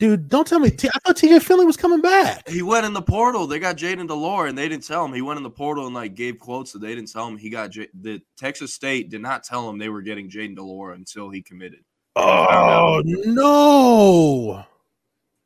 Dude, 0.00 0.30
don't 0.30 0.46
tell 0.46 0.58
me. 0.58 0.68
I 0.68 0.98
thought 1.00 1.16
TJ 1.18 1.42
Finley 1.42 1.66
was 1.66 1.76
coming 1.76 2.00
back. 2.00 2.48
He 2.48 2.62
went 2.62 2.86
in 2.86 2.94
the 2.94 3.02
portal. 3.02 3.46
They 3.46 3.58
got 3.58 3.76
Jayden 3.76 4.08
de 4.08 4.14
Laura, 4.14 4.48
and 4.48 4.56
they 4.56 4.66
didn't 4.66 4.86
tell 4.86 5.04
him. 5.04 5.12
He 5.12 5.20
went 5.20 5.36
in 5.36 5.42
the 5.42 5.50
portal 5.50 5.84
and 5.84 5.94
like 5.94 6.14
gave 6.14 6.38
quotes 6.38 6.72
that 6.72 6.78
they 6.78 6.94
didn't 6.94 7.12
tell 7.12 7.28
him. 7.28 7.36
He 7.36 7.50
got 7.50 7.70
J- 7.70 7.90
the 7.92 8.22
Texas 8.38 8.72
State 8.72 9.10
did 9.10 9.20
not 9.20 9.44
tell 9.44 9.68
him 9.68 9.76
they 9.76 9.90
were 9.90 10.00
getting 10.00 10.30
Jayden 10.30 10.56
de 10.56 10.62
Laura 10.62 10.94
until 10.94 11.28
he 11.28 11.42
committed. 11.42 11.80
Oh 12.16 13.02
no! 13.04 14.64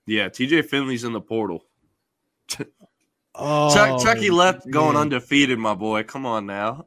Yeah, 0.07 0.29
TJ 0.29 0.67
Finley's 0.67 1.03
in 1.03 1.13
the 1.13 1.21
portal. 1.21 1.67
oh, 3.35 3.75
Chuck, 3.75 4.01
Chucky 4.05 4.31
left 4.31 4.71
going 4.71 4.97
undefeated, 4.97 5.59
my 5.59 5.75
boy. 5.75 6.05
Come 6.05 6.27
on 6.27 6.47
now. 6.47 6.87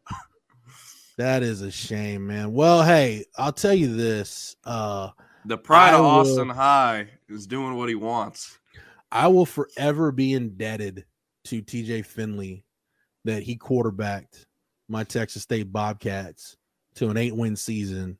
that 1.17 1.43
is 1.43 1.61
a 1.61 1.71
shame, 1.71 2.27
man. 2.27 2.53
Well, 2.53 2.81
hey, 2.83 3.25
I'll 3.35 3.51
tell 3.51 3.73
you 3.73 3.93
this. 3.93 4.55
Uh 4.63 5.09
the 5.43 5.57
pride 5.57 5.93
I 5.93 5.99
of 5.99 6.05
Austin 6.05 6.47
will, 6.47 6.55
High 6.55 7.09
is 7.29 7.47
doing 7.47 7.75
what 7.75 7.89
he 7.89 7.95
wants. 7.95 8.57
I 9.11 9.27
will 9.27 9.45
forever 9.45 10.11
be 10.11 10.33
indebted 10.33 11.05
to 11.45 11.61
TJ 11.61 12.05
Finley 12.05 12.63
that 13.25 13.43
he 13.43 13.55
quarterbacked 13.55 14.45
my 14.89 15.03
Texas 15.03 15.43
State 15.43 15.71
Bobcats 15.71 16.57
to 16.95 17.09
an 17.09 17.17
eight 17.17 17.35
win 17.35 17.55
season 17.55 18.17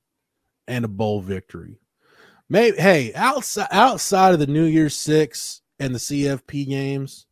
and 0.68 0.86
a 0.86 0.90
bowl 0.90 1.22
victory. 1.22 1.80
Maybe 2.50 2.78
hey, 2.78 3.14
outside 3.14 3.68
outside 3.72 4.34
of 4.34 4.40
the 4.40 4.48
New 4.48 4.66
Year's 4.66 4.96
Six 4.96 5.62
and 5.80 5.94
the 5.94 6.00
CFP 6.00 6.68
games, 6.68 7.26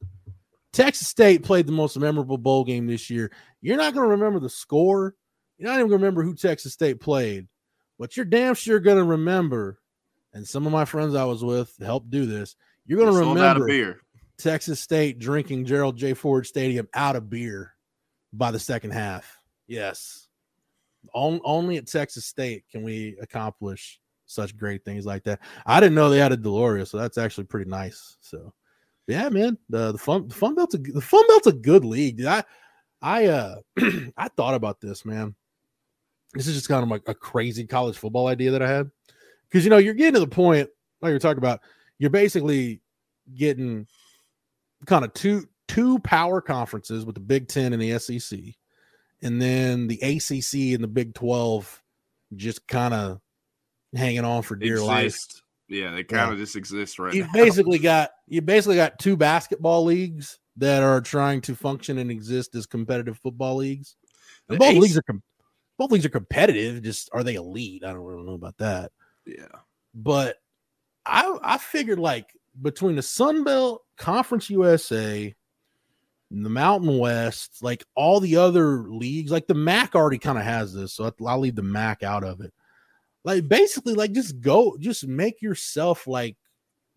Texas 0.73 1.07
State 1.07 1.43
played 1.43 1.67
the 1.67 1.71
most 1.71 1.97
memorable 1.97 2.37
bowl 2.37 2.65
game 2.65 2.87
this 2.87 3.09
year. 3.09 3.31
You're 3.61 3.77
not 3.77 3.93
going 3.93 4.05
to 4.05 4.11
remember 4.11 4.39
the 4.39 4.49
score. 4.49 5.15
You're 5.57 5.69
not 5.69 5.75
even 5.75 5.87
going 5.87 5.99
to 5.99 6.05
remember 6.05 6.23
who 6.23 6.35
Texas 6.35 6.73
State 6.73 6.99
played, 6.99 7.47
but 7.97 8.17
you're 8.17 8.25
damn 8.25 8.55
sure 8.55 8.79
going 8.79 8.97
to 8.97 9.03
remember. 9.03 9.79
And 10.35 10.45
some 10.45 10.65
of 10.67 10.73
my 10.73 10.83
friends 10.83 11.15
I 11.15 11.23
was 11.23 11.43
with 11.43 11.73
helped 11.81 12.11
do 12.11 12.25
this. 12.25 12.57
You're 12.85 12.99
going 12.99 13.11
to 13.11 13.19
remember. 13.19 13.99
Texas 14.37 14.81
State 14.81 15.17
drinking 15.17 15.63
Gerald 15.63 15.95
J. 15.97 16.13
Ford 16.13 16.45
Stadium 16.45 16.89
out 16.93 17.15
of 17.15 17.29
beer 17.29 17.73
by 18.33 18.51
the 18.51 18.59
second 18.59 18.91
half. 18.91 19.39
Yes. 19.65 20.27
only 21.13 21.77
at 21.77 21.87
Texas 21.87 22.25
State 22.25 22.65
can 22.69 22.83
we 22.83 23.17
accomplish 23.21 24.01
such 24.25 24.57
great 24.57 24.83
things 24.83 25.05
like 25.05 25.23
that. 25.23 25.39
I 25.65 25.79
didn't 25.79 25.95
know 25.95 26.09
they 26.09 26.19
had 26.19 26.33
a 26.33 26.37
de 26.37 26.49
Laura, 26.49 26.85
so 26.85 26.97
that's 26.97 27.17
actually 27.17 27.45
pretty 27.45 27.69
nice. 27.69 28.17
So, 28.19 28.53
yeah, 29.07 29.29
man, 29.29 29.57
the 29.69 29.93
the 29.93 29.97
fun 29.97 30.27
the 30.27 30.35
Fun 30.35 30.53
Belt's 30.55 30.75
a 30.75 30.79
the 30.79 30.99
Fun 30.99 31.25
Belt's 31.27 31.47
a 31.47 31.53
good 31.53 31.85
league. 31.85 32.17
Dude. 32.17 32.25
I 32.25 32.43
I 33.01 33.27
uh 33.27 33.55
I 34.17 34.27
thought 34.29 34.55
about 34.55 34.81
this, 34.81 35.05
man. 35.05 35.33
This 36.33 36.47
is 36.47 36.55
just 36.55 36.67
kind 36.67 36.83
of 36.83 36.89
like 36.89 37.03
a 37.07 37.13
crazy 37.13 37.65
college 37.65 37.97
football 37.97 38.27
idea 38.27 38.51
that 38.51 38.61
I 38.61 38.67
had 38.67 38.91
because 39.49 39.63
you 39.63 39.69
know 39.69 39.77
you're 39.77 39.93
getting 39.93 40.13
to 40.15 40.19
the 40.19 40.27
point 40.27 40.69
like 41.01 41.09
you're 41.11 41.19
talking 41.19 41.37
about. 41.37 41.61
You're 41.97 42.09
basically 42.09 42.81
getting 43.35 43.87
kind 44.85 45.05
of 45.05 45.13
two 45.13 45.47
two 45.67 45.99
power 45.99 46.41
conferences 46.41 47.05
with 47.05 47.15
the 47.15 47.21
Big 47.21 47.47
Ten 47.47 47.73
and 47.73 47.81
the 47.81 47.97
SEC, 47.99 48.39
and 49.21 49.41
then 49.41 49.87
the 49.87 49.99
ACC 50.01 50.75
and 50.75 50.83
the 50.83 50.89
Big 50.89 51.13
Twelve 51.13 51.81
just 52.35 52.67
kind 52.67 52.93
of 52.93 53.19
hanging 53.95 54.25
on 54.25 54.41
for 54.41 54.55
dear 54.55 54.73
exist. 54.73 54.87
life. 54.87 55.41
Yeah, 55.67 55.91
they 55.91 56.03
kind 56.03 56.31
of 56.31 56.37
yeah. 56.37 56.43
just 56.43 56.55
exist 56.55 56.99
right 56.99 57.13
you 57.13 57.23
now. 57.23 57.29
basically 57.33 57.79
got 57.79 58.11
you 58.27 58.41
basically 58.41 58.75
got 58.75 58.99
two 58.99 59.17
basketball 59.17 59.83
leagues 59.83 60.39
that 60.57 60.83
are 60.83 61.01
trying 61.01 61.41
to 61.41 61.55
function 61.55 61.97
and 61.97 62.11
exist 62.11 62.55
as 62.55 62.65
competitive 62.65 63.17
football 63.17 63.55
leagues. 63.55 63.95
both 64.47 64.61
Ace- 64.61 64.81
leagues 64.81 64.97
are 64.97 65.03
com- 65.03 65.23
both 65.77 65.91
leagues 65.91 66.05
are 66.05 66.09
competitive. 66.09 66.83
Just 66.83 67.09
are 67.13 67.23
they 67.23 67.35
elite? 67.35 67.83
I 67.83 67.93
don't 67.93 68.03
really 68.03 68.23
know 68.23 68.33
about 68.33 68.57
that. 68.57 68.91
Yeah, 69.25 69.59
but 69.93 70.37
I 71.05 71.37
I 71.41 71.57
figured 71.57 71.99
like 71.99 72.31
between 72.61 72.95
the 72.95 73.01
Sun 73.01 73.43
Belt, 73.43 73.83
Conference 73.97 74.49
USA, 74.49 75.33
the 76.31 76.49
Mountain 76.49 76.97
West, 76.97 77.61
like 77.61 77.83
all 77.95 78.19
the 78.19 78.37
other 78.37 78.89
leagues, 78.89 79.31
like 79.31 79.47
the 79.47 79.53
MAC 79.53 79.95
already 79.95 80.17
kind 80.17 80.37
of 80.37 80.43
has 80.43 80.73
this, 80.73 80.93
so 80.93 81.11
I'll 81.25 81.39
leave 81.39 81.55
the 81.55 81.63
MAC 81.63 82.03
out 82.03 82.23
of 82.23 82.41
it 82.41 82.53
like 83.25 83.47
basically 83.47 83.95
like 83.95 84.13
just 84.13 84.39
go 84.39 84.77
just 84.79 85.05
make 85.07 85.41
yourself 85.41 86.07
like 86.07 86.37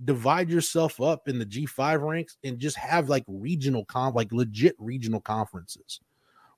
divide 0.05 0.49
yourself 0.49 1.01
up 1.01 1.27
in 1.27 1.41
the 1.41 1.47
G5 1.47 2.07
ranks 2.07 2.37
and 2.45 2.59
just 2.59 2.77
have 2.77 3.09
like 3.09 3.25
regional 3.27 3.85
comp 3.87 4.15
like 4.15 4.31
legit 4.31 4.77
regional 4.79 5.21
conferences 5.21 6.01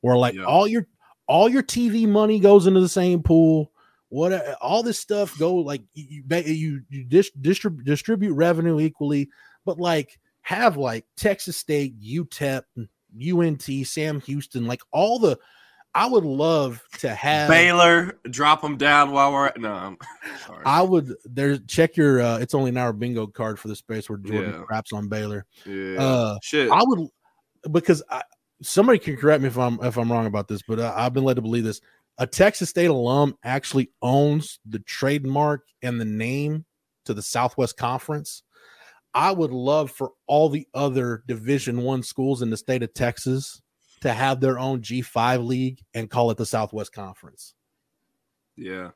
where 0.03 0.17
like 0.17 0.35
yeah. 0.35 0.43
all 0.43 0.67
your 0.67 0.87
all 1.27 1.49
your 1.49 1.63
TV 1.63 2.07
money 2.07 2.41
goes 2.41 2.67
into 2.67 2.81
the 2.81 2.89
same 2.89 3.23
pool 3.23 3.71
what 4.11 4.33
all 4.61 4.83
this 4.83 4.99
stuff 4.99 5.37
go 5.39 5.55
like 5.55 5.83
you 5.95 6.23
you, 6.29 6.83
you 6.89 7.05
dis, 7.05 7.31
distrib, 7.41 7.85
distribute 7.85 8.35
revenue 8.35 8.79
equally 8.79 9.29
but 9.65 9.79
like 9.79 10.19
have 10.43 10.77
like 10.77 11.05
Texas 11.17 11.57
State, 11.57 12.01
UTEP, 12.01 12.63
UNT, 13.21 13.87
Sam 13.87 14.21
Houston, 14.23 14.67
like 14.67 14.83
all 14.93 15.19
the 15.19 15.39
I 15.93 16.07
would 16.07 16.25
love 16.25 16.83
to 16.99 17.13
have 17.13 17.49
Baylor 17.49 18.19
drop 18.31 18.63
them 18.63 18.77
down 18.77 19.11
while 19.11 19.33
we're 19.33 19.47
at 19.47 19.61
no. 19.61 19.73
I'm 19.73 19.99
sorry. 20.47 20.63
I 20.65 20.83
would 20.83 21.15
there's 21.25 21.61
check 21.67 21.97
your 21.97 22.21
uh 22.21 22.39
it's 22.39 22.55
only 22.55 22.71
an 22.71 22.77
hour 22.77 22.93
bingo 22.93 23.27
card 23.27 23.59
for 23.59 23.69
the 23.69 23.77
space 23.77 24.09
where 24.09 24.19
Jordan 24.19 24.55
yeah. 24.55 24.63
craps 24.63 24.93
on 24.93 25.09
Baylor. 25.09 25.47
Yeah. 25.67 26.01
Uh 26.01 26.39
shit. 26.43 26.71
I 26.71 26.83
would 26.83 27.09
because 27.73 28.03
I, 28.09 28.23
somebody 28.63 28.99
can 28.99 29.17
correct 29.17 29.43
me 29.43 29.49
if 29.49 29.59
I'm 29.59 29.83
if 29.83 29.97
I'm 29.97 30.11
wrong 30.11 30.27
about 30.27 30.47
this, 30.47 30.63
but 30.63 30.79
uh, 30.79 30.95
I've 30.97 31.13
been 31.13 31.25
led 31.25 31.35
to 31.35 31.43
believe 31.43 31.65
this. 31.65 31.81
A 32.21 32.27
Texas 32.27 32.69
State 32.69 32.91
alum 32.91 33.35
actually 33.43 33.91
owns 34.03 34.61
the 34.67 34.81
trademark 34.81 35.67
and 35.83 35.99
the 35.99 36.05
name 36.05 36.67
to 37.07 37.15
the 37.15 37.23
Southwest 37.23 37.79
Conference. 37.79 38.43
I 39.15 39.33
would 39.33 39.53
love 39.53 39.91
for 39.91 40.13
all 40.27 40.51
the 40.51 40.69
other 40.75 41.25
Division 41.27 41.81
One 41.81 42.03
schools 42.03 42.43
in 42.43 42.51
the 42.51 42.59
state 42.59 42.83
of 42.83 42.93
Texas 42.93 43.63
to 44.03 44.13
have 44.13 44.39
their 44.39 44.59
own 44.59 44.83
G5 44.83 45.47
league 45.47 45.81
and 45.95 46.11
call 46.11 46.31
it 46.31 46.37
the 46.37 46.45
Southwest 46.45 46.93
Conference. 46.93 47.55
Yeah. 48.55 48.91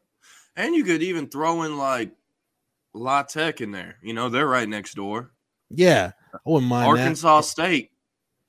And 0.55 0.75
you 0.75 0.85
could 0.85 1.03
even 1.03 1.29
throw 1.29 1.63
in 1.63 1.79
like 1.79 2.13
La 2.93 3.23
Tech 3.23 3.63
in 3.63 3.73
there. 3.73 3.97
You 4.03 4.13
know, 4.13 4.29
they're 4.29 4.47
right 4.47 4.69
next 4.69 4.97
door. 4.97 5.33
Yeah. 5.71 6.13
I 6.35 6.39
wouldn't 6.45 6.69
mind 6.69 6.89
Arkansas 6.89 7.41
that. 7.41 7.47
State. 7.47 7.91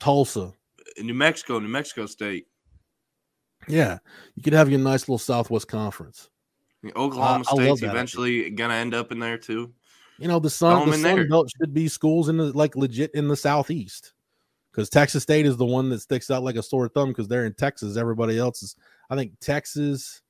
Tulsa. 0.01 0.53
New 0.99 1.13
Mexico, 1.13 1.59
New 1.59 1.69
Mexico 1.69 2.05
State. 2.07 2.47
Yeah. 3.67 3.99
You 4.35 4.43
could 4.43 4.53
have 4.53 4.69
your 4.69 4.79
nice 4.79 5.01
little 5.01 5.17
Southwest 5.17 5.67
Conference. 5.67 6.29
Oklahoma 6.95 7.43
uh, 7.47 7.55
State's 7.55 7.81
eventually 7.81 8.49
going 8.51 8.69
to 8.69 8.75
end 8.75 8.93
up 8.93 9.11
in 9.11 9.19
there 9.19 9.37
too. 9.37 9.73
You 10.19 10.27
know, 10.27 10.39
the 10.39 10.49
Sun, 10.49 10.89
the 10.89 10.97
Sun 10.97 11.27
Belt 11.29 11.51
should 11.57 11.73
be 11.73 11.87
schools 11.87 12.29
in 12.29 12.37
the 12.37 12.45
like 12.57 12.75
legit 12.75 13.11
in 13.13 13.27
the 13.27 13.35
Southeast 13.35 14.13
because 14.71 14.89
Texas 14.89 15.23
State 15.23 15.45
is 15.45 15.57
the 15.57 15.65
one 15.65 15.89
that 15.89 16.01
sticks 16.01 16.31
out 16.31 16.43
like 16.43 16.55
a 16.55 16.63
sore 16.63 16.87
thumb 16.87 17.09
because 17.09 17.27
they're 17.27 17.45
in 17.45 17.53
Texas. 17.53 17.97
Everybody 17.97 18.37
else 18.37 18.63
is, 18.63 18.75
I 19.09 19.15
think, 19.15 19.33
Texas, 19.41 20.21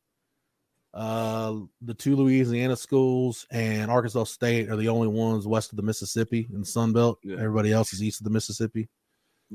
uh, 0.94 1.56
the 1.82 1.94
two 1.94 2.16
Louisiana 2.16 2.76
schools, 2.76 3.46
and 3.52 3.92
Arkansas 3.92 4.24
State 4.24 4.70
are 4.70 4.76
the 4.76 4.90
only 4.90 5.08
ones 5.08 5.46
west 5.46 5.72
of 5.72 5.78
the 5.78 5.84
Mississippi 5.84 6.48
in 6.52 6.62
the 6.62 6.66
Sun 6.66 6.94
Belt. 6.94 7.20
Yeah. 7.24 7.36
Everybody 7.36 7.72
else 7.72 7.94
is 7.94 8.02
east 8.02 8.22
of 8.22 8.24
the 8.24 8.32
Mississippi. 8.32 8.88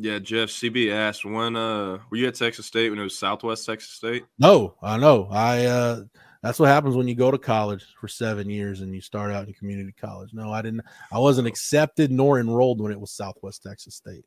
Yeah, 0.01 0.19
Jeff 0.19 0.49
CB 0.49 0.93
asked 0.93 1.25
when 1.25 1.57
uh 1.57 1.99
were 2.11 2.17
you 2.17 2.27
at 2.29 2.35
Texas 2.35 2.67
State 2.67 2.91
when 2.91 2.99
it 2.99 3.03
was 3.03 3.19
Southwest 3.19 3.67
Texas 3.67 3.91
State? 3.91 4.25
No, 4.39 4.75
I 4.83 4.97
know. 4.97 5.29
I 5.31 5.67
uh 5.67 6.03
that's 6.43 6.59
what 6.59 6.69
happens 6.69 6.97
when 6.97 7.07
you 7.07 7.15
go 7.15 7.31
to 7.31 7.39
college 7.39 7.85
for 8.01 8.09
seven 8.09 8.49
years 8.49 8.81
and 8.81 8.95
you 8.95 9.03
start 9.03 9.31
out 9.31 9.47
in 9.47 9.53
community 9.53 9.93
college. 9.93 10.31
No, 10.33 10.53
I 10.53 10.63
didn't. 10.63 10.83
I 11.13 11.19
wasn't 11.19 11.49
accepted 11.49 12.11
nor 12.11 12.41
enrolled 12.41 12.81
when 12.81 12.93
it 12.93 13.01
was 13.01 13.13
Southwest 13.13 13.63
Texas 13.63 13.97
State 13.97 14.25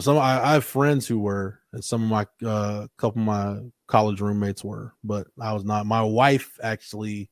some 0.00 0.18
I, 0.18 0.42
I, 0.42 0.52
have 0.54 0.64
friends 0.64 1.06
who 1.06 1.18
were, 1.18 1.60
and 1.72 1.82
some 1.82 2.02
of 2.02 2.10
my 2.10 2.48
uh, 2.48 2.86
couple 2.98 3.22
of 3.22 3.26
my 3.26 3.60
college 3.86 4.20
roommates 4.20 4.62
were, 4.62 4.94
but 5.02 5.26
I 5.40 5.52
was 5.52 5.64
not. 5.64 5.86
My 5.86 6.02
wife 6.02 6.58
actually, 6.62 7.30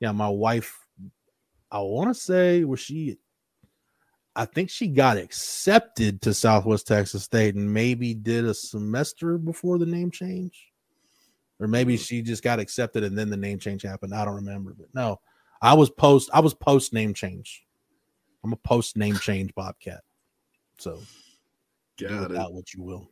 yeah, 0.00 0.12
my 0.12 0.28
wife. 0.28 0.78
I 1.70 1.80
want 1.80 2.14
to 2.14 2.14
say 2.14 2.64
was 2.64 2.80
she. 2.80 3.18
I 4.36 4.44
think 4.44 4.70
she 4.70 4.88
got 4.88 5.16
accepted 5.16 6.20
to 6.22 6.34
Southwest 6.34 6.86
Texas 6.86 7.22
State 7.22 7.54
and 7.54 7.72
maybe 7.72 8.14
did 8.14 8.44
a 8.44 8.54
semester 8.54 9.38
before 9.38 9.78
the 9.78 9.86
name 9.86 10.10
change, 10.10 10.72
or 11.60 11.68
maybe 11.68 11.96
she 11.96 12.20
just 12.22 12.42
got 12.42 12.58
accepted 12.58 13.04
and 13.04 13.16
then 13.16 13.30
the 13.30 13.36
name 13.36 13.58
change 13.58 13.82
happened. 13.82 14.14
I 14.14 14.24
don't 14.24 14.34
remember, 14.34 14.74
but 14.76 14.88
no, 14.94 15.20
I 15.62 15.74
was 15.74 15.90
post. 15.90 16.30
I 16.32 16.40
was 16.40 16.54
post 16.54 16.92
name 16.92 17.14
change. 17.14 17.64
I'm 18.42 18.52
a 18.52 18.56
post 18.56 18.96
name 18.96 19.16
change 19.16 19.54
Bobcat. 19.54 20.02
So 20.78 21.00
Got 22.00 22.32
it. 22.32 22.52
what 22.52 22.74
you 22.74 22.82
will. 22.82 23.10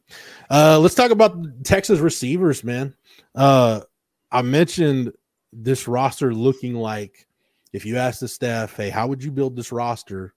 Uh, 0.50 0.78
let's 0.80 0.94
talk 0.94 1.10
about 1.10 1.64
Texas 1.64 2.00
receivers, 2.00 2.64
man. 2.64 2.94
Uh, 3.34 3.82
I 4.30 4.42
mentioned 4.42 5.12
this 5.52 5.86
roster 5.86 6.34
looking 6.34 6.74
like 6.74 7.26
if 7.72 7.86
you 7.86 7.96
ask 7.96 8.20
the 8.20 8.28
staff, 8.28 8.76
hey, 8.76 8.90
how 8.90 9.06
would 9.06 9.22
you 9.22 9.30
build 9.30 9.56
this 9.56 9.72
roster? 9.72 10.34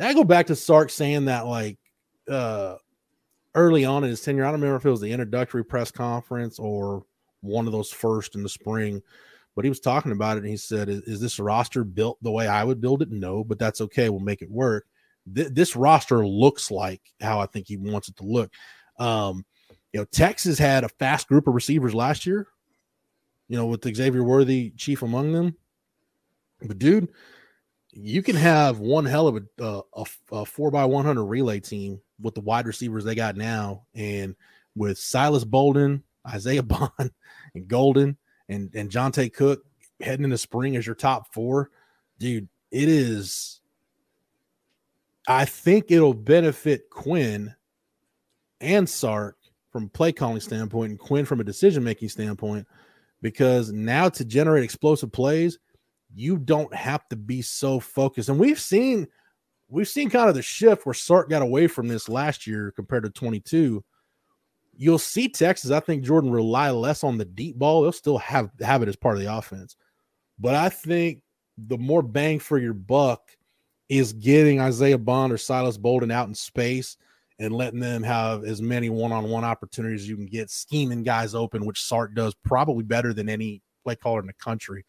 I 0.00 0.14
go 0.14 0.24
back 0.24 0.46
to 0.46 0.56
Sark 0.56 0.90
saying 0.90 1.26
that 1.26 1.46
like 1.46 1.78
uh, 2.28 2.76
early 3.54 3.84
on 3.84 4.04
in 4.04 4.10
his 4.10 4.22
tenure. 4.22 4.44
I 4.44 4.50
don't 4.50 4.60
remember 4.60 4.76
if 4.76 4.86
it 4.86 4.90
was 4.90 5.00
the 5.00 5.12
introductory 5.12 5.64
press 5.64 5.90
conference 5.90 6.58
or 6.58 7.04
one 7.40 7.66
of 7.66 7.72
those 7.72 7.90
first 7.90 8.34
in 8.34 8.42
the 8.42 8.48
spring, 8.48 9.02
but 9.54 9.64
he 9.64 9.68
was 9.68 9.80
talking 9.80 10.12
about 10.12 10.36
it 10.36 10.40
and 10.40 10.48
he 10.48 10.56
said, 10.56 10.88
is, 10.88 11.00
is 11.02 11.20
this 11.20 11.38
roster 11.38 11.84
built 11.84 12.18
the 12.22 12.30
way 12.30 12.46
I 12.46 12.64
would 12.64 12.80
build 12.80 13.02
it? 13.02 13.10
No, 13.10 13.44
but 13.44 13.58
that's 13.58 13.80
okay. 13.82 14.08
We'll 14.08 14.20
make 14.20 14.42
it 14.42 14.50
work 14.50 14.86
th- 15.34 15.52
this 15.52 15.76
roster 15.76 16.26
looks 16.26 16.70
like 16.70 17.00
how 17.20 17.40
I 17.40 17.46
think 17.46 17.68
he 17.68 17.76
wants 17.76 18.08
it 18.08 18.16
to 18.16 18.24
look. 18.24 18.52
Um, 18.98 19.44
you 19.92 20.00
know, 20.00 20.06
Texas 20.06 20.58
had 20.58 20.84
a 20.84 20.88
fast 20.88 21.28
group 21.28 21.46
of 21.46 21.54
receivers 21.54 21.94
last 21.94 22.26
year, 22.26 22.48
you 23.48 23.56
know, 23.56 23.66
with 23.66 23.84
Xavier 23.84 24.24
Worthy 24.24 24.70
chief 24.76 25.02
among 25.02 25.32
them. 25.32 25.56
But 26.62 26.78
dude, 26.78 27.08
you 27.92 28.22
can 28.22 28.36
have 28.36 28.78
one 28.78 29.04
hell 29.04 29.28
of 29.28 29.36
a, 29.36 29.62
uh, 29.62 29.82
a, 29.94 30.04
a 30.32 30.44
four 30.44 30.70
by 30.70 30.84
100 30.84 31.22
relay 31.22 31.60
team 31.60 32.00
with 32.20 32.34
the 32.34 32.40
wide 32.40 32.66
receivers 32.66 33.04
they 33.04 33.14
got 33.14 33.36
now. 33.36 33.84
And 33.94 34.34
with 34.74 34.98
Silas 34.98 35.44
Bolden, 35.44 36.02
Isaiah 36.26 36.62
Bond, 36.62 37.10
and 37.54 37.68
Golden, 37.68 38.16
and, 38.48 38.74
and 38.74 38.90
Johntay 38.90 39.32
Cook 39.32 39.64
heading 40.00 40.24
into 40.24 40.38
spring 40.38 40.76
as 40.76 40.86
your 40.86 40.94
top 40.94 41.32
four, 41.32 41.70
dude, 42.18 42.48
it 42.70 42.88
is 42.88 43.60
I 45.28 45.44
think 45.44 45.90
it'll 45.90 46.14
benefit 46.14 46.90
Quinn 46.90 47.54
and 48.60 48.88
Sark 48.88 49.36
from 49.70 49.88
play 49.88 50.12
calling 50.12 50.40
standpoint 50.40 50.90
and 50.90 50.98
Quinn 50.98 51.24
from 51.24 51.40
a 51.40 51.44
decision 51.44 51.84
making 51.84 52.08
standpoint 52.08 52.66
because 53.20 53.70
now 53.72 54.08
to 54.08 54.24
generate 54.24 54.64
explosive 54.64 55.12
plays, 55.12 55.58
you 56.14 56.38
don't 56.38 56.72
have 56.74 57.08
to 57.08 57.16
be 57.16 57.42
so 57.42 57.80
focused. 57.80 58.28
And 58.28 58.38
we've 58.38 58.60
seen 58.60 59.06
we've 59.68 59.88
seen 59.88 60.10
kind 60.10 60.28
of 60.28 60.34
the 60.34 60.42
shift 60.42 60.84
where 60.84 60.94
Sark 60.94 61.30
got 61.30 61.42
away 61.42 61.66
from 61.66 61.88
this 61.88 62.08
last 62.08 62.46
year 62.46 62.72
compared 62.76 63.04
to 63.04 63.10
22. 63.10 63.82
You'll 64.76 64.98
see 64.98 65.28
Texas, 65.28 65.70
I 65.70 65.80
think 65.80 66.04
Jordan 66.04 66.30
rely 66.30 66.70
less 66.70 67.04
on 67.04 67.18
the 67.18 67.24
deep 67.24 67.58
ball. 67.58 67.82
They'll 67.82 67.92
still 67.92 68.18
have 68.18 68.50
have 68.60 68.82
it 68.82 68.88
as 68.88 68.96
part 68.96 69.16
of 69.16 69.22
the 69.22 69.34
offense. 69.34 69.76
But 70.38 70.54
I 70.54 70.68
think 70.68 71.22
the 71.58 71.78
more 71.78 72.02
bang 72.02 72.38
for 72.38 72.58
your 72.58 72.74
buck 72.74 73.20
is 73.88 74.12
getting 74.12 74.60
Isaiah 74.60 74.98
Bond 74.98 75.32
or 75.32 75.38
Silas 75.38 75.76
Bolden 75.76 76.10
out 76.10 76.28
in 76.28 76.34
space 76.34 76.96
and 77.38 77.52
letting 77.52 77.80
them 77.80 78.02
have 78.02 78.44
as 78.44 78.62
many 78.62 78.88
one-on-one 78.88 79.44
opportunities 79.44 80.08
you 80.08 80.16
can 80.16 80.26
get, 80.26 80.48
scheming 80.48 81.02
guys 81.02 81.34
open, 81.34 81.66
which 81.66 81.82
Sark 81.82 82.14
does 82.14 82.34
probably 82.44 82.84
better 82.84 83.12
than 83.12 83.28
any 83.28 83.62
play 83.84 83.96
caller 83.96 84.20
in 84.20 84.26
the 84.26 84.32
country. 84.34 84.84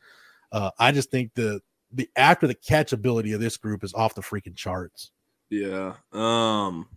Uh, 0.53 0.69
I 0.79 0.91
just 0.91 1.09
think 1.09 1.33
the 1.33 1.59
the 1.91 2.09
after 2.15 2.47
the 2.47 2.53
catch 2.53 2.93
ability 2.93 3.33
of 3.33 3.41
this 3.41 3.57
group 3.57 3.83
is 3.83 3.93
off 3.93 4.15
the 4.15 4.21
freaking 4.21 4.55
charts. 4.55 5.11
Yeah. 5.49 5.95
Um 6.11 6.87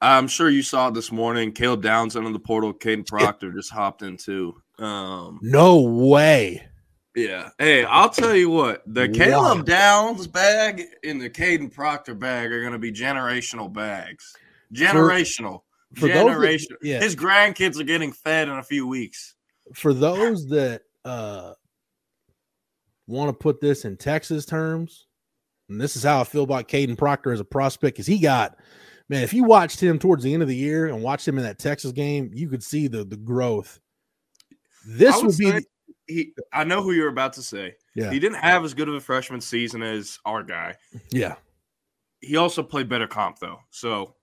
I'm 0.00 0.26
sure 0.28 0.50
you 0.50 0.62
saw 0.62 0.88
it 0.88 0.94
this 0.94 1.12
morning. 1.12 1.52
Caleb 1.52 1.82
Downs 1.82 2.16
under 2.16 2.30
the 2.30 2.38
portal, 2.38 2.74
Kadyn 2.74 3.06
Proctor 3.06 3.52
just 3.52 3.72
hopped 3.72 4.02
into. 4.02 4.54
Um 4.78 5.38
No 5.42 5.80
way. 5.80 6.66
Yeah. 7.14 7.50
Hey, 7.58 7.84
I'll 7.84 8.10
tell 8.10 8.34
you 8.34 8.50
what, 8.50 8.82
the 8.86 9.06
wow. 9.06 9.14
Caleb 9.14 9.66
Downs 9.66 10.26
bag 10.26 10.84
and 11.04 11.20
the 11.20 11.30
Kadyn 11.30 11.72
Proctor 11.72 12.14
bag 12.14 12.52
are 12.52 12.62
gonna 12.62 12.78
be 12.78 12.92
generational 12.92 13.72
bags. 13.72 14.34
Generational. 14.74 15.62
For, 15.94 16.00
for 16.00 16.08
generational. 16.08 16.78
That, 16.80 16.84
yeah. 16.84 17.00
His 17.00 17.16
grandkids 17.16 17.78
are 17.80 17.84
getting 17.84 18.12
fed 18.12 18.48
in 18.48 18.58
a 18.58 18.62
few 18.62 18.86
weeks. 18.86 19.34
For 19.74 19.94
those 19.94 20.48
that 20.48 20.82
uh 21.04 21.52
want 23.06 23.28
to 23.28 23.32
put 23.32 23.60
this 23.60 23.84
in 23.84 23.96
Texas 23.96 24.44
terms, 24.44 25.06
and 25.68 25.80
this 25.80 25.96
is 25.96 26.02
how 26.02 26.20
I 26.20 26.24
feel 26.24 26.44
about 26.44 26.68
Kadyn 26.68 26.96
Proctor 26.96 27.32
as 27.32 27.40
a 27.40 27.44
prospect, 27.44 27.96
because 27.96 28.06
he 28.06 28.18
got 28.18 28.56
man, 29.08 29.22
if 29.22 29.34
you 29.34 29.44
watched 29.44 29.80
him 29.80 29.98
towards 29.98 30.22
the 30.22 30.32
end 30.32 30.42
of 30.42 30.48
the 30.48 30.56
year 30.56 30.86
and 30.86 31.02
watched 31.02 31.28
him 31.28 31.38
in 31.38 31.44
that 31.44 31.58
Texas 31.58 31.92
game, 31.92 32.30
you 32.32 32.48
could 32.48 32.62
see 32.62 32.88
the 32.88 33.04
the 33.04 33.16
growth. 33.16 33.80
This 34.86 35.16
would, 35.16 35.26
would 35.26 35.38
be 35.38 35.50
the, 35.50 35.64
he 36.06 36.32
I 36.52 36.64
know 36.64 36.82
who 36.82 36.92
you're 36.92 37.08
about 37.08 37.32
to 37.34 37.42
say. 37.42 37.74
Yeah. 37.94 38.10
He 38.10 38.18
didn't 38.18 38.38
have 38.38 38.64
as 38.64 38.74
good 38.74 38.88
of 38.88 38.94
a 38.94 39.00
freshman 39.00 39.40
season 39.40 39.82
as 39.82 40.18
our 40.24 40.42
guy. 40.42 40.76
Yeah. 41.10 41.36
He 42.20 42.36
also 42.36 42.62
played 42.62 42.88
better 42.88 43.06
comp 43.06 43.38
though. 43.38 43.60
So 43.70 44.14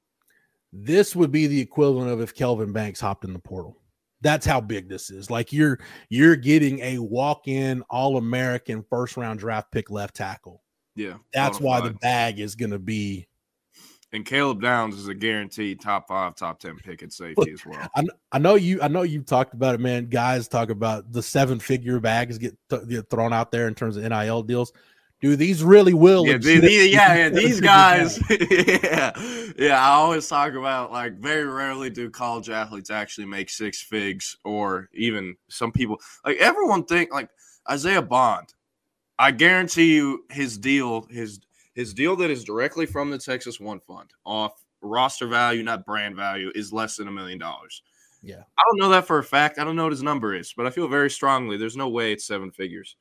this 0.73 1.15
would 1.15 1.31
be 1.31 1.47
the 1.47 1.59
equivalent 1.59 2.11
of 2.11 2.21
if 2.21 2.33
Kelvin 2.33 2.71
Banks 2.71 2.99
hopped 2.99 3.25
in 3.25 3.33
the 3.33 3.39
portal. 3.39 3.77
That's 4.21 4.45
how 4.45 4.61
big 4.61 4.89
this 4.89 5.09
is. 5.09 5.29
Like 5.29 5.53
you're 5.53 5.79
you're 6.09 6.35
getting 6.35 6.79
a 6.79 6.99
walk-in 6.99 7.83
all-American 7.89 8.83
first 8.89 9.17
round 9.17 9.39
draft 9.39 9.71
pick 9.71 9.89
left 9.89 10.15
tackle. 10.15 10.63
Yeah. 10.95 11.15
That's 11.33 11.59
why 11.59 11.81
the 11.81 11.93
bag 11.93 12.39
is 12.39 12.55
going 12.55 12.71
to 12.71 12.79
be 12.79 13.29
and 14.11 14.25
Caleb 14.25 14.61
Downs 14.61 14.97
is 14.97 15.07
a 15.07 15.13
guaranteed 15.13 15.81
top 15.81 16.07
five, 16.07 16.35
top 16.35 16.59
ten 16.59 16.77
pick 16.77 17.03
at 17.03 17.13
safety 17.13 17.51
as 17.51 17.63
well. 17.65 17.87
I, 17.95 18.03
I 18.31 18.39
know 18.39 18.55
you. 18.55 18.81
I 18.81 18.87
know 18.87 19.03
you've 19.03 19.27
talked 19.27 19.53
about 19.53 19.75
it, 19.75 19.81
man. 19.81 20.07
Guys 20.09 20.47
talk 20.47 20.69
about 20.71 21.11
the 21.11 21.21
seven 21.21 21.59
figure 21.59 21.99
bags 21.99 22.39
get, 22.39 22.57
th- 22.69 22.87
get 22.87 23.09
thrown 23.09 23.33
out 23.33 23.51
there 23.51 23.67
in 23.67 23.75
terms 23.75 23.97
of 23.97 24.03
NIL 24.03 24.41
deals. 24.43 24.73
Do 25.21 25.35
these 25.35 25.63
really 25.63 25.93
will? 25.93 26.25
Yeah, 26.25 26.37
these, 26.37 26.93
yeah, 26.93 27.15
yeah. 27.15 27.29
These 27.33 27.59
guys, 27.59 28.19
yeah, 28.29 29.11
yeah. 29.57 29.77
I 29.77 29.89
always 29.89 30.27
talk 30.27 30.53
about 30.53 30.93
like 30.93 31.19
very 31.19 31.43
rarely 31.43 31.89
do 31.89 32.09
college 32.09 32.49
athletes 32.49 32.89
actually 32.89 33.25
make 33.25 33.49
six 33.49 33.81
figs, 33.81 34.37
or 34.45 34.89
even 34.93 35.35
some 35.49 35.73
people 35.73 35.99
like 36.25 36.37
everyone 36.37 36.85
think 36.85 37.11
like 37.11 37.29
Isaiah 37.69 38.01
Bond. 38.01 38.53
I 39.17 39.31
guarantee 39.31 39.93
you, 39.95 40.23
his 40.29 40.57
deal, 40.57 41.05
his 41.09 41.41
his 41.75 41.93
deal 41.93 42.15
that 42.17 42.29
is 42.29 42.45
directly 42.45 42.85
from 42.85 43.11
the 43.11 43.17
Texas 43.17 43.59
One 43.59 43.81
Fund 43.81 44.11
off 44.25 44.53
roster 44.81 45.27
value, 45.27 45.63
not 45.63 45.85
brand 45.85 46.15
value, 46.15 46.49
is 46.55 46.71
less 46.71 46.95
than 46.95 47.09
a 47.09 47.11
million 47.11 47.37
dollars. 47.39 47.83
Yeah, 48.21 48.43
I 48.57 48.63
don't 48.69 48.79
know 48.79 48.89
that 48.89 49.05
for 49.05 49.19
a 49.19 49.23
fact. 49.23 49.59
I 49.59 49.65
don't 49.65 49.75
know 49.75 49.83
what 49.83 49.91
his 49.91 50.03
number 50.03 50.33
is, 50.33 50.53
but 50.55 50.65
I 50.65 50.69
feel 50.69 50.87
very 50.87 51.09
strongly 51.09 51.57
there's 51.57 51.75
no 51.75 51.89
way 51.89 52.13
it's 52.13 52.25
seven 52.25 52.51
figures. 52.51 52.95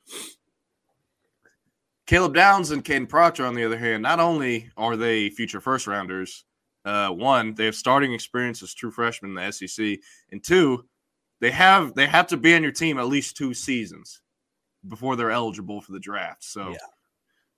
Caleb 2.09 2.33
Downs 2.33 2.71
and 2.71 2.83
Kadyn 2.83 3.07
Proctor, 3.07 3.45
on 3.45 3.53
the 3.53 3.63
other 3.63 3.77
hand, 3.77 4.01
not 4.01 4.19
only 4.19 4.71
are 4.75 4.97
they 4.97 5.29
future 5.29 5.61
first 5.61 5.85
rounders, 5.85 6.43
uh, 6.83 7.09
one, 7.09 7.53
they 7.53 7.65
have 7.65 7.75
starting 7.75 8.13
experience 8.13 8.63
as 8.63 8.73
true 8.73 8.89
freshmen 8.89 9.29
in 9.29 9.35
the 9.35 9.51
SEC, 9.51 9.99
and 10.31 10.43
two, 10.43 10.85
they 11.39 11.51
have 11.51 11.93
they 11.93 12.07
have 12.07 12.25
to 12.25 12.37
be 12.37 12.55
on 12.55 12.63
your 12.63 12.71
team 12.71 12.97
at 12.97 13.05
least 13.05 13.37
two 13.37 13.53
seasons 13.53 14.21
before 14.87 15.15
they're 15.15 15.29
eligible 15.29 15.81
for 15.81 15.91
the 15.91 15.99
draft. 15.99 16.43
So 16.43 16.71
yeah. 16.71 16.77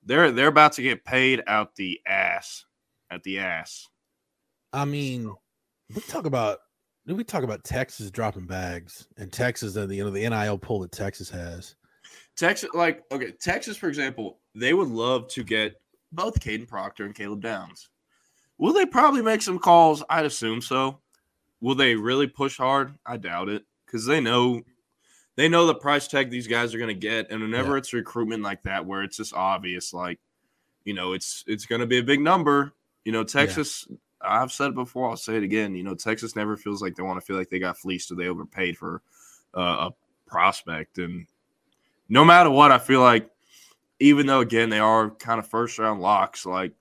they're 0.04 0.32
they're 0.34 0.48
about 0.48 0.74
to 0.74 0.82
get 0.82 1.06
paid 1.06 1.42
out 1.48 1.74
the 1.78 2.02
ass 2.06 2.66
at 3.10 3.24
the 3.24 3.40
ass. 3.40 3.88
I 4.74 4.84
mean, 4.84 5.34
we 5.96 6.02
talk 6.02 6.26
about 6.26 6.58
did 7.08 7.16
we 7.16 7.24
talk 7.24 7.44
about 7.44 7.64
Texas 7.64 8.12
dropping 8.12 8.48
bags 8.48 9.08
and 9.16 9.32
Texas 9.32 9.78
and 9.78 9.90
the 9.90 9.96
you 9.96 10.04
know 10.04 10.10
the 10.10 10.28
NIL 10.28 10.58
pull 10.58 10.82
that 10.82 10.92
Texas 10.92 11.30
has. 11.30 11.78
Texas, 12.36 12.70
like 12.74 13.04
okay, 13.12 13.32
Texas, 13.32 13.78
for 13.78 13.88
example, 13.88 14.40
they 14.56 14.74
would 14.74 14.88
love 14.88 15.28
to 15.30 15.44
get 15.44 15.80
both 16.12 16.40
Kadyn 16.40 16.68
Proctor 16.68 17.06
and 17.06 17.16
Caleb 17.16 17.42
Downs. 17.42 17.90
Will 18.58 18.74
they 18.74 18.86
probably 18.86 19.22
make 19.22 19.42
some 19.42 19.60
calls? 19.60 20.04
I'd 20.10 20.26
assume 20.26 20.62
so. 20.62 21.00
Will 21.62 21.76
they 21.76 21.96
really 21.96 22.28
push 22.28 22.58
hard? 22.58 22.94
I 23.06 23.18
doubt 23.18 23.50
it 23.50 23.64
because 23.86 24.06
they 24.06 24.20
know 24.20 24.62
they 25.36 25.48
know 25.48 25.66
the 25.66 25.76
price 25.76 26.08
tag 26.08 26.30
these 26.30 26.48
guys 26.48 26.74
are 26.74 26.78
going 26.78 26.88
to 26.88 26.94
get, 26.94 27.32
and 27.32 27.42
whenever 27.42 27.72
yeah. 27.72 27.78
it's 27.78 27.94
recruitment 27.94 28.44
like 28.44 28.64
that, 28.64 28.86
where 28.86 29.04
it's 29.04 29.18
just 29.18 29.34
obvious, 29.34 29.94
like 29.94 30.20
you 30.84 30.94
know, 30.94 31.14
it's 31.14 31.44
it's 31.48 31.66
going 31.66 31.82
to 31.82 31.88
be 31.88 32.00
a 32.00 32.04
big 32.04 32.22
number. 32.22 32.74
You 33.06 33.12
know, 33.12 33.24
Texas. 33.24 33.88
Yeah. 33.90 33.98
I've 34.24 34.52
said 34.52 34.68
it 34.68 34.76
before. 34.76 35.10
I'll 35.10 35.18
say 35.18 35.38
it 35.38 35.42
again. 35.42 35.74
You 35.74 35.82
know, 35.82 35.96
Texas 35.96 36.36
never 36.36 36.56
feels 36.56 36.80
like 36.80 36.96
they 36.96 37.02
want 37.02 37.20
to 37.20 37.26
feel 37.26 37.36
like 37.36 37.50
they 37.50 37.58
got 37.58 37.80
fleeced 37.80 38.12
or 38.12 38.16
they 38.16 38.28
overpaid 38.28 38.78
for 38.78 39.02
uh, 39.56 39.90
a 39.90 39.92
prospect, 40.28 41.00
and 41.00 41.26
no 42.12 42.26
matter 42.26 42.50
what, 42.50 42.74
I 42.74 42.78
feel 42.78 43.00
like 43.00 43.30
even 44.02 44.28
though 44.28 44.42
again 44.42 44.70
they 44.70 44.80
are 44.80 45.10
kind 45.12 45.40
of 45.40 45.48
first 45.48 45.80
round 45.80 46.02
locks, 46.02 46.46
like 46.46 46.74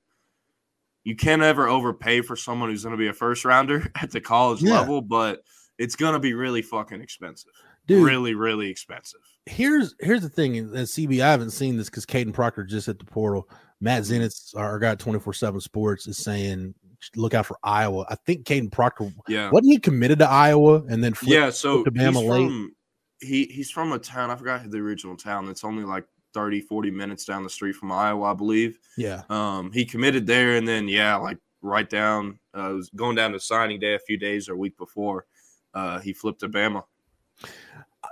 you 1.04 1.14
can't 1.14 1.40
ever 1.40 1.68
overpay 1.68 2.22
for 2.22 2.34
someone 2.34 2.68
who's 2.68 2.82
going 2.82 2.94
to 2.94 2.98
be 2.98 3.06
a 3.06 3.12
first 3.12 3.44
rounder 3.44 3.90
at 4.02 4.10
the 4.10 4.20
college 4.20 4.60
yeah. 4.60 4.80
level, 4.80 5.00
but 5.00 5.42
it's 5.78 5.94
going 5.94 6.14
to 6.14 6.18
be 6.18 6.34
really 6.34 6.62
fucking 6.62 7.00
expensive. 7.00 7.52
Dude, 7.86 8.04
really, 8.04 8.34
really 8.34 8.68
expensive. 8.68 9.20
Here's 9.46 9.94
here's 10.00 10.22
the 10.22 10.28
thing, 10.28 10.58
and 10.58 10.72
CB, 10.72 11.22
I 11.22 11.30
haven't 11.30 11.50
seen 11.52 11.76
this 11.76 11.88
because 11.88 12.04
Kadyn 12.04 12.34
Proctor 12.34 12.64
just 12.64 12.86
hit 12.86 12.98
the 12.98 13.04
portal. 13.04 13.48
Matt 13.80 14.02
mm-hmm. 14.02 14.22
Zenitz, 14.22 14.56
our 14.56 14.78
guy, 14.80 14.96
twenty 14.96 15.20
four 15.20 15.32
seven 15.32 15.60
Sports, 15.60 16.08
is 16.08 16.18
saying 16.18 16.74
look 17.14 17.34
out 17.34 17.46
for 17.46 17.56
Iowa. 17.62 18.04
I 18.08 18.16
think 18.26 18.44
Kadyn 18.44 18.70
Proctor, 18.70 19.12
yeah, 19.28 19.50
wasn't 19.50 19.72
he 19.72 19.78
committed 19.78 20.18
to 20.18 20.28
Iowa 20.28 20.82
and 20.88 21.02
then 21.02 21.14
yeah, 21.22 21.50
so 21.50 21.84
to 21.84 21.90
Bama 21.90 22.16
late? 22.16 22.46
From, 22.46 22.74
he 23.20 23.44
he's 23.46 23.70
from 23.70 23.92
a 23.92 23.98
town. 23.98 24.30
I 24.30 24.36
forgot 24.36 24.68
the 24.70 24.78
original 24.78 25.16
town. 25.16 25.48
It's 25.48 25.64
only 25.64 25.84
like 25.84 26.06
30, 26.32 26.60
40 26.60 26.90
minutes 26.90 27.24
down 27.24 27.42
the 27.42 27.50
street 27.50 27.74
from 27.74 27.92
Iowa, 27.92 28.30
I 28.30 28.34
believe. 28.34 28.78
Yeah. 28.96 29.22
Um, 29.28 29.72
he 29.72 29.84
committed 29.84 30.26
there, 30.26 30.56
and 30.56 30.66
then 30.66 30.88
yeah, 30.88 31.16
like 31.16 31.38
right 31.62 31.88
down, 31.88 32.38
uh, 32.54 32.72
was 32.74 32.90
going 32.90 33.16
down 33.16 33.32
to 33.32 33.40
signing 33.40 33.80
day 33.80 33.94
a 33.94 33.98
few 33.98 34.16
days 34.16 34.48
or 34.48 34.54
a 34.54 34.58
week 34.58 34.76
before. 34.78 35.26
Uh, 35.74 35.98
he 36.00 36.12
flipped 36.12 36.40
to 36.40 36.48
Bama. 36.48 36.84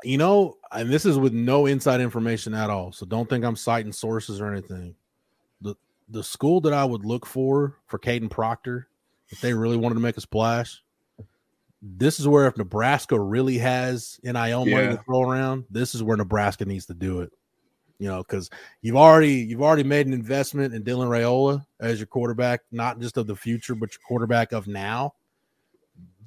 You 0.05 0.19
know, 0.19 0.59
and 0.71 0.91
this 0.91 1.07
is 1.07 1.19
with 1.19 1.33
no 1.33 1.67
inside 1.67 2.01
information 2.01 2.55
at 2.55 2.71
all, 2.71 2.93
so 2.93 3.05
don't 3.05 3.29
think 3.29 3.45
I'm 3.45 3.57
citing 3.57 3.93
sources 3.93 4.41
or 4.41 4.53
anything. 4.53 4.95
the 5.61 5.75
The 6.09 6.23
school 6.23 6.61
that 6.63 6.73
I 6.73 6.85
would 6.85 7.05
look 7.05 7.27
for 7.27 7.77
for 7.87 7.99
Kadyn 7.99 8.31
Proctor, 8.31 8.89
if 9.31 9.41
they 9.41 9.55
really 9.55 9.77
wanted 9.77 9.95
to 9.95 10.01
make 10.01 10.17
a 10.17 10.21
splash, 10.21 10.83
this 11.81 12.19
is 12.19 12.27
where 12.27 12.47
if 12.47 12.57
Nebraska 12.57 13.19
really 13.19 13.59
has 13.59 14.19
NIL 14.23 14.67
money 14.67 14.71
yeah. 14.71 14.91
to 14.91 15.03
throw 15.05 15.23
around, 15.23 15.65
this 15.71 15.95
is 15.95 16.03
where 16.03 16.17
Nebraska 16.17 16.65
needs 16.65 16.87
to 16.87 16.95
do 16.95 17.21
it 17.21 17.33
you 17.99 18.09
know, 18.09 18.19
because 18.19 18.49
you've 18.81 18.97
already 18.97 19.35
you've 19.35 19.63
already 19.63 19.83
made 19.83 20.07
an 20.07 20.13
investment 20.13 20.73
in 20.73 20.85
Dylan 20.85 21.09
Raiola 21.09 21.65
as 21.81 21.99
your 21.99 22.07
quarterback, 22.07 22.61
not 22.71 23.01
just 23.01 23.17
of 23.17 23.27
the 23.27 23.35
future, 23.35 23.75
but 23.75 23.93
your 23.93 24.01
quarterback 24.07 24.53
of 24.53 24.69
now. 24.69 25.15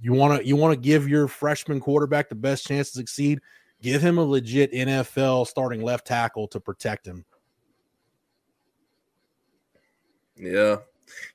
You 0.02 0.14
want 0.14 0.42
to 0.42 0.48
you 0.48 0.56
want 0.56 0.74
to 0.74 0.80
give 0.80 1.08
your 1.08 1.28
freshman 1.28 1.80
quarterback 1.80 2.28
the 2.28 2.36
best 2.36 2.66
chance 2.66 2.92
to 2.92 2.98
succeed. 2.98 3.40
Give 3.82 4.02
him 4.02 4.18
a 4.18 4.24
legit 4.24 4.72
NFL 4.74 5.48
starting 5.48 5.82
left 5.82 6.06
tackle 6.06 6.48
to 6.50 6.60
protect 6.60 7.08
him. 7.08 7.26
Yeah. 10.36 10.78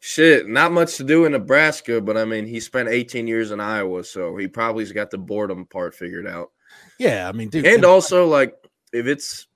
Shit, 0.00 0.48
not 0.48 0.72
much 0.72 0.96
to 0.96 1.04
do 1.04 1.24
in 1.24 1.32
Nebraska, 1.32 2.00
but 2.00 2.16
I 2.16 2.24
mean, 2.24 2.46
he 2.46 2.60
spent 2.60 2.88
18 2.88 3.26
years 3.26 3.50
in 3.50 3.60
Iowa, 3.60 4.04
so 4.04 4.36
he 4.36 4.46
probably's 4.46 4.92
got 4.92 5.10
the 5.10 5.18
boredom 5.18 5.66
part 5.66 5.94
figured 5.94 6.26
out. 6.26 6.50
Yeah, 6.98 7.28
I 7.28 7.32
mean, 7.32 7.48
dude, 7.48 7.66
and 7.66 7.84
also 7.84 8.26
like 8.26 8.54
if 8.92 9.06
it's 9.06 9.46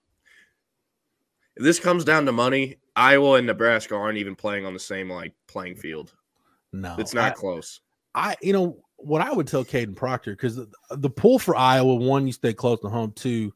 if 1.57 1.63
this 1.65 1.79
comes 1.79 2.05
down 2.05 2.27
to 2.27 2.33
money, 2.33 2.77
Iowa 2.97 3.35
and 3.35 3.47
Nebraska 3.47 3.95
aren't 3.95 4.19
even 4.19 4.35
playing 4.35 4.67
on 4.67 4.75
the 4.75 4.81
same 4.81 5.11
like 5.11 5.35
playing 5.47 5.77
field. 5.77 6.13
No, 6.73 6.97
It's 6.99 7.15
not 7.15 7.33
I- 7.33 7.35
close. 7.35 7.81
I, 8.15 8.35
you 8.43 8.53
know, 8.53 8.79
what 8.97 9.21
I 9.23 9.33
would 9.33 9.47
tell 9.47 9.65
Kadyn 9.65 9.95
Proctor 9.97 10.33
because 10.33 10.57
the, 10.57 10.69
the 10.91 11.11
pull 11.11 11.39
for 11.39 11.55
Iowa, 11.57 11.95
one, 11.95 12.27
you 12.27 12.33
stay 12.33 12.53
close 12.53 12.81
to 12.81 12.89
home. 12.89 13.13
Two, 13.15 13.53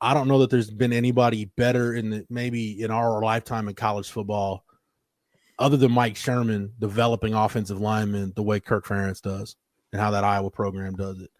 I 0.00 0.14
don't 0.14 0.26
know 0.28 0.40
that 0.40 0.50
there's 0.50 0.70
been 0.70 0.92
anybody 0.92 1.46
better 1.56 1.94
in 1.94 2.10
the 2.10 2.26
maybe 2.28 2.82
in 2.82 2.90
our 2.90 3.22
lifetime 3.22 3.68
in 3.68 3.74
college 3.74 4.10
football, 4.10 4.64
other 5.58 5.76
than 5.76 5.92
Mike 5.92 6.16
Sherman 6.16 6.72
developing 6.78 7.34
offensive 7.34 7.80
linemen 7.80 8.32
the 8.34 8.42
way 8.42 8.60
Kirk 8.60 8.86
Ferentz 8.86 9.22
does 9.22 9.56
and 9.92 10.00
how 10.00 10.10
that 10.10 10.24
Iowa 10.24 10.50
program 10.50 10.94
does 10.96 11.20
it. 11.20 11.30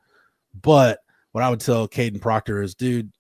But 0.61 1.01
what 1.33 1.43
I 1.43 1.51
would 1.51 1.61
tell 1.61 1.89
Kadyn 1.89 2.21
Proctor 2.21 2.63
is, 2.63 2.75
dude, 2.75 3.11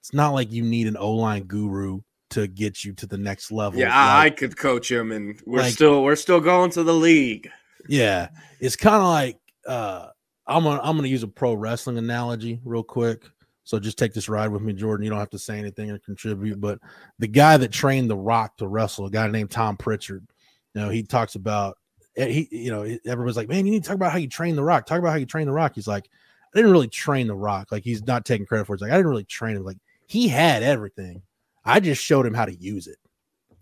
it's 0.00 0.12
not 0.12 0.30
like 0.34 0.52
you 0.52 0.62
need 0.62 0.86
an 0.86 0.96
O 0.96 1.12
line 1.12 1.44
guru 1.44 2.00
to 2.30 2.46
get 2.46 2.84
you 2.84 2.92
to 2.94 3.06
the 3.06 3.18
next 3.18 3.52
level. 3.52 3.78
Yeah, 3.80 3.94
I, 3.94 4.24
I 4.26 4.30
could 4.30 4.56
coach 4.56 4.90
him, 4.90 5.12
and 5.12 5.40
we're 5.46 5.60
like- 5.60 5.72
still 5.72 6.02
we're 6.02 6.16
still 6.16 6.40
going 6.40 6.70
to 6.72 6.82
the 6.82 6.94
league. 6.94 7.48
Yeah, 7.88 8.28
it's 8.60 8.76
kind 8.76 8.96
of 8.96 9.04
like 9.04 9.38
uh, 9.66 10.08
I'm 10.46 10.64
gonna 10.64 10.80
I'm 10.82 10.96
gonna 10.96 11.08
use 11.08 11.22
a 11.22 11.28
pro 11.28 11.54
wrestling 11.54 11.98
analogy 11.98 12.60
real 12.64 12.82
quick. 12.82 13.24
So 13.64 13.78
just 13.78 13.96
take 13.96 14.12
this 14.12 14.28
ride 14.28 14.48
with 14.48 14.62
me, 14.62 14.72
Jordan. 14.72 15.04
You 15.04 15.10
don't 15.10 15.18
have 15.20 15.30
to 15.30 15.38
say 15.38 15.58
anything 15.58 15.90
or 15.90 15.98
contribute. 15.98 16.60
But 16.60 16.80
the 17.18 17.28
guy 17.28 17.56
that 17.56 17.70
trained 17.70 18.10
The 18.10 18.16
Rock 18.16 18.56
to 18.56 18.66
wrestle, 18.66 19.06
a 19.06 19.10
guy 19.10 19.28
named 19.28 19.50
Tom 19.52 19.76
Prichard, 19.76 20.26
you 20.74 20.80
know, 20.80 20.88
he 20.88 21.02
talks 21.02 21.34
about 21.34 21.76
eh, 22.16 22.26
he, 22.26 22.48
you 22.50 22.70
know, 22.70 22.82
everyone's 23.06 23.36
like, 23.36 23.48
man, 23.48 23.66
you 23.66 23.72
need 23.72 23.82
to 23.82 23.88
talk 23.88 23.96
about 23.96 24.12
how 24.12 24.18
you 24.18 24.28
train 24.28 24.56
The 24.56 24.62
Rock. 24.64 24.86
Talk 24.86 24.98
about 24.98 25.10
how 25.10 25.16
you 25.16 25.26
train 25.26 25.46
The 25.46 25.52
Rock. 25.52 25.72
He's 25.74 25.86
like, 25.88 26.08
I 26.54 26.58
didn't 26.58 26.72
really 26.72 26.88
train 26.88 27.26
The 27.26 27.34
Rock. 27.34 27.72
Like 27.72 27.84
he's 27.84 28.06
not 28.06 28.24
taking 28.24 28.46
credit 28.46 28.66
for 28.66 28.74
it. 28.74 28.80
Like, 28.80 28.90
I 28.92 28.96
didn't 28.96 29.10
really 29.10 29.24
train 29.24 29.56
him. 29.56 29.64
Like 29.64 29.78
he 30.06 30.28
had 30.28 30.62
everything. 30.62 31.22
I 31.64 31.80
just 31.80 32.02
showed 32.02 32.26
him 32.26 32.34
how 32.34 32.44
to 32.44 32.54
use 32.54 32.86
it 32.88 32.98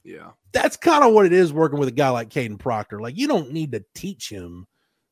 Yeah, 0.05 0.31
that's 0.53 0.77
kind 0.77 1.05
of 1.05 1.13
what 1.13 1.27
it 1.27 1.33
is 1.33 1.53
working 1.53 1.79
with 1.79 1.89
a 1.89 1.93
guy 1.93 2.09
like 2.11 2.31
Kadyn 2.31 2.59
Proctor. 2.59 3.01
Like 3.01 3.17
you 3.17 3.29
don't 3.29 3.53
need 3.53 3.73
to 3.73 3.85
teach 3.95 4.31
him, 4.31 4.67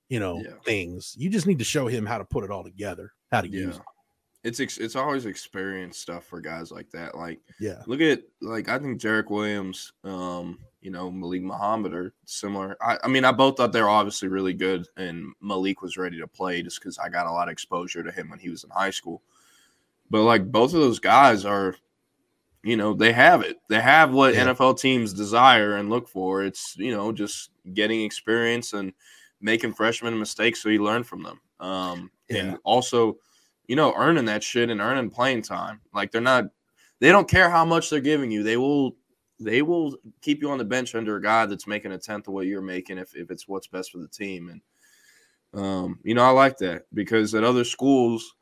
you 0.08 0.18
know, 0.20 0.40
Yeah. 0.42 0.54
things. 0.64 1.14
You 1.18 1.28
just 1.30 1.46
need 1.46 1.58
to 1.58 1.64
show 1.64 1.87
him 1.87 2.06
how 2.06 2.18
to 2.18 2.24
put 2.24 2.44
it 2.44 2.50
all 2.50 2.64
together, 2.64 3.12
how 3.30 3.42
to 3.42 3.48
yeah. 3.48 3.61
use 3.61 3.76
it. 3.76 3.82
It's 4.44 4.61
ex- 4.61 4.79
it's 4.79 4.94
always 4.96 5.27
experience 5.27 5.98
stuff 5.98 6.24
for 6.24 6.40
guys 6.40 6.70
like 6.70 6.90
that. 6.90 7.16
Like 7.16 7.40
Yeah. 7.59 7.83
look 7.87 8.01
at 8.01 8.22
like 8.40 8.68
I 8.68 8.79
think 8.79 9.01
Jarek 9.01 9.31
Williams, 9.31 9.92
um, 10.05 10.59
you 10.81 10.90
know 10.92 11.11
Malik 11.11 11.42
Muhammad 11.42 11.92
are 11.92 12.14
similar. 12.24 12.77
I, 12.81 12.98
I 13.03 13.09
mean 13.09 13.24
I 13.24 13.33
both 13.33 13.57
thought 13.57 13.72
they 13.72 13.83
were 13.83 13.88
obviously 13.88 14.29
really 14.29 14.55
good, 14.55 14.87
and 14.96 15.33
Malik 15.40 15.83
was 15.83 15.96
ready 15.96 16.18
to 16.20 16.27
play 16.29 16.62
just 16.62 16.79
because 16.81 16.98
I 16.98 17.09
got 17.09 17.27
a 17.27 17.33
lot 17.33 17.48
of 17.48 17.53
exposure 17.53 18.03
to 18.05 18.12
him 18.12 18.31
when 18.31 18.38
he 18.38 18.48
was 18.48 18.62
in 18.64 18.70
high 18.70 18.90
school. 18.90 19.22
But 20.09 20.22
like 20.22 20.51
both 20.51 20.72
of 20.72 20.81
those 20.81 21.01
guys 21.01 21.44
are, 21.44 21.74
you 22.62 22.77
know, 22.77 22.94
they 22.94 23.12
have 23.12 23.42
it. 23.42 23.57
They 23.68 23.81
have 23.81 24.12
what 24.12 24.35
Yeah. 24.35 24.46
NFL 24.46 24.79
teams 24.79 25.12
desire 25.12 25.77
and 25.77 25.90
look 25.90 26.09
for. 26.09 26.44
It's 26.44 26.77
you 26.79 26.92
know 26.92 27.11
just 27.12 27.51
getting 27.74 28.03
experience 28.03 28.72
and 28.72 28.92
making 29.40 29.72
freshman 29.74 30.16
mistakes 30.18 30.62
so 30.62 30.68
you 30.68 30.83
learn 30.85 31.03
from 31.03 31.24
them. 31.24 31.40
Um, 31.59 32.11
Yeah. 32.29 32.37
and 32.38 32.59
also, 32.64 33.18
you 33.68 33.76
know, 33.76 33.94
earning 33.96 34.24
that 34.24 34.42
shit 34.42 34.70
and 34.70 34.81
earning 34.81 35.11
playing 35.11 35.42
time. 35.42 35.81
Like 35.94 36.11
they're 36.11 36.20
not 36.20 36.46
they 36.98 37.12
don't 37.12 37.28
care 37.28 37.50
how 37.50 37.64
much 37.64 37.90
they're 37.90 38.00
giving 38.00 38.31
you. 38.31 38.42
They 38.42 38.57
will 38.57 38.96
they 39.38 39.62
will 39.62 39.96
keep 40.20 40.42
you 40.42 40.50
on 40.50 40.59
the 40.59 40.64
bench 40.64 40.96
under 40.96 41.16
a 41.16 41.22
guy 41.22 41.46
that's 41.46 41.68
making 41.68 41.92
a 41.92 41.98
tenth 41.98 42.26
of 42.26 42.35
what 42.35 42.46
you're 42.46 42.61
making 42.61 42.98
if, 42.98 43.14
if 43.14 43.31
it's 43.31 43.46
what's 43.46 43.68
best 43.68 43.92
for 43.92 43.98
the 43.98 44.09
team. 44.09 44.48
And 44.48 45.62
um, 45.62 46.00
you 46.02 46.14
know, 46.14 46.24
I 46.24 46.31
like 46.31 46.57
that 46.59 46.87
because 46.92 47.35
at 47.35 47.44
other 47.44 47.62
schools, 47.62 48.35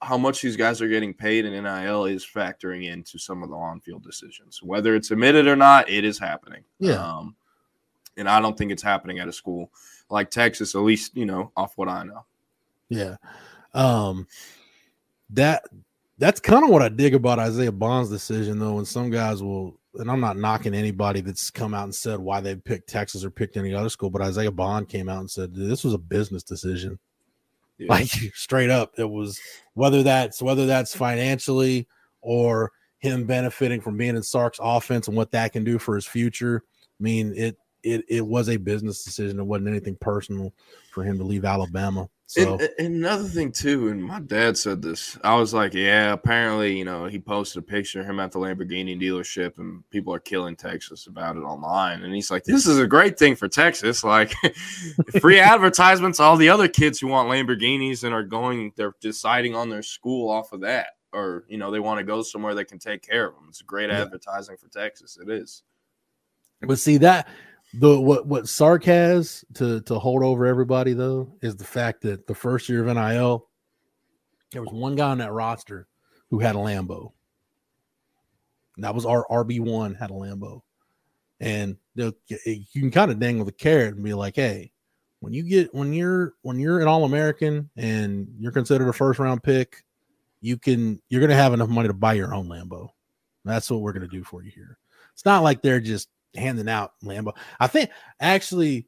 how 0.00 0.16
much 0.16 0.40
these 0.40 0.56
guys 0.56 0.80
are 0.80 0.88
getting 0.88 1.12
paid 1.12 1.44
in 1.44 1.52
NIL 1.62 2.06
is 2.06 2.26
factoring 2.26 2.90
into 2.90 3.18
some 3.18 3.42
of 3.42 3.50
the 3.50 3.54
on-field 3.54 4.02
decisions. 4.02 4.60
Whether 4.62 4.96
it's 4.96 5.12
admitted 5.12 5.46
or 5.46 5.54
not, 5.54 5.88
it 5.88 6.04
is 6.04 6.18
happening. 6.18 6.64
Yeah. 6.80 6.94
Um, 6.94 7.36
and 8.16 8.28
I 8.28 8.40
don't 8.40 8.58
think 8.58 8.72
it's 8.72 8.82
happening 8.82 9.20
at 9.20 9.28
a 9.28 9.32
school 9.32 9.70
like 10.10 10.30
Texas, 10.30 10.74
at 10.74 10.80
least, 10.80 11.16
you 11.16 11.24
know, 11.24 11.52
off 11.56 11.76
what 11.76 11.88
I 11.88 12.02
know. 12.02 12.24
Yeah. 12.88 13.16
Um 13.74 14.26
that 15.30 15.64
that's 16.18 16.40
kind 16.40 16.64
of 16.64 16.70
what 16.70 16.82
I 16.82 16.88
dig 16.88 17.14
about 17.14 17.38
Isaiah 17.38 17.72
Bond's 17.72 18.10
decision 18.10 18.58
though, 18.58 18.78
and 18.78 18.86
some 18.86 19.10
guys 19.10 19.42
will 19.42 19.78
and 19.94 20.10
I'm 20.10 20.20
not 20.20 20.36
knocking 20.36 20.74
anybody 20.74 21.20
that's 21.20 21.50
come 21.50 21.74
out 21.74 21.84
and 21.84 21.94
said 21.94 22.18
why 22.18 22.40
they 22.40 22.56
picked 22.56 22.88
Texas 22.88 23.24
or 23.24 23.30
picked 23.30 23.56
any 23.56 23.74
other 23.74 23.90
school, 23.90 24.08
but 24.08 24.22
Isaiah 24.22 24.50
Bond 24.50 24.88
came 24.88 25.08
out 25.08 25.20
and 25.20 25.30
said 25.30 25.54
this 25.54 25.84
was 25.84 25.94
a 25.94 25.98
business 25.98 26.42
decision. 26.42 26.98
Yeah. 27.78 27.88
like 27.88 28.06
straight 28.34 28.70
up 28.70 28.92
it 28.98 29.08
was 29.08 29.40
whether 29.74 30.02
that's 30.02 30.42
whether 30.42 30.66
that's 30.66 30.94
financially 30.94 31.88
or 32.20 32.70
him 32.98 33.24
benefiting 33.24 33.80
from 33.80 33.96
being 33.96 34.14
in 34.14 34.22
sark's 34.22 34.60
offense 34.62 35.08
and 35.08 35.16
what 35.16 35.30
that 35.32 35.52
can 35.52 35.64
do 35.64 35.78
for 35.78 35.94
his 35.94 36.06
future 36.06 36.62
i 36.66 37.02
mean 37.02 37.32
it 37.34 37.56
it, 37.82 38.04
it 38.08 38.24
was 38.24 38.48
a 38.50 38.56
business 38.58 39.02
decision 39.02 39.40
it 39.40 39.44
wasn't 39.44 39.66
anything 39.66 39.96
personal 39.96 40.52
for 40.92 41.02
him 41.02 41.18
to 41.18 41.24
leave 41.24 41.44
alabama 41.46 42.08
so 42.32 42.54
And, 42.54 42.68
and 42.78 42.94
another 42.96 43.24
thing 43.24 43.52
too, 43.52 43.88
and 43.88 44.02
my 44.02 44.18
dad 44.20 44.56
said 44.56 44.80
this. 44.80 45.18
I 45.22 45.34
was 45.36 45.52
like, 45.52 45.74
yeah, 45.74 46.12
apparently, 46.12 46.76
you 46.78 46.84
know, 46.84 47.04
he 47.04 47.18
posted 47.18 47.62
a 47.62 47.66
picture 47.66 48.00
of 48.00 48.06
him 48.06 48.20
at 48.20 48.32
the 48.32 48.38
Lamborghini 48.38 48.98
dealership, 48.98 49.58
and 49.58 49.88
people 49.90 50.14
are 50.14 50.18
killing 50.18 50.56
Texas 50.56 51.06
about 51.06 51.36
it 51.36 51.40
online. 51.40 52.02
And 52.02 52.14
he's 52.14 52.30
like, 52.30 52.44
this 52.44 52.66
is 52.66 52.78
a 52.78 52.86
great 52.86 53.18
thing 53.18 53.36
for 53.36 53.48
Texas, 53.48 54.02
like 54.02 54.32
free 55.20 55.40
advertisements. 55.40 56.20
All 56.20 56.36
the 56.38 56.48
other 56.48 56.68
kids 56.68 56.98
who 56.98 57.08
want 57.08 57.28
Lamborghinis 57.28 58.02
and 58.04 58.14
are 58.14 58.22
going, 58.22 58.72
they're 58.76 58.94
deciding 59.00 59.54
on 59.54 59.68
their 59.68 59.82
school 59.82 60.30
off 60.30 60.52
of 60.52 60.60
that, 60.62 60.86
or 61.12 61.44
you 61.48 61.58
know, 61.58 61.70
they 61.70 61.80
want 61.80 61.98
to 61.98 62.04
go 62.04 62.22
somewhere 62.22 62.54
that 62.54 62.64
can 62.64 62.78
take 62.78 63.02
care 63.02 63.26
of 63.28 63.34
them. 63.34 63.44
It's 63.50 63.60
great 63.60 63.90
Yeah. 63.90 64.00
advertising 64.02 64.56
for 64.56 64.68
Texas. 64.68 65.18
It 65.20 65.28
is. 65.30 65.62
but 66.62 66.78
see 66.78 66.96
that 66.98 67.28
the 67.74 68.00
what 68.00 68.26
what 68.26 68.48
sark 68.48 68.84
has 68.84 69.44
to 69.54 69.80
to 69.82 69.98
hold 69.98 70.22
over 70.22 70.46
everybody 70.46 70.92
though 70.92 71.32
is 71.42 71.56
the 71.56 71.64
fact 71.64 72.02
that 72.02 72.26
the 72.26 72.34
first 72.34 72.68
year 72.68 72.86
of 72.86 72.94
nil 72.94 73.48
there 74.52 74.62
was 74.62 74.72
one 74.72 74.94
guy 74.94 75.10
on 75.10 75.18
that 75.18 75.32
roster 75.32 75.88
who 76.30 76.38
had 76.38 76.54
a 76.54 76.58
lambo 76.58 77.12
And 78.76 78.84
that 78.84 78.94
was 78.94 79.06
our 79.06 79.26
RB1 79.30 79.98
had 79.98 80.10
a 80.10 80.14
Lambo. 80.14 80.62
And 81.40 81.76
you 81.96 82.12
can 82.72 82.90
kind 82.90 83.10
of 83.10 83.18
dangle 83.18 83.44
the 83.44 83.52
carrot 83.52 83.94
and 83.94 84.04
be 84.04 84.14
like, 84.14 84.36
hey, 84.36 84.72
when 85.20 85.32
you 85.32 85.42
get 85.42 85.74
when 85.74 85.92
you're 85.92 86.34
when 86.42 86.58
you're 86.58 86.80
an 86.80 86.88
all-American 86.88 87.68
and 87.76 88.28
you're 88.38 88.52
considered 88.52 88.88
a 88.88 88.92
first 88.92 89.18
round 89.18 89.42
pick, 89.42 89.84
you 90.40 90.56
can 90.56 91.00
you're 91.08 91.20
gonna 91.20 91.34
have 91.34 91.52
enough 91.52 91.68
money 91.68 91.88
to 91.88 91.94
buy 91.94 92.14
your 92.14 92.34
own 92.34 92.48
Lambo. 92.48 92.88
That's 93.44 93.70
what 93.70 93.80
we're 93.80 93.92
gonna 93.92 94.08
do 94.08 94.24
for 94.24 94.42
you 94.42 94.50
here. 94.50 94.78
It's 95.12 95.24
not 95.24 95.42
like 95.42 95.62
they're 95.62 95.80
just 95.80 96.08
handing 96.34 96.68
out 96.68 96.92
Lambo. 97.04 97.34
I 97.60 97.66
think 97.66 97.90
actually, 98.20 98.86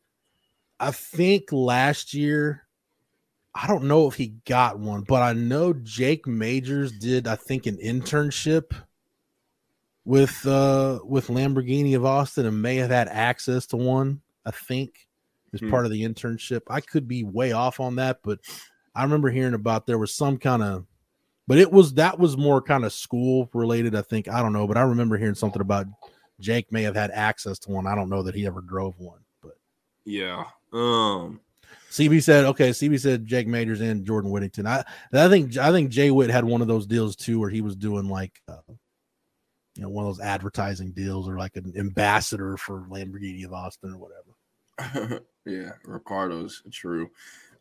I 0.81 0.91
think 0.91 1.53
last 1.53 2.15
year, 2.15 2.67
I 3.55 3.67
don't 3.67 3.85
know 3.85 4.09
if 4.09 4.15
he 4.15 4.35
got 4.47 4.79
one, 4.79 5.03
but 5.03 5.23
I 5.23 5.33
know 5.33 5.73
Jake 5.73 6.27
Majors 6.27 6.93
did, 6.93 7.27
I 7.29 7.37
think, 7.37 7.67
an 7.67 7.77
internship 7.77 8.73
with 10.05 10.47
uh 10.47 11.01
with 11.05 11.29
Lamborghini 11.29 11.97
of 11.97 12.05
Austin 12.05 12.45
and 12.47 12.61
may 12.61 12.77
have 12.77 12.91
had 12.91 13.09
access 13.09 13.67
to 13.67 13.77
one, 13.77 14.21
I 14.45 14.51
think, 14.51 15.07
as 15.53 15.61
Hmm. 15.61 15.71
part 15.71 15.87
of 15.87 15.93
the 15.93 16.03
internship. 16.03 16.63
I 16.69 16.81
could 16.81 17.09
be 17.09 17.25
way 17.25 17.53
off 17.53 17.81
on 17.81 17.97
that, 17.97 18.21
but 18.23 18.41
I 18.95 19.03
remember 19.03 19.31
hearing 19.31 19.55
about 19.55 19.87
there 19.87 19.99
was 19.99 20.15
some 20.15 20.39
kind 20.39 20.63
of 20.63 20.87
but 21.47 21.59
it 21.59 21.71
was 21.71 21.95
that 21.95 22.19
was 22.19 22.37
more 22.37 22.63
kind 22.63 22.85
of 22.85 22.93
school 22.93 23.51
related, 23.53 23.95
I 23.95 24.03
think. 24.03 24.29
I 24.29 24.43
don't 24.43 24.53
know, 24.53 24.67
but 24.67 24.77
I 24.77 24.83
remember 24.83 25.17
hearing 25.17 25.35
something 25.35 25.61
about 25.61 25.87
Jake 26.41 26.71
may 26.73 26.83
have 26.83 26.97
had 26.97 27.11
access 27.11 27.59
to 27.61 27.71
one. 27.71 27.87
I 27.87 27.95
don't 27.95 28.09
know 28.09 28.23
that 28.23 28.35
he 28.35 28.47
ever 28.47 28.61
drove 28.61 28.99
one, 28.99 29.21
but 29.43 29.57
Yeah. 30.05 30.45
Um. 30.73 31.41
CB 31.91 32.23
said, 32.25 32.45
okay, 32.47 32.71
CB 32.71 33.01
said 33.01 33.25
Jake 33.25 33.47
Majors 33.47 33.81
and 33.81 34.05
Jordan 34.05 34.31
Whittington. 34.31 34.67
I 34.67 34.85
I 35.13 35.29
think 35.29 35.57
I 35.57 35.71
think 35.71 35.91
Jay 35.91 36.11
Witt 36.11 36.31
had 36.31 36.45
one 36.45 36.61
of 36.61 36.67
those 36.67 36.87
deals 36.87 37.15
too, 37.15 37.39
where 37.39 37.51
he 37.51 37.61
was 37.61 37.77
doing 37.77 38.09
like 38.09 38.43
uh, 38.49 38.73
you 39.77 39.83
know 39.83 39.89
one 39.89 40.05
of 40.05 40.17
those 40.17 40.25
advertising 40.25 40.93
deals 40.93 41.29
or 41.29 41.39
like 41.39 41.57
an 41.57 41.73
ambassador 41.77 42.57
for 42.57 42.87
Lamborghini 42.91 43.45
of 43.45 43.53
Austin 43.53 43.93
or 43.93 43.99
whatever. 43.99 45.25
yeah, 45.47 45.71
Ricardo's 45.85 46.63
true. 46.73 47.11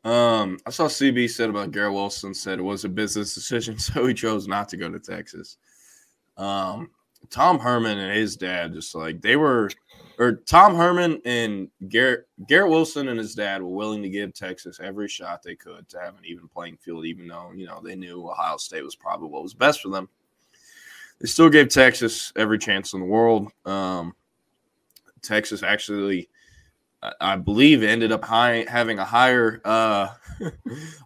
Um, 0.04 0.60
I 0.66 0.72
saw 0.72 0.88
CB 0.88 1.30
said 1.30 1.50
about 1.50 1.72
Garrett 1.72 1.94
Wilson 1.94 2.34
said 2.34 2.60
it 2.60 2.64
was 2.64 2.84
a 2.84 2.90
business 2.90 3.34
decision, 3.34 3.78
so 3.80 4.06
he 4.06 4.14
chose 4.14 4.48
not 4.48 4.70
to 4.70 4.78
go 4.78 4.90
to 4.90 5.00
Texas. 5.00 5.58
Um, 6.38 6.90
Tom 7.30 7.60
Herman 7.60 7.98
and 7.98 8.16
his 8.16 8.36
dad 8.36 8.74
just 8.74 8.94
like 8.96 9.22
they 9.22 9.36
were, 9.36 9.70
or 10.20 10.34
Tom 10.34 10.76
Herman 10.76 11.22
and 11.26 11.70
Garrett 11.90 12.28
Garrett 12.48 12.70
Wilson 12.70 13.08
and 13.08 13.20
his 13.20 13.36
dad 13.36 13.62
were 13.62 13.70
willing 13.70 14.02
to 14.04 14.10
give 14.10 14.34
Texas 14.34 14.80
every 14.82 15.08
shot 15.08 15.42
they 15.42 15.56
could 15.56 15.88
to 15.90 16.00
have 16.00 16.16
an 16.16 16.26
even 16.26 16.48
playing 16.48 16.78
field, 16.78 17.06
even 17.06 17.28
though 17.28 17.52
you 17.56 17.66
know 17.66 17.82
they 17.84 17.96
knew 17.96 18.30
Ohio 18.30 18.58
State 18.58 18.84
was 18.84 18.96
probably 18.96 19.30
what 19.30 19.44
was 19.44 19.54
best 19.54 19.82
for 19.82 19.90
them. 19.90 20.08
They 21.20 21.28
still 21.28 21.50
gave 21.50 21.70
Texas 21.70 22.34
every 22.36 22.58
chance 22.60 22.94
in 22.94 23.00
the 23.00 23.06
world. 23.06 23.50
Um, 23.66 24.14
Texas 25.22 25.64
actually 25.64 26.30
I- 27.20 27.36
believe 27.36 27.84
ended 27.84 28.12
up 28.12 28.24
high, 28.24 28.66
having 28.68 29.00
a 29.00 29.06
higher 29.06 29.62
uh, 29.66 30.10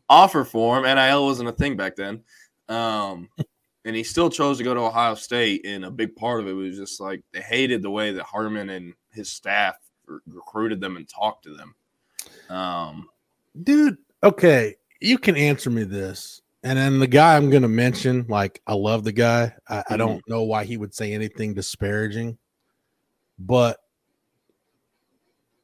offer 0.09 0.43
for 0.43 0.77
him. 0.77 0.83
NIL 0.83 1.25
wasn't 1.25 1.49
a 1.49 1.53
thing 1.53 1.75
back 1.75 1.95
then. 1.95 2.23
Um, 2.69 3.29
and 3.87 3.95
he 3.95 4.03
still 4.03 4.29
chose 4.29 4.57
to 4.57 4.65
go 4.65 4.73
to 4.73 4.81
Ohio 4.81 5.15
State. 5.15 5.65
And 5.65 5.85
a 5.85 5.89
big 5.89 6.13
part 6.17 6.41
of 6.41 6.47
it 6.47 6.53
was 6.53 6.75
just 6.75 6.99
like 6.99 7.23
they 7.31 7.39
hated 7.39 7.81
the 7.81 7.89
way 7.89 8.11
that 8.11 8.25
Herman 8.25 8.69
and 8.69 8.93
his 9.11 9.31
staff 9.31 9.75
recruited 10.25 10.81
them 10.81 10.97
and 10.97 11.07
talked 11.07 11.45
to 11.45 11.55
them. 11.55 11.75
Um, 12.49 13.07
dude, 13.63 13.97
okay, 14.21 14.75
you 14.99 15.17
can 15.17 15.37
answer 15.37 15.69
me 15.69 15.83
this. 15.83 16.41
And 16.63 16.77
then 16.77 16.99
the 16.99 17.07
guy 17.07 17.37
I'm 17.37 17.49
going 17.49 17.61
to 17.61 17.69
mention, 17.69 18.25
like, 18.27 18.61
I 18.67 18.73
love 18.73 19.05
the 19.05 19.13
guy. 19.13 19.53
I, 19.69 19.77
mm-hmm. 19.77 19.93
I 19.93 19.97
don't 19.97 20.21
know 20.27 20.43
why 20.43 20.65
he 20.65 20.75
would 20.75 20.93
say 20.93 21.13
anything 21.13 21.53
disparaging, 21.53 22.37
but 23.39 23.77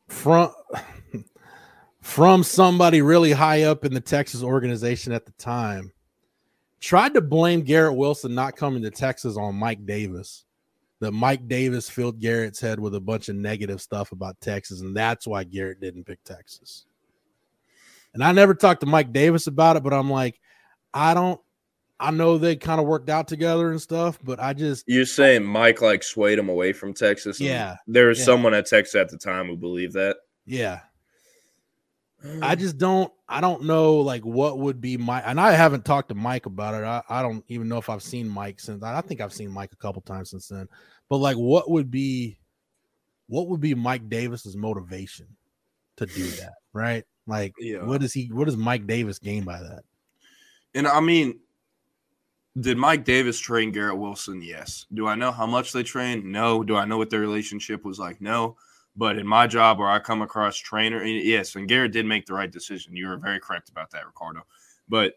from 0.07 0.53
from 2.01 2.43
somebody 2.43 3.01
really 3.01 3.34
high 3.34 3.63
up 3.63 3.84
in 3.84 3.93
the 3.93 3.99
Texas 3.99 4.43
organization 4.43 5.11
at 5.11 5.26
the 5.26 5.34
time 5.34 5.93
tried 6.84 7.14
to 7.14 7.22
blame 7.22 7.62
Garrett 7.62 7.96
Wilson 7.96 8.36
not 8.36 8.58
coming 8.58 8.84
to 8.84 8.92
Texas 8.92 9.38
on 9.38 9.56
Mike 9.56 9.86
Davis. 9.86 10.44
That 11.00 11.12
Mike 11.12 11.48
Davis 11.48 11.90
filled 11.90 12.20
Garrett's 12.20 12.62
head 12.62 12.80
with 12.80 12.96
a 12.96 13.00
bunch 13.00 13.28
of 13.28 13.36
negative 13.36 13.82
stuff 13.82 14.12
about 14.12 14.40
Texas, 14.40 14.82
and 14.82 14.96
that's 14.96 15.28
why 15.28 15.44
Garrett 15.44 15.82
didn't 15.82 16.06
pick 16.06 16.24
Texas. 16.24 16.86
And 18.14 18.24
I 18.24 18.32
never 18.32 18.54
talked 18.54 18.82
to 18.82 18.88
Mike 18.88 19.12
Davis 19.12 19.48
about 19.48 19.76
it, 19.76 19.84
but 19.84 19.94
I'm 19.94 20.10
like, 20.10 20.40
I 20.94 21.14
don't. 21.14 21.42
I 22.00 22.12
know 22.12 22.38
they 22.38 22.56
kind 22.56 22.82
of 22.82 22.88
worked 22.88 23.10
out 23.10 23.28
together 23.28 23.72
and 23.72 23.82
stuff, 23.82 24.20
but 24.24 24.40
I 24.40 24.54
just 24.54 24.84
you're 24.88 25.06
saying 25.06 25.44
Mike 25.44 25.82
like 25.82 26.04
swayed 26.04 26.40
him 26.40 26.50
away 26.50 26.74
from 26.74 26.94
Texas. 26.94 27.40
Yeah, 27.40 27.78
there 27.88 28.08
was 28.08 28.20
yeah. 28.20 28.26
someone 28.26 28.54
at 28.54 28.66
Texas 28.66 28.96
at 28.96 29.10
the 29.10 29.18
time 29.18 29.48
who 29.48 29.58
believed 29.58 29.94
that. 29.94 30.18
Yeah, 30.46 30.82
I 32.24 32.55
mm. 32.55 32.59
just 32.59 32.78
don't 32.78 33.11
I 33.28 33.41
don't 33.41 33.63
know 33.63 33.95
like 33.95 34.24
what 34.24 34.57
would 34.59 34.80
be 34.80 34.95
my 34.95 35.21
and 35.21 35.39
I 35.39 35.51
haven't 35.51 35.84
talked 35.84 36.09
to 36.09 36.15
Mike 36.15 36.45
about 36.45 36.74
it. 36.74 36.86
I, 36.86 37.01
I 37.09 37.21
don't 37.21 37.43
even 37.49 37.67
know 37.67 37.78
if 37.78 37.89
I've 37.89 38.03
seen 38.03 38.30
Mike 38.30 38.59
since 38.59 38.82
I 38.82 39.01
think 39.01 39.19
I've 39.19 39.34
seen 39.34 39.51
Mike 39.51 39.74
a 39.74 39.78
couple 39.78 40.01
times 40.01 40.30
since 40.30 40.47
then. 40.47 40.69
But 41.09 41.17
like 41.17 41.36
what 41.36 41.69
would 41.69 41.91
be 41.91 42.39
what 43.28 43.49
would 43.49 43.59
be 43.59 43.76
Mike 43.76 44.07
Davis's 44.07 44.55
motivation 44.55 45.28
to 45.97 46.05
do 46.05 46.24
that, 46.41 46.53
right? 46.71 47.03
Like 47.28 47.53
yeah. 47.59 47.84
what 47.84 48.01
is 48.03 48.13
he 48.13 48.30
what 48.32 48.45
does 48.45 48.57
Mike 48.57 48.88
Davis 48.88 49.19
gain 49.19 49.43
by 49.43 49.59
that? 49.59 49.82
And 50.74 50.88
I 50.88 51.01
mean, 51.01 51.39
did 52.57 52.78
Mike 52.78 53.03
Davis 53.03 53.38
train 53.38 53.71
Garrett 53.71 53.97
Wilson? 53.97 54.41
Yes. 54.41 54.86
Do 54.93 55.07
I 55.07 55.15
know 55.15 55.32
how 55.32 55.45
much 55.45 55.74
they 55.74 55.84
trained? 55.84 56.24
No. 56.24 56.63
Do 56.63 56.78
I 56.78 56.86
know 56.86 56.97
what 56.97 57.09
their 57.09 57.19
relationship 57.19 57.84
was 57.84 57.99
like? 57.99 58.21
No. 58.21 58.55
But 58.96 59.18
in 59.18 59.26
my 59.26 59.48
job 59.48 59.80
where 59.80 59.89
I 59.89 60.00
come 60.00 60.22
across 60.22 60.56
trainer, 60.58 61.04
yes, 61.04 61.56
and 61.56 61.68
Garrett 61.68 61.94
did 61.94 62.06
make 62.06 62.26
the 62.26 62.34
right 62.34 62.52
decision. 62.52 62.96
You 62.96 63.08
were 63.08 63.18
very 63.18 63.39
correct 63.39 63.70
about 63.70 63.89
that, 63.91 64.06
Ricardo. 64.06 64.46
But 64.88 65.16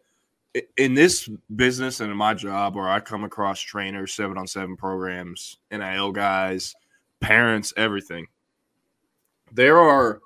in 0.77 0.95
this 0.95 1.29
business 1.55 2.01
and 2.01 2.11
in 2.11 2.17
my 2.17 2.35
job 2.35 2.75
where 2.75 2.89
I 2.89 3.01
come 3.01 3.25
across 3.25 3.61
trainers, 3.61 4.15
seven 4.15 4.39
on 4.39 4.47
seven 4.47 4.77
programs, 4.77 5.59
NIL 5.71 6.13
guys, 6.13 6.75
parents, 7.21 7.75
everything, 7.77 8.27
there 9.53 9.79
are 9.79 10.21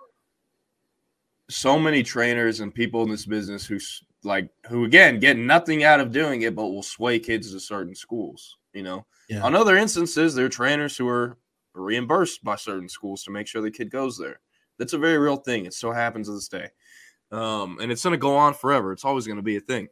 so 1.48 1.78
many 1.78 2.02
trainers 2.02 2.60
and 2.60 2.72
people 2.72 3.02
in 3.02 3.10
this 3.10 3.26
business 3.26 3.66
who 3.66 3.78
like 4.22 4.50
who 4.68 4.84
again 4.84 5.18
get 5.18 5.36
nothing 5.36 5.82
out 5.82 6.00
of 6.00 6.12
doing 6.12 6.42
it, 6.42 6.54
but 6.54 6.68
will 6.68 6.82
sway 6.82 7.18
kids 7.18 7.52
to 7.52 7.60
certain 7.60 7.94
schools. 7.94 8.58
You 8.72 8.84
know, 8.84 9.06
yeah. 9.28 9.42
on 9.42 9.56
other 9.56 9.76
instances, 9.76 10.34
there 10.34 10.46
are 10.46 10.50
trainers 10.50 10.96
who 10.96 11.08
are 11.08 11.36
reimbursed 11.74 12.42
by 12.42 12.56
certain 12.56 12.88
schools 12.88 13.22
to 13.24 13.30
make 13.30 13.46
sure 13.46 13.62
the 13.62 13.70
kid 13.70 13.90
goes 13.90 14.18
there. 14.18 14.40
That's 14.78 14.92
a 14.92 14.98
very 14.98 15.18
real 15.18 15.36
thing. 15.36 15.66
It 15.66 15.74
still 15.74 15.92
happens 15.92 16.26
to 16.28 16.34
this 16.34 16.48
day. 16.48 16.68
Um, 17.30 17.78
and 17.80 17.92
it's 17.92 18.02
going 18.02 18.12
to 18.12 18.18
go 18.18 18.36
on 18.36 18.54
forever. 18.54 18.92
It's 18.92 19.04
always 19.04 19.26
going 19.26 19.36
to 19.36 19.42
be 19.42 19.56
a 19.56 19.60
thing. 19.60 19.88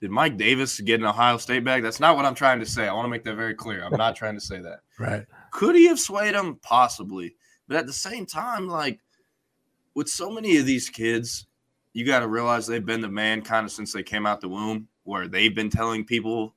Did 0.00 0.10
Mike 0.10 0.36
Davis 0.36 0.78
get 0.80 1.00
an 1.00 1.06
Ohio 1.06 1.38
State 1.38 1.64
bag? 1.64 1.82
That's 1.82 2.00
not 2.00 2.16
what 2.16 2.24
I'm 2.24 2.34
trying 2.34 2.60
to 2.60 2.66
say. 2.66 2.86
I 2.86 2.92
want 2.92 3.06
to 3.06 3.10
make 3.10 3.24
that 3.24 3.34
very 3.34 3.54
clear. 3.54 3.82
I'm 3.84 3.96
not 3.96 4.14
trying 4.14 4.34
to 4.34 4.40
say 4.40 4.60
that. 4.60 4.80
Right. 4.98 5.26
Could 5.50 5.76
he 5.76 5.88
have 5.88 6.00
swayed 6.00 6.34
him? 6.34 6.58
Possibly. 6.62 7.34
But 7.68 7.76
at 7.76 7.86
the 7.86 7.92
same 7.92 8.24
time, 8.24 8.66
like 8.66 9.00
with 9.94 10.08
so 10.08 10.30
many 10.30 10.56
of 10.56 10.64
these 10.64 10.88
kids, 10.88 11.46
you 11.92 12.06
got 12.06 12.20
to 12.20 12.28
realize 12.28 12.66
they've 12.66 12.84
been 12.84 13.02
the 13.02 13.08
man 13.08 13.42
kind 13.42 13.66
of 13.66 13.72
since 13.72 13.92
they 13.92 14.02
came 14.02 14.24
out 14.24 14.40
the 14.40 14.48
womb, 14.48 14.88
where 15.02 15.28
they've 15.28 15.54
been 15.54 15.68
telling 15.68 16.06
people 16.06 16.54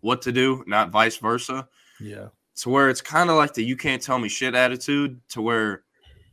what 0.00 0.20
to 0.22 0.32
do, 0.32 0.64
not 0.66 0.90
vice 0.90 1.16
versa. 1.16 1.68
Yeah 2.00 2.26
to 2.56 2.70
where 2.70 2.88
it's 2.88 3.00
kind 3.00 3.30
of 3.30 3.36
like 3.36 3.54
the 3.54 3.64
you 3.64 3.76
can't 3.76 4.02
tell 4.02 4.18
me 4.18 4.28
shit 4.28 4.54
attitude 4.54 5.20
to 5.28 5.42
where 5.42 5.82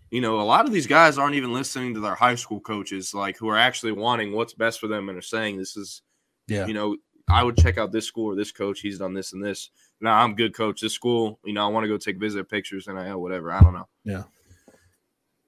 you 0.09 0.21
know 0.21 0.39
a 0.39 0.43
lot 0.43 0.65
of 0.65 0.71
these 0.71 0.88
guys 0.88 1.17
aren't 1.17 1.36
even 1.36 1.53
listening 1.53 1.93
to 1.93 1.99
their 1.99 2.15
high 2.15 2.36
school 2.36 2.59
coaches 2.59 3.13
like 3.13 3.38
who 3.38 3.49
are 3.49 3.57
actually 3.57 3.91
wanting 3.91 4.32
what's 4.32 4.53
best 4.53 4.80
for 4.80 4.88
them 4.88 5.09
and 5.09 5.17
are 5.17 5.21
saying 5.21 5.57
this 5.57 5.76
is 5.76 6.01
yeah. 6.47 6.65
you 6.65 6.74
know 6.74 6.95
i 7.30 7.43
would 7.43 7.57
check 7.57 7.78
out 7.78 7.91
this 7.91 8.05
school 8.05 8.32
or 8.32 8.36
this 8.36 8.51
coach. 8.51 8.82
He's 8.82 8.99
done 8.99 9.13
this 9.13 9.34
and 9.34 9.43
this. 9.43 9.69
Now 10.01 10.19
i'm 10.19 10.36
good 10.36 10.53
coach. 10.53 10.82
This 10.82 10.93
school 10.93 11.39
you 11.43 11.53
know 11.53 11.65
i 11.65 11.69
want 11.69 11.84
to 11.84 11.89
go 11.89 11.97
take 11.97 12.19
visit 12.19 12.49
pictures 12.49 12.88
and 12.88 12.97
i 12.97 13.13
whatever. 13.15 13.51
I 13.51 13.61
don't 13.61 13.74
know. 13.74 13.88
Yeah. 14.03 14.24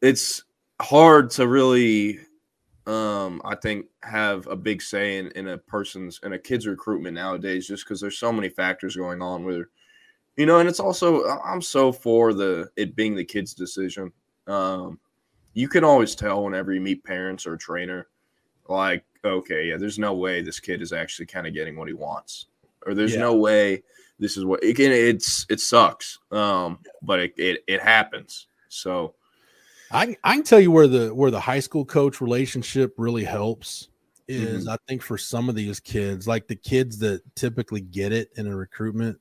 It's 0.02 0.44
hard 0.82 1.30
to 1.32 1.48
really 1.48 2.20
um 2.88 3.42
i 3.46 3.56
think 3.56 3.88
have 4.04 4.46
a 4.46 4.56
big 4.56 4.80
say 4.80 5.18
in, 5.18 5.32
in 5.32 5.48
a 5.48 5.58
person's 5.58 6.20
in 6.22 6.34
a 6.34 6.38
kid's 6.38 6.68
recruitment 6.68 7.16
nowadays 7.16 7.68
just 7.68 7.84
because 7.84 8.00
there's 8.00 8.20
so 8.20 8.32
many 8.32 8.48
factors 8.48 8.96
going 8.96 9.24
on 9.24 9.44
where 9.44 9.70
you 10.38 10.46
know, 10.46 10.60
and 10.60 10.68
it's 10.68 10.80
also 10.80 11.26
I'm 11.26 11.62
so 11.62 11.92
for 11.92 12.34
the 12.34 12.70
it 12.76 12.96
being 12.96 13.16
the 13.16 13.26
kid's 13.26 13.54
decision. 13.54 14.12
Um, 14.48 15.00
you 15.54 15.68
can 15.68 15.84
always 15.84 16.16
tell 16.16 16.44
whenever 16.44 16.74
you 16.74 16.82
meet 16.82 17.04
parents 17.04 17.48
or 17.48 17.54
a 17.54 17.58
trainer, 17.58 18.08
like, 18.68 19.06
okay, 19.24 19.66
yeah, 19.68 19.78
there's 19.78 19.98
no 19.98 20.14
way 20.14 20.42
this 20.42 20.60
kid 20.60 20.82
is 20.82 20.92
actually 20.92 21.28
kind 21.28 21.48
of 21.48 21.54
getting 21.54 21.78
what 21.78 21.88
he 21.88 21.94
wants, 21.94 22.48
or 22.86 22.94
there's 22.94 23.14
yeah. 23.14 23.22
no 23.22 23.36
way 23.36 23.84
this 24.20 24.38
is 24.38 24.46
what 24.46 24.64
it 24.64 24.76
can. 24.76 24.92
It's 24.92 25.46
it 25.50 25.60
sucks, 25.60 26.20
um, 26.32 26.80
but 27.02 27.20
it, 27.20 27.34
it 27.38 27.64
it 27.68 27.82
happens. 27.82 28.48
So, 28.68 29.16
I 29.92 30.18
I 30.24 30.36
can 30.36 30.44
tell 30.44 30.60
you 30.60 30.72
where 30.72 30.88
the 30.88 31.14
where 31.14 31.32
the 31.32 31.40
high 31.40 31.60
school 31.60 31.86
coach 31.86 32.22
relationship 32.22 32.94
really 32.98 33.24
helps 33.24 33.90
is 34.28 34.64
mm-hmm. 34.64 34.72
I 34.72 34.78
think 34.88 35.02
for 35.02 35.18
some 35.18 35.50
of 35.50 35.56
these 35.56 35.80
kids, 35.80 36.28
like 36.28 36.48
the 36.48 36.56
kids 36.56 36.98
that 37.00 37.22
typically 37.36 37.82
get 37.82 38.12
it 38.12 38.32
in 38.36 38.48
a 38.48 38.56
recruitment, 38.56 39.20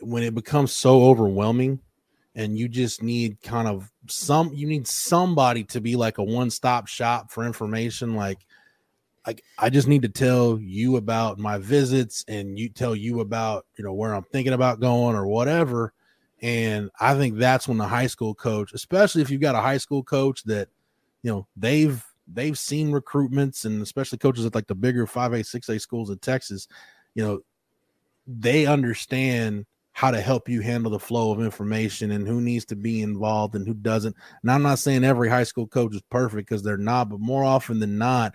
when 0.00 0.22
it 0.22 0.34
becomes 0.34 0.72
so 0.72 1.04
overwhelming 1.04 1.80
and 2.34 2.58
you 2.58 2.68
just 2.68 3.02
need 3.02 3.40
kind 3.42 3.68
of 3.68 3.90
some 4.08 4.52
you 4.52 4.66
need 4.66 4.86
somebody 4.86 5.64
to 5.64 5.80
be 5.80 5.96
like 5.96 6.18
a 6.18 6.22
one-stop 6.22 6.86
shop 6.86 7.30
for 7.30 7.44
information 7.44 8.14
like 8.14 8.38
like 9.26 9.44
I 9.58 9.68
just 9.68 9.88
need 9.88 10.02
to 10.02 10.08
tell 10.08 10.58
you 10.58 10.96
about 10.96 11.38
my 11.38 11.58
visits 11.58 12.24
and 12.28 12.58
you 12.58 12.70
tell 12.70 12.96
you 12.96 13.20
about 13.20 13.66
you 13.76 13.84
know 13.84 13.92
where 13.92 14.14
I'm 14.14 14.22
thinking 14.24 14.54
about 14.54 14.80
going 14.80 15.14
or 15.16 15.26
whatever. 15.26 15.92
And 16.40 16.88
I 16.98 17.14
think 17.14 17.36
that's 17.36 17.68
when 17.68 17.76
the 17.76 17.86
high 17.86 18.06
school 18.06 18.34
coach 18.34 18.72
especially 18.72 19.20
if 19.20 19.30
you've 19.30 19.42
got 19.42 19.54
a 19.54 19.60
high 19.60 19.76
school 19.76 20.02
coach 20.02 20.44
that 20.44 20.68
you 21.22 21.30
know 21.30 21.46
they've 21.56 22.02
they've 22.26 22.58
seen 22.58 22.90
recruitments 22.90 23.66
and 23.66 23.82
especially 23.82 24.16
coaches 24.16 24.46
at 24.46 24.54
like 24.54 24.66
the 24.66 24.74
bigger 24.74 25.06
5A 25.06 25.40
6A 25.40 25.78
schools 25.80 26.08
in 26.08 26.18
Texas 26.18 26.66
you 27.14 27.22
know 27.22 27.40
they 28.28 28.66
understand 28.66 29.64
how 29.92 30.12
to 30.12 30.20
help 30.20 30.48
you 30.48 30.60
handle 30.60 30.92
the 30.92 30.98
flow 30.98 31.32
of 31.32 31.40
information 31.40 32.12
and 32.12 32.28
who 32.28 32.40
needs 32.40 32.64
to 32.66 32.76
be 32.76 33.02
involved 33.02 33.56
and 33.56 33.66
who 33.66 33.74
doesn't. 33.74 34.14
And 34.42 34.50
I'm 34.52 34.62
not 34.62 34.78
saying 34.78 35.02
every 35.02 35.28
high 35.28 35.42
school 35.42 35.66
coach 35.66 35.92
is 35.94 36.02
perfect 36.02 36.48
because 36.48 36.62
they're 36.62 36.76
not, 36.76 37.08
but 37.08 37.18
more 37.18 37.42
often 37.42 37.80
than 37.80 37.98
not, 37.98 38.34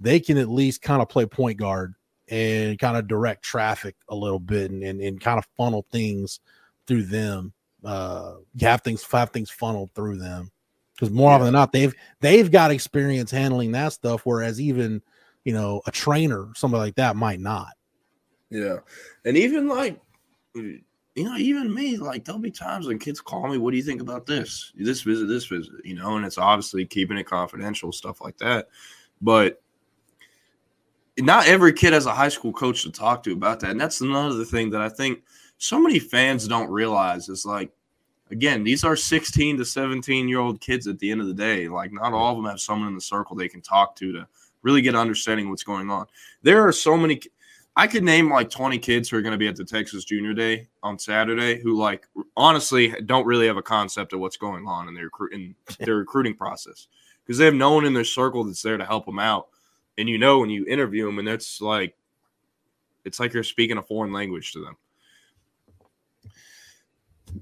they 0.00 0.18
can 0.18 0.38
at 0.38 0.48
least 0.48 0.82
kind 0.82 1.00
of 1.00 1.08
play 1.08 1.24
point 1.24 1.56
guard 1.56 1.94
and 2.28 2.78
kind 2.78 2.96
of 2.96 3.06
direct 3.06 3.44
traffic 3.44 3.94
a 4.08 4.14
little 4.14 4.40
bit 4.40 4.72
and, 4.72 4.82
and, 4.82 5.00
and 5.00 5.20
kind 5.20 5.38
of 5.38 5.46
funnel 5.56 5.86
things 5.92 6.40
through 6.88 7.04
them. 7.04 7.52
Uh, 7.84 8.36
have 8.60 8.80
things 8.80 9.04
have 9.12 9.30
things 9.30 9.50
funneled 9.50 9.90
through 9.94 10.16
them 10.16 10.50
because 10.94 11.10
more 11.10 11.30
yeah. 11.30 11.34
often 11.34 11.44
than 11.44 11.52
not, 11.52 11.70
they've 11.70 11.94
they've 12.20 12.50
got 12.50 12.70
experience 12.70 13.30
handling 13.30 13.72
that 13.72 13.92
stuff, 13.92 14.22
whereas 14.24 14.60
even 14.60 15.02
you 15.44 15.52
know 15.52 15.82
a 15.86 15.90
trainer, 15.90 16.48
somebody 16.54 16.80
like 16.80 16.94
that, 16.94 17.14
might 17.14 17.40
not. 17.40 17.68
Yeah, 18.54 18.76
and 19.24 19.36
even 19.36 19.66
like 19.66 20.00
you 20.54 20.80
know, 21.16 21.36
even 21.36 21.74
me, 21.74 21.96
like 21.96 22.24
there'll 22.24 22.40
be 22.40 22.52
times 22.52 22.86
when 22.86 23.00
kids 23.00 23.20
call 23.20 23.48
me, 23.48 23.58
"What 23.58 23.72
do 23.72 23.76
you 23.76 23.82
think 23.82 24.00
about 24.00 24.26
this? 24.26 24.72
This 24.76 25.02
visit, 25.02 25.26
this 25.26 25.46
visit?" 25.46 25.84
You 25.84 25.96
know, 25.96 26.16
and 26.16 26.24
it's 26.24 26.38
obviously 26.38 26.86
keeping 26.86 27.18
it 27.18 27.24
confidential, 27.24 27.90
stuff 27.90 28.20
like 28.20 28.38
that. 28.38 28.68
But 29.20 29.60
not 31.18 31.48
every 31.48 31.72
kid 31.72 31.94
has 31.94 32.06
a 32.06 32.14
high 32.14 32.28
school 32.28 32.52
coach 32.52 32.84
to 32.84 32.92
talk 32.92 33.24
to 33.24 33.32
about 33.32 33.58
that, 33.58 33.72
and 33.72 33.80
that's 33.80 34.02
another 34.02 34.44
thing 34.44 34.70
that 34.70 34.80
I 34.80 34.88
think 34.88 35.24
so 35.58 35.80
many 35.80 35.98
fans 35.98 36.46
don't 36.46 36.70
realize 36.70 37.28
is 37.28 37.44
like, 37.44 37.72
again, 38.30 38.62
these 38.62 38.84
are 38.84 38.94
16 38.94 39.56
to 39.58 39.64
17 39.64 40.28
year 40.28 40.38
old 40.38 40.60
kids 40.60 40.86
at 40.86 41.00
the 41.00 41.10
end 41.10 41.20
of 41.20 41.26
the 41.26 41.34
day. 41.34 41.66
Like, 41.66 41.92
not 41.92 42.12
all 42.12 42.30
of 42.30 42.36
them 42.36 42.46
have 42.46 42.60
someone 42.60 42.86
in 42.86 42.94
the 42.94 43.00
circle 43.00 43.34
they 43.34 43.48
can 43.48 43.62
talk 43.62 43.96
to 43.96 44.12
to 44.12 44.28
really 44.62 44.80
get 44.80 44.94
understanding 44.94 45.50
what's 45.50 45.64
going 45.64 45.90
on. 45.90 46.06
There 46.42 46.66
are 46.66 46.72
so 46.72 46.96
many 46.96 47.20
I 47.76 47.86
could 47.88 48.04
name 48.04 48.30
like 48.30 48.50
20 48.50 48.78
kids 48.78 49.08
who 49.08 49.16
are 49.16 49.22
going 49.22 49.32
to 49.32 49.38
be 49.38 49.48
at 49.48 49.56
the 49.56 49.64
Texas 49.64 50.04
Junior 50.04 50.32
Day 50.32 50.68
on 50.82 50.98
Saturday 50.98 51.60
who, 51.60 51.76
like, 51.76 52.06
honestly 52.36 52.94
don't 53.06 53.26
really 53.26 53.46
have 53.46 53.56
a 53.56 53.62
concept 53.62 54.12
of 54.12 54.20
what's 54.20 54.36
going 54.36 54.66
on 54.66 54.88
in 54.88 54.94
their, 54.94 55.10
in 55.32 55.54
their 55.80 55.96
recruiting 55.96 56.34
process 56.34 56.86
because 57.24 57.38
they 57.38 57.44
have 57.46 57.54
no 57.54 57.72
one 57.72 57.84
in 57.84 57.94
their 57.94 58.04
circle 58.04 58.44
that's 58.44 58.62
there 58.62 58.76
to 58.76 58.84
help 58.84 59.06
them 59.06 59.18
out. 59.18 59.48
And 59.98 60.08
you 60.08 60.18
know, 60.18 60.38
when 60.38 60.50
you 60.50 60.64
interview 60.66 61.06
them, 61.06 61.18
and 61.18 61.26
that's 61.26 61.60
like, 61.60 61.96
It's 63.04 63.20
like 63.20 63.34
you're 63.34 63.42
speaking 63.42 63.78
a 63.78 63.82
foreign 63.82 64.12
language 64.12 64.52
to 64.52 64.60
them. 64.60 64.76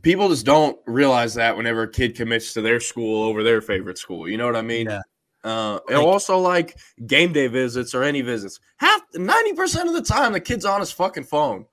People 0.02 0.28
just 0.28 0.46
don't 0.46 0.78
realize 0.86 1.34
that 1.34 1.56
whenever 1.56 1.82
a 1.82 1.90
kid 1.90 2.16
commits 2.16 2.54
to 2.54 2.62
their 2.62 2.80
school 2.80 3.24
over 3.24 3.42
their 3.42 3.60
favorite 3.60 3.98
school. 3.98 4.28
You 4.28 4.38
know 4.38 4.46
what 4.46 4.56
I 4.56 4.62
mean? 4.62 4.86
Yeah. 4.86 5.02
Uh, 5.44 5.80
and 5.88 5.98
also 5.98 6.38
like 6.38 6.78
game 7.06 7.32
day 7.32 7.48
visits 7.48 7.94
or 7.94 8.04
any 8.04 8.20
visits. 8.22 8.60
Half 8.76 9.02
ninety 9.14 9.54
percent 9.54 9.88
of 9.88 9.94
the 9.94 10.02
time, 10.02 10.32
the 10.32 10.40
kid's 10.40 10.64
on 10.64 10.80
his 10.80 10.92
fucking 10.92 11.24
phone, 11.24 11.66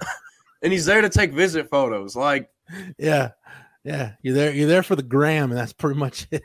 and 0.62 0.72
he's 0.72 0.86
there 0.86 1.00
to 1.00 1.08
take 1.08 1.32
visit 1.32 1.70
photos. 1.70 2.16
Like, 2.16 2.50
yeah, 2.98 3.30
yeah, 3.84 4.12
you're 4.22 4.34
there. 4.34 4.52
You're 4.52 4.68
there 4.68 4.82
for 4.82 4.96
the 4.96 5.02
gram, 5.02 5.50
and 5.50 5.58
that's 5.58 5.72
pretty 5.72 5.98
much 5.98 6.26
it. 6.30 6.42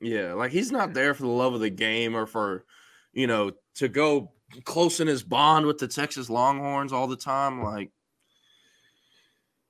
Yeah, 0.00 0.32
like 0.32 0.50
he's 0.50 0.72
not 0.72 0.92
there 0.92 1.14
for 1.14 1.22
the 1.22 1.28
love 1.28 1.54
of 1.54 1.60
the 1.60 1.70
game 1.70 2.16
or 2.16 2.26
for, 2.26 2.64
you 3.12 3.26
know, 3.26 3.52
to 3.76 3.88
go 3.88 4.32
close 4.64 4.98
in 5.00 5.06
his 5.06 5.22
bond 5.22 5.66
with 5.66 5.78
the 5.78 5.88
Texas 5.88 6.28
Longhorns 6.28 6.92
all 6.92 7.06
the 7.06 7.16
time. 7.16 7.62
Like, 7.62 7.90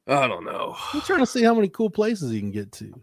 I 0.06 0.26
don't 0.26 0.44
know. 0.44 0.76
I'm 0.94 1.02
trying 1.02 1.18
to 1.18 1.26
see 1.26 1.42
how 1.42 1.54
many 1.54 1.68
cool 1.68 1.90
places 1.90 2.30
he 2.30 2.40
can 2.40 2.52
get 2.52 2.72
to. 2.72 3.02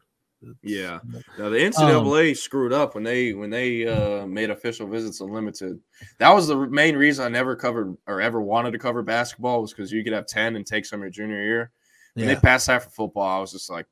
Yeah. 0.62 1.00
Now 1.38 1.50
the 1.50 1.58
NCAA 1.58 2.30
um, 2.30 2.36
screwed 2.36 2.74
up 2.74 2.96
when 2.96 3.04
they 3.04 3.34
when 3.34 3.50
they 3.50 3.88
uh, 3.88 4.26
made 4.26 4.50
official 4.50 4.88
visits 4.88 5.22
unlimited. 5.22 5.80
That 6.20 6.32
was 6.32 6.48
the 6.48 6.56
main 6.56 6.96
reason 6.96 7.26
I 7.26 7.30
never 7.30 7.56
covered 7.56 7.96
or 8.08 8.22
ever 8.22 8.42
wanted 8.42 8.72
to 8.72 8.80
cover 8.80 9.02
basketball 9.02 9.62
was 9.62 9.74
because 9.74 9.92
you 9.92 10.04
could 10.04 10.14
have 10.14 10.28
ten 10.28 10.56
and 10.56 10.66
take 10.66 10.86
some 10.86 11.02
your 11.02 11.10
junior 11.10 11.42
year. 11.42 11.72
When 12.14 12.28
yeah. 12.28 12.36
they 12.36 12.40
passed 12.40 12.68
that 12.68 12.84
for 12.84 12.90
football, 12.90 13.38
I 13.38 13.40
was 13.40 13.52
just 13.52 13.70
like, 13.70 13.88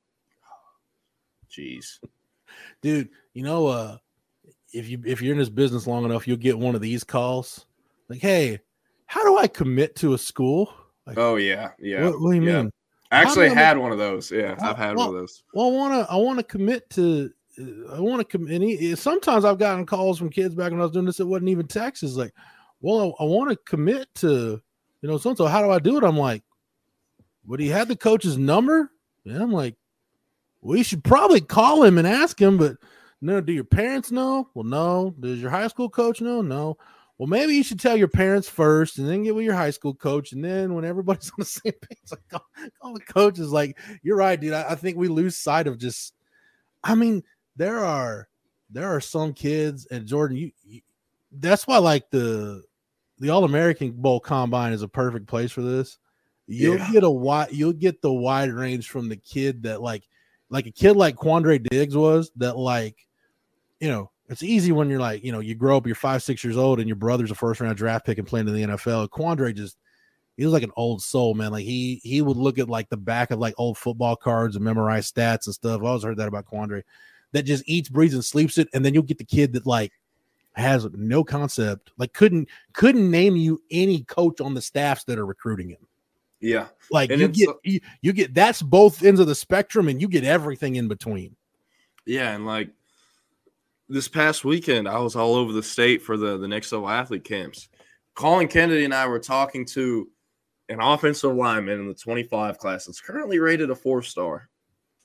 jeez, 1.50 2.00
dude. 2.82 3.10
You 3.34 3.44
know, 3.44 3.68
uh, 3.68 3.98
if 4.72 4.90
you 4.90 5.02
if 5.06 5.22
you're 5.22 5.34
in 5.34 5.40
this 5.40 5.50
business 5.50 5.88
long 5.88 6.06
enough, 6.06 6.28
you'll 6.28 6.38
get 6.38 6.58
one 6.58 6.76
of 6.76 6.82
these 6.82 7.04
calls 7.04 7.66
like, 8.10 8.22
"Hey, 8.22 8.60
how 9.06 9.24
do 9.24 9.38
I 9.38 9.48
commit 9.48 9.96
to 9.98 10.14
a 10.14 10.18
school?" 10.18 10.74
Like, 11.06 11.18
oh 11.18 11.36
yeah, 11.36 11.72
yeah. 11.80 12.06
What, 12.06 12.22
what 12.22 12.32
do 12.32 12.38
you 12.38 12.44
yeah. 12.44 12.62
mean? 12.64 12.72
I 13.14 13.22
actually 13.22 13.50
had 13.50 13.78
one 13.78 13.92
of 13.92 13.98
those. 13.98 14.32
Yeah, 14.32 14.56
I've 14.62 14.78
had 14.78 14.96
well, 14.96 15.08
one 15.08 15.16
of 15.16 15.22
those. 15.22 15.44
Well, 15.54 15.68
I 15.68 15.72
want 15.72 15.94
to. 15.94 16.12
I 16.12 16.16
want 16.16 16.40
to 16.40 16.44
commit 16.44 16.90
to. 16.92 17.32
I 17.92 18.00
want 18.00 18.20
to 18.20 18.26
commit. 18.26 18.98
Sometimes 18.98 19.46
I've 19.46 19.60
gotten 19.60 19.86
calls 19.86 20.18
from 20.18 20.30
kids 20.30 20.56
back 20.56 20.72
when 20.72 20.80
I 20.80 20.84
was 20.84 20.92
doing 20.92 21.06
this. 21.06 21.20
It 21.20 21.28
wasn't 21.28 21.50
even 21.50 21.68
Texas. 21.68 22.16
Like, 22.16 22.34
well, 22.82 23.16
I, 23.20 23.24
I 23.24 23.28
want 23.28 23.52
to 23.52 23.56
commit 23.66 24.08
to, 24.16 24.62
you 25.02 25.10
know, 25.10 25.18
so 25.18 25.36
so. 25.36 25.46
How 25.46 25.62
do 25.62 25.70
I 25.70 25.80
do 25.80 25.98
it? 25.98 26.04
I'm 26.04 26.18
like, 26.18 26.44
would 27.46 27.60
he 27.60 27.70
have 27.70 27.88
the 27.88 27.96
coach's 27.96 28.38
number? 28.38 28.92
Yeah, 29.24 29.42
I'm 29.42 29.52
like, 29.52 29.76
we 30.62 30.84
should 30.84 31.04
probably 31.04 31.42
call 31.42 31.84
him 31.84 31.98
and 31.98 32.08
ask 32.08 32.42
him. 32.42 32.58
But 32.58 32.78
no, 33.22 33.42
do 33.42 33.54
your 33.54 33.64
parents 33.64 34.12
know? 34.12 34.50
Well, 34.54 34.66
no. 34.66 35.16
Does 35.20 35.42
your 35.42 35.52
high 35.52 35.68
school 35.68 35.90
coach 35.90 36.22
know? 36.22 36.42
No 36.42 36.78
well, 37.24 37.30
maybe 37.30 37.56
you 37.56 37.64
should 37.64 37.80
tell 37.80 37.96
your 37.96 38.10
parents 38.10 38.50
first 38.50 38.98
and 38.98 39.08
then 39.08 39.24
get 39.24 39.34
with 39.34 39.46
your 39.46 39.54
high 39.54 39.70
school 39.70 39.94
coach. 39.94 40.34
And 40.34 40.44
then 40.44 40.74
when 40.74 40.84
everybody's 40.84 41.30
on 41.30 41.36
the 41.38 41.46
same 41.46 41.72
page, 41.72 42.12
like 42.12 42.28
call, 42.28 42.46
call 42.82 42.94
the 42.94 43.00
coach 43.00 43.40
is 43.40 43.50
like, 43.50 43.78
you're 44.02 44.18
right, 44.18 44.38
dude. 44.38 44.52
I, 44.52 44.72
I, 44.72 44.76
think 44.76 44.98
we 44.98 45.08
lose 45.08 45.38
sight 45.38 45.66
of 45.66 45.78
just, 45.78 46.16
I 46.84 46.96
mean, 46.96 47.24
there 47.56 47.80
are, 47.80 48.28
there 48.70 48.94
are 48.94 49.00
some 49.00 49.32
kids 49.32 49.88
and 49.90 50.06
Jordan, 50.06 50.36
you, 50.36 50.52
you 50.66 50.82
that's 51.32 51.66
why 51.66 51.78
like 51.78 52.10
the, 52.10 52.62
the 53.20 53.30
all 53.30 53.46
American 53.46 53.92
bowl 53.92 54.20
combine 54.20 54.74
is 54.74 54.82
a 54.82 54.90
perfect 54.90 55.28
place 55.28 55.54
for 55.54 55.62
this. 55.62 56.00
You'll 56.48 56.78
yeah. 56.78 56.92
get 56.92 57.04
a 57.06 57.10
wide, 57.10 57.54
you'll 57.54 57.72
get 57.72 58.02
the 58.02 58.12
wide 58.12 58.52
range 58.52 58.90
from 58.90 59.08
the 59.08 59.16
kid 59.16 59.64
that 59.64 59.82
like, 59.82 60.04
like 60.50 60.66
a 60.66 60.72
kid 60.72 60.98
like 60.98 61.16
Quandre 61.16 61.66
Diggs 61.70 61.96
was 61.96 62.34
that 62.36 62.58
like, 62.58 63.08
you 63.80 63.88
know, 63.88 64.12
it's 64.34 64.44
easy 64.44 64.72
when 64.72 64.90
you're 64.90 65.00
like, 65.00 65.24
you 65.24 65.32
know, 65.32 65.40
you 65.40 65.56
grow 65.56 65.78
up, 65.78 65.86
you're 65.86 65.96
five, 65.96 66.22
six 66.24 66.44
years 66.44 66.58
old, 66.58 66.80
and 66.80 66.88
your 66.90 66.96
brother's 66.96 67.32
a 67.32 67.36
first 67.36 67.62
round 67.62 67.78
draft 67.78 68.06
pick 68.06 68.18
and 68.18 68.28
playing 68.28 68.48
in 68.48 68.54
the 68.54 68.64
NFL. 68.64 69.10
Quandre 69.10 69.56
just 69.56 69.78
he 70.36 70.44
was 70.44 70.54
like 70.54 70.64
an 70.64 70.72
old 70.76 71.02
soul, 71.02 71.34
man. 71.34 71.52
Like 71.52 71.66
he 71.66 72.02
he 72.04 72.22
would 72.22 72.38
look 72.38 72.58
at 72.58 72.70
like 72.70 72.90
the 72.90 72.98
back 72.98 73.32
of 73.32 73.40
like 73.40 73.54
old 73.58 73.78
football 73.78 74.16
cards 74.16 74.56
and 74.56 74.66
memorize 74.66 75.12
stats 75.12 75.46
and 75.46 75.54
stuff. 75.54 75.82
I 75.82 75.86
always 75.86 76.04
heard 76.04 76.18
that 76.18 76.28
about 76.28 76.46
Quandre. 76.46 76.84
That 77.32 77.44
just 77.44 77.64
eats, 77.68 77.90
breathes, 77.90 78.14
and 78.14 78.26
sleeps 78.26 78.58
it. 78.58 78.68
And 78.74 78.84
then 78.84 78.94
you'll 78.94 79.04
get 79.04 79.18
the 79.18 79.24
kid 79.24 79.54
that 79.54 79.66
like 79.66 79.92
has 80.54 80.88
no 80.94 81.24
concept, 81.24 81.92
like 81.98 82.14
couldn't 82.14 82.50
couldn't 82.74 83.10
name 83.10 83.36
you 83.36 83.62
any 83.72 84.04
coach 84.04 84.42
on 84.42 84.54
the 84.54 84.62
staffs 84.62 85.04
that 85.06 85.20
are 85.20 85.26
recruiting 85.26 85.70
him. 85.70 85.88
Yeah. 86.40 86.68
Like 86.92 87.12
and 87.12 87.22
you 87.22 87.28
get 87.28 87.50
you, 87.64 87.80
you 88.02 88.14
get 88.14 88.34
that's 88.34 88.62
both 88.62 89.04
ends 89.04 89.20
of 89.20 89.28
the 89.28 89.36
spectrum 89.36 89.88
and 89.88 90.02
you 90.02 90.08
get 90.08 90.24
everything 90.24 90.76
in 90.76 90.88
between. 90.88 91.36
Yeah, 92.06 92.34
and 92.34 92.46
like 92.46 92.70
this 93.94 94.08
past 94.08 94.44
weekend, 94.44 94.88
I 94.88 94.98
was 94.98 95.16
all 95.16 95.36
over 95.36 95.54
the 95.54 95.64
state 95.64 96.02
for 96.02 96.18
the 96.18 96.38
the 96.38 96.48
next 96.48 96.72
level 96.72 96.90
athlete 96.90 97.24
camps. 97.24 97.70
Colin 98.16 98.48
Kennedy 98.48 98.86
and 98.86 98.94
I 98.94 99.08
were 99.08 99.20
talking 99.20 99.66
to 99.68 100.10
an 100.70 100.80
offensive 100.82 101.36
lineman 101.36 101.80
in 101.80 101.88
the 101.88 101.94
25 101.94 102.58
class 102.58 102.86
that's 102.86 103.02
currently 103.02 103.40
rated 103.40 103.70
a 103.70 103.76
four 103.76 104.02
star. 104.02 104.50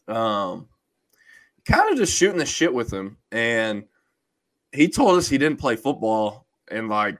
Um, 0.06 0.68
kind 1.66 1.92
of 1.92 1.98
just 1.98 2.16
shooting 2.16 2.38
the 2.38 2.46
shit 2.46 2.72
with 2.72 2.92
him, 2.92 3.18
and 3.30 3.84
he 4.72 4.88
told 4.88 5.18
us 5.18 5.28
he 5.28 5.38
didn't 5.38 5.60
play 5.60 5.76
football 5.76 6.46
and 6.70 6.88
like, 6.88 7.18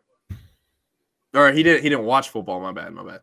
or 1.35 1.53
he 1.53 1.63
didn't 1.63 1.83
he 1.83 1.91
didn't 1.91 2.07
watch 2.07 2.31
football. 2.31 2.61
My 2.61 2.73
bad, 2.73 2.93
my 2.95 3.05
bad. 3.05 3.21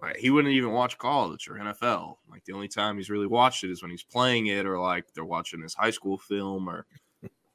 Like 0.00 0.16
he 0.16 0.30
wouldn't 0.30 0.54
even 0.54 0.70
watch 0.70 0.96
college 0.96 1.48
or 1.48 1.54
NFL. 1.54 2.16
Like 2.30 2.44
the 2.44 2.52
only 2.52 2.68
time 2.68 2.96
he's 2.96 3.10
really 3.10 3.26
watched 3.26 3.64
it 3.64 3.70
is 3.70 3.82
when 3.82 3.90
he's 3.90 4.04
playing 4.04 4.46
it, 4.46 4.64
or 4.64 4.78
like 4.78 5.12
they're 5.12 5.24
watching 5.24 5.60
his 5.60 5.74
high 5.74 5.90
school 5.90 6.18
film, 6.18 6.68
or 6.68 6.86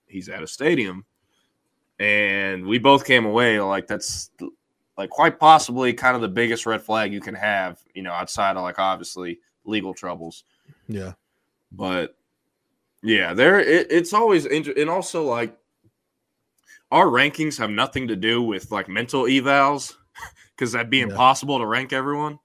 he's 0.07 0.29
at 0.29 0.43
a 0.43 0.47
stadium, 0.47 1.05
and 1.99 2.65
we 2.65 2.77
both 2.79 3.05
came 3.05 3.25
away 3.25 3.59
like 3.59 3.87
that's 3.87 4.29
like 4.97 5.09
quite 5.09 5.39
possibly 5.39 5.93
kind 5.93 6.15
of 6.15 6.21
the 6.21 6.27
biggest 6.27 6.65
red 6.65 6.81
flag 6.81 7.13
you 7.13 7.21
can 7.21 7.35
have, 7.35 7.79
you 7.93 8.01
know, 8.01 8.11
outside 8.11 8.55
of 8.55 8.63
like 8.63 8.79
obviously 8.79 9.39
legal 9.65 9.93
troubles. 9.93 10.43
Yeah, 10.87 11.13
but 11.71 12.15
yeah, 13.03 13.33
there 13.33 13.59
it, 13.59 13.87
it's 13.89 14.13
always 14.13 14.45
interesting, 14.45 14.83
and 14.83 14.89
also 14.89 15.23
like 15.23 15.57
our 16.91 17.07
rankings 17.07 17.57
have 17.57 17.69
nothing 17.69 18.07
to 18.07 18.15
do 18.15 18.41
with 18.41 18.71
like 18.71 18.87
mental 18.87 19.23
evals 19.23 19.95
because 20.55 20.71
that'd 20.71 20.89
be 20.89 20.97
yeah. 20.97 21.03
impossible 21.03 21.59
to 21.59 21.65
rank 21.65 21.93
everyone. 21.93 22.39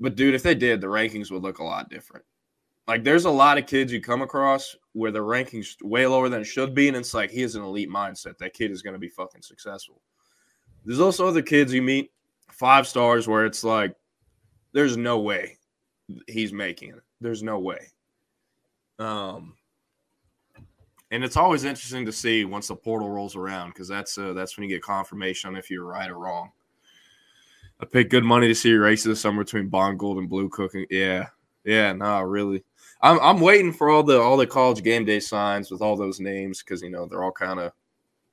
But 0.00 0.16
dude, 0.16 0.34
if 0.34 0.42
they 0.42 0.54
did, 0.54 0.80
the 0.80 0.88
rankings 0.88 1.30
would 1.30 1.42
look 1.42 1.58
a 1.58 1.64
lot 1.64 1.88
different. 1.88 2.24
Like 2.86 3.04
there's 3.04 3.24
a 3.24 3.30
lot 3.30 3.58
of 3.58 3.66
kids 3.66 3.92
you 3.92 4.00
come 4.00 4.22
across 4.22 4.76
where 4.92 5.10
the 5.10 5.20
rankings 5.20 5.82
way 5.82 6.06
lower 6.06 6.28
than 6.28 6.42
it 6.42 6.46
should 6.46 6.74
be, 6.74 6.88
and 6.88 6.96
it's 6.96 7.14
like 7.14 7.30
he 7.30 7.40
has 7.40 7.54
an 7.54 7.62
elite 7.62 7.88
mindset. 7.88 8.38
That 8.38 8.52
kid 8.52 8.70
is 8.70 8.82
going 8.82 8.92
to 8.92 8.98
be 8.98 9.08
fucking 9.08 9.42
successful. 9.42 10.00
There's 10.84 11.00
also 11.00 11.26
other 11.26 11.42
kids 11.42 11.72
you 11.72 11.82
meet 11.82 12.12
five 12.50 12.86
stars 12.86 13.26
where 13.26 13.46
it's 13.46 13.64
like 13.64 13.96
there's 14.72 14.96
no 14.96 15.18
way 15.18 15.56
he's 16.28 16.52
making 16.52 16.90
it. 16.90 17.02
There's 17.20 17.42
no 17.42 17.58
way. 17.58 17.88
Um, 18.98 19.54
and 21.10 21.24
it's 21.24 21.36
always 21.36 21.64
interesting 21.64 22.04
to 22.06 22.12
see 22.12 22.44
once 22.44 22.68
the 22.68 22.76
portal 22.76 23.08
rolls 23.08 23.36
around 23.36 23.70
because 23.70 23.88
that's 23.88 24.18
uh, 24.18 24.32
that's 24.32 24.56
when 24.56 24.68
you 24.68 24.74
get 24.74 24.82
confirmation 24.82 25.48
on 25.48 25.56
if 25.56 25.70
you're 25.70 25.84
right 25.84 26.10
or 26.10 26.18
wrong. 26.18 26.50
I 27.80 27.86
paid 27.86 28.10
good 28.10 28.24
money 28.24 28.48
to 28.48 28.54
see 28.54 28.72
races 28.72 28.80
race 28.80 29.04
this 29.04 29.20
summer 29.20 29.44
between 29.44 29.68
Bond 29.68 29.98
Bolden 29.98 30.26
Blue 30.26 30.48
Cooking. 30.48 30.86
Yeah, 30.90 31.28
yeah, 31.64 31.92
no, 31.92 32.20
really. 32.20 32.62
I'm 33.04 33.20
I'm 33.20 33.40
waiting 33.40 33.70
for 33.70 33.90
all 33.90 34.02
the 34.02 34.18
all 34.18 34.38
the 34.38 34.46
college 34.46 34.82
game 34.82 35.04
day 35.04 35.20
signs 35.20 35.70
with 35.70 35.82
all 35.82 35.94
those 35.94 36.20
names 36.20 36.62
because 36.62 36.80
you 36.80 36.88
know 36.88 37.06
they're 37.06 37.22
all 37.22 37.30
kind 37.30 37.60
of 37.60 37.72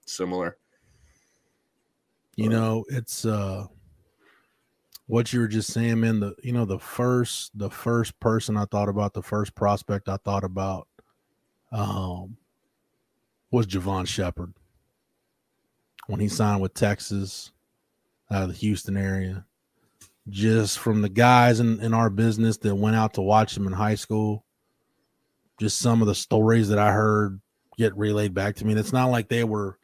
similar. 0.06 0.58
You 2.38 2.48
know, 2.48 2.86
it's 2.88 3.26
uh 3.26 3.68
what 5.08 5.34
you 5.34 5.42
were 5.42 5.50
just 5.50 5.74
saying, 5.74 6.00
man. 6.00 6.22
The 6.22 6.36
you 6.42 6.54
know 6.54 6.64
the 6.64 6.80
first 6.80 7.52
the 7.60 7.70
first 7.70 8.18
person 8.22 8.56
I 8.56 8.64
thought 8.64 8.88
about, 8.88 9.14
the 9.14 9.22
first 9.22 9.56
prospect 9.56 10.08
I 10.08 10.16
thought 10.16 10.46
about, 10.46 10.88
um, 11.74 12.38
was 13.52 13.68
Javon 13.68 14.08
Shepard 14.08 14.54
when 16.08 16.22
he 16.22 16.30
signed 16.30 16.62
with 16.62 16.74
Texas 16.74 17.52
out 18.32 18.44
of 18.44 18.50
the 18.50 18.56
Houston 18.56 18.96
area 18.96 19.46
just 20.30 20.80
from 20.80 21.02
the 21.02 21.10
guys 21.10 21.60
in, 21.60 21.82
in 21.82 21.94
our 21.94 22.10
business 22.10 22.56
that 22.60 22.76
went 22.76 22.96
out 22.96 23.16
to 23.16 23.22
watch 23.22 23.58
him 23.58 23.68
in 23.68 23.74
high 23.74 23.96
school. 23.96 24.46
Just 25.62 25.78
some 25.78 26.02
of 26.02 26.08
the 26.08 26.16
stories 26.16 26.70
that 26.70 26.80
I 26.80 26.92
heard 26.92 27.40
get 27.78 27.96
relayed 27.96 28.34
back 28.34 28.56
to 28.56 28.66
me. 28.66 28.72
And 28.72 28.80
it's 28.80 28.92
not 28.92 29.12
like 29.12 29.30
they 29.30 29.44
were 29.44 29.78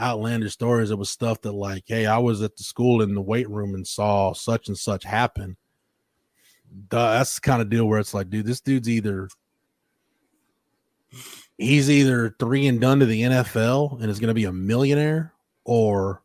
outlandish 0.00 0.52
stories. 0.52 0.92
It 0.92 0.98
was 0.98 1.10
stuff 1.10 1.40
that, 1.40 1.52
like, 1.52 1.82
hey, 1.86 2.06
I 2.06 2.18
was 2.18 2.40
at 2.40 2.56
the 2.56 2.62
school 2.62 3.02
in 3.02 3.14
the 3.14 3.20
weight 3.20 3.50
room 3.50 3.74
and 3.74 3.84
saw 3.84 4.32
such 4.32 4.68
and 4.68 4.78
such 4.78 5.02
happen. 5.02 5.56
That's 6.88 7.34
the 7.34 7.40
kind 7.40 7.60
of 7.60 7.68
deal 7.68 7.86
where 7.86 7.98
it's 7.98 8.14
like, 8.14 8.30
dude, 8.30 8.46
this 8.46 8.60
dude's 8.60 8.88
either 8.88 9.28
he's 11.58 11.90
either 11.90 12.34
three 12.38 12.66
and 12.68 12.80
done 12.80 13.00
to 13.00 13.06
the 13.06 13.22
NFL 13.22 14.00
and 14.00 14.10
is 14.10 14.20
going 14.20 14.28
to 14.28 14.34
be 14.34 14.44
a 14.44 14.52
millionaire, 14.52 15.32
or 15.64 16.22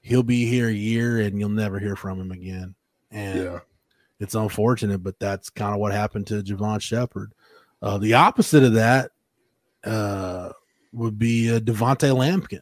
he'll 0.00 0.22
be 0.22 0.46
here 0.46 0.68
a 0.68 0.72
year 0.72 1.20
and 1.20 1.38
you'll 1.38 1.48
never 1.48 1.78
hear 1.78 1.96
from 1.96 2.20
him 2.20 2.30
again. 2.30 2.74
And 3.10 3.44
yeah. 3.44 3.58
it's 4.18 4.34
unfortunate, 4.34 5.02
but 5.02 5.18
that's 5.18 5.50
kind 5.50 5.74
of 5.74 5.80
what 5.80 5.92
happened 5.92 6.26
to 6.28 6.42
Javon 6.42 6.80
Shepard. 6.80 7.32
Uh, 7.82 7.98
the 7.98 8.14
opposite 8.14 8.62
of 8.62 8.74
that 8.74 9.10
uh, 9.84 10.50
would 10.92 11.18
be 11.18 11.54
uh, 11.54 11.60
Du'Vonta 11.60 12.14
Lampkin. 12.14 12.60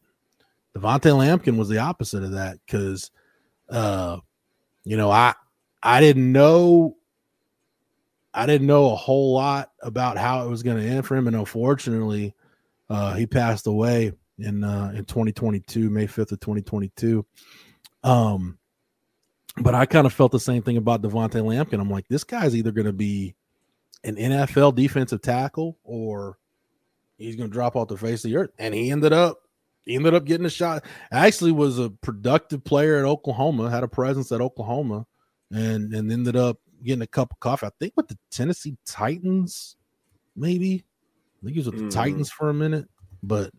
Du'Vonta 0.77 1.12
Lampkin 1.12 1.57
was 1.57 1.69
the 1.69 1.79
opposite 1.79 2.23
of 2.23 2.33
that 2.33 2.59
because 2.64 3.11
uh, 3.71 4.19
you 4.85 4.97
know, 4.97 5.11
I 5.11 5.35
I 5.83 6.01
didn't 6.01 6.33
know 6.33 6.97
I 8.33 8.47
didn't 8.47 8.66
know 8.66 8.93
a 8.93 8.97
whole 8.97 9.35
lot 9.35 9.73
about 9.83 10.16
how 10.16 10.45
it 10.45 10.49
was 10.49 10.62
going 10.62 10.77
to 10.77 10.89
end 10.89 11.07
for 11.07 11.16
him, 11.16 11.27
and 11.27 11.37
unfortunately, 11.37 12.35
uh, 12.89 13.14
he 13.14 13.27
passed 13.27 13.66
away 13.66 14.12
in 14.39 14.64
uh, 14.64 14.93
in 14.95 15.05
2022, 15.05 15.91
May 15.91 16.07
5th 16.07 16.33
of 16.33 16.41
2022. 16.41 17.27
Um, 18.05 18.59
but 19.61 19.75
I 19.75 19.87
kind 19.87 20.07
of 20.07 20.12
felt 20.12 20.33
the 20.33 20.41
same 20.41 20.62
thing 20.62 20.77
about 20.77 21.03
Du'Vonta 21.03 21.43
Lampkin. 21.43 21.81
I'm 21.81 21.91
like, 21.91 22.07
this 22.09 22.25
guy's 22.25 22.55
either 22.55 22.71
going 22.71 22.87
to 22.87 22.93
be 22.93 23.35
an 24.05 24.17
NFL 24.17 24.75
defensive 24.75 25.23
tackle 25.23 25.79
or 25.85 26.39
he's 27.17 27.37
going 27.37 27.51
to 27.51 27.53
drop 27.53 27.77
off 27.77 27.89
the 27.89 27.97
face 27.97 28.25
of 28.25 28.31
the 28.31 28.37
earth. 28.37 28.51
And 28.59 28.75
he 28.75 28.91
ended 28.91 29.13
up 29.13 29.41
he 29.85 29.95
ended 29.95 30.15
up 30.15 30.25
getting 30.25 30.47
a 30.47 30.51
shot. 30.51 30.85
Actually, 31.11 31.53
was 31.53 31.79
a 31.79 31.91
productive 31.91 32.63
player 32.63 32.99
at 32.99 33.05
Oklahoma, 33.05 33.71
had 33.71 33.83
a 33.83 33.89
presence 33.89 34.31
at 34.33 34.41
Oklahoma, 34.41 35.07
and 35.51 35.95
and 35.95 36.13
ended 36.13 36.37
up 36.37 36.59
getting 36.85 37.03
a 37.03 37.07
cup 37.07 37.33
of 37.33 37.41
coffee. 37.41 37.67
I 37.67 37.71
think 37.81 37.95
with 37.97 38.09
the 38.09 38.19
Tennessee 38.31 38.77
Titans, 38.87 39.77
maybe. 40.37 40.85
I 41.41 41.45
think 41.45 41.55
he 41.55 41.61
was 41.61 41.67
with 41.67 41.79
the 41.79 41.85
mm. 41.85 41.91
Titans 41.91 42.31
for 42.31 42.51
a 42.51 42.55
minute, 42.55 42.89
but 43.23 43.53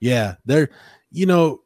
yeah, 0.00 0.34
they're 0.44 0.70
you 1.10 1.26
know, 1.26 1.62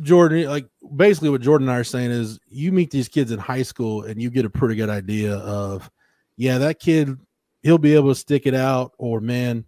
Jordan, 0.00 0.48
like 0.48 0.68
basically 0.96 1.30
what 1.30 1.40
Jordan 1.40 1.68
and 1.68 1.76
I 1.76 1.80
are 1.80 1.84
saying 1.84 2.10
is 2.10 2.40
you 2.48 2.72
meet 2.72 2.90
these 2.90 3.08
kids 3.08 3.30
in 3.30 3.38
high 3.38 3.62
school 3.62 4.02
and 4.02 4.20
you 4.20 4.30
get 4.30 4.44
a 4.44 4.50
pretty 4.50 4.74
good 4.74 4.90
idea 4.90 5.36
of, 5.36 5.90
yeah, 6.36 6.58
that 6.58 6.80
kid, 6.80 7.16
he'll 7.64 7.78
be 7.78 7.94
able 7.94 8.10
to 8.10 8.14
stick 8.14 8.46
it 8.46 8.54
out, 8.54 8.92
or 8.98 9.20
man, 9.20 9.64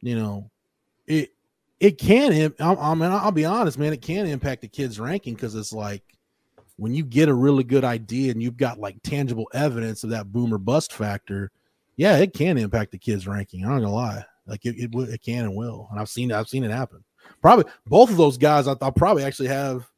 you 0.00 0.14
know, 0.14 0.50
it 1.06 1.30
it 1.80 1.98
can. 1.98 2.54
I, 2.60 2.74
I 2.74 2.94
mean, 2.94 3.10
I'll 3.10 3.32
be 3.32 3.44
honest, 3.44 3.78
man, 3.78 3.92
it 3.92 4.02
can 4.02 4.26
impact 4.26 4.60
the 4.60 4.68
kid's 4.68 5.00
ranking 5.00 5.34
because 5.34 5.56
it's 5.56 5.72
like 5.72 6.04
when 6.76 6.94
you 6.94 7.04
get 7.04 7.28
a 7.28 7.34
really 7.34 7.64
good 7.64 7.84
idea 7.84 8.30
and 8.30 8.40
you've 8.40 8.56
got 8.56 8.78
like 8.78 9.02
tangible 9.02 9.48
evidence 9.52 10.04
of 10.04 10.10
that 10.10 10.30
boomer 10.30 10.58
bust 10.58 10.92
factor, 10.92 11.50
yeah, 11.96 12.18
it 12.18 12.34
can 12.34 12.58
impact 12.58 12.92
the 12.92 12.98
kid's 12.98 13.26
ranking. 13.26 13.64
I'm 13.64 13.70
not 13.70 13.80
gonna 13.80 13.92
lie, 13.92 14.24
like 14.46 14.64
it, 14.64 14.76
it, 14.76 14.94
it 14.94 15.22
can 15.22 15.46
and 15.46 15.56
will, 15.56 15.88
and 15.90 15.98
I've 15.98 16.10
seen 16.10 16.30
I've 16.30 16.48
seen 16.48 16.62
it 16.62 16.70
happen. 16.70 17.02
Probably 17.40 17.64
both 17.86 18.10
of 18.10 18.16
those 18.16 18.38
guys, 18.38 18.68
I, 18.68 18.74
I 18.80 18.90
probably 18.90 19.24
actually 19.24 19.48
have 19.48 19.88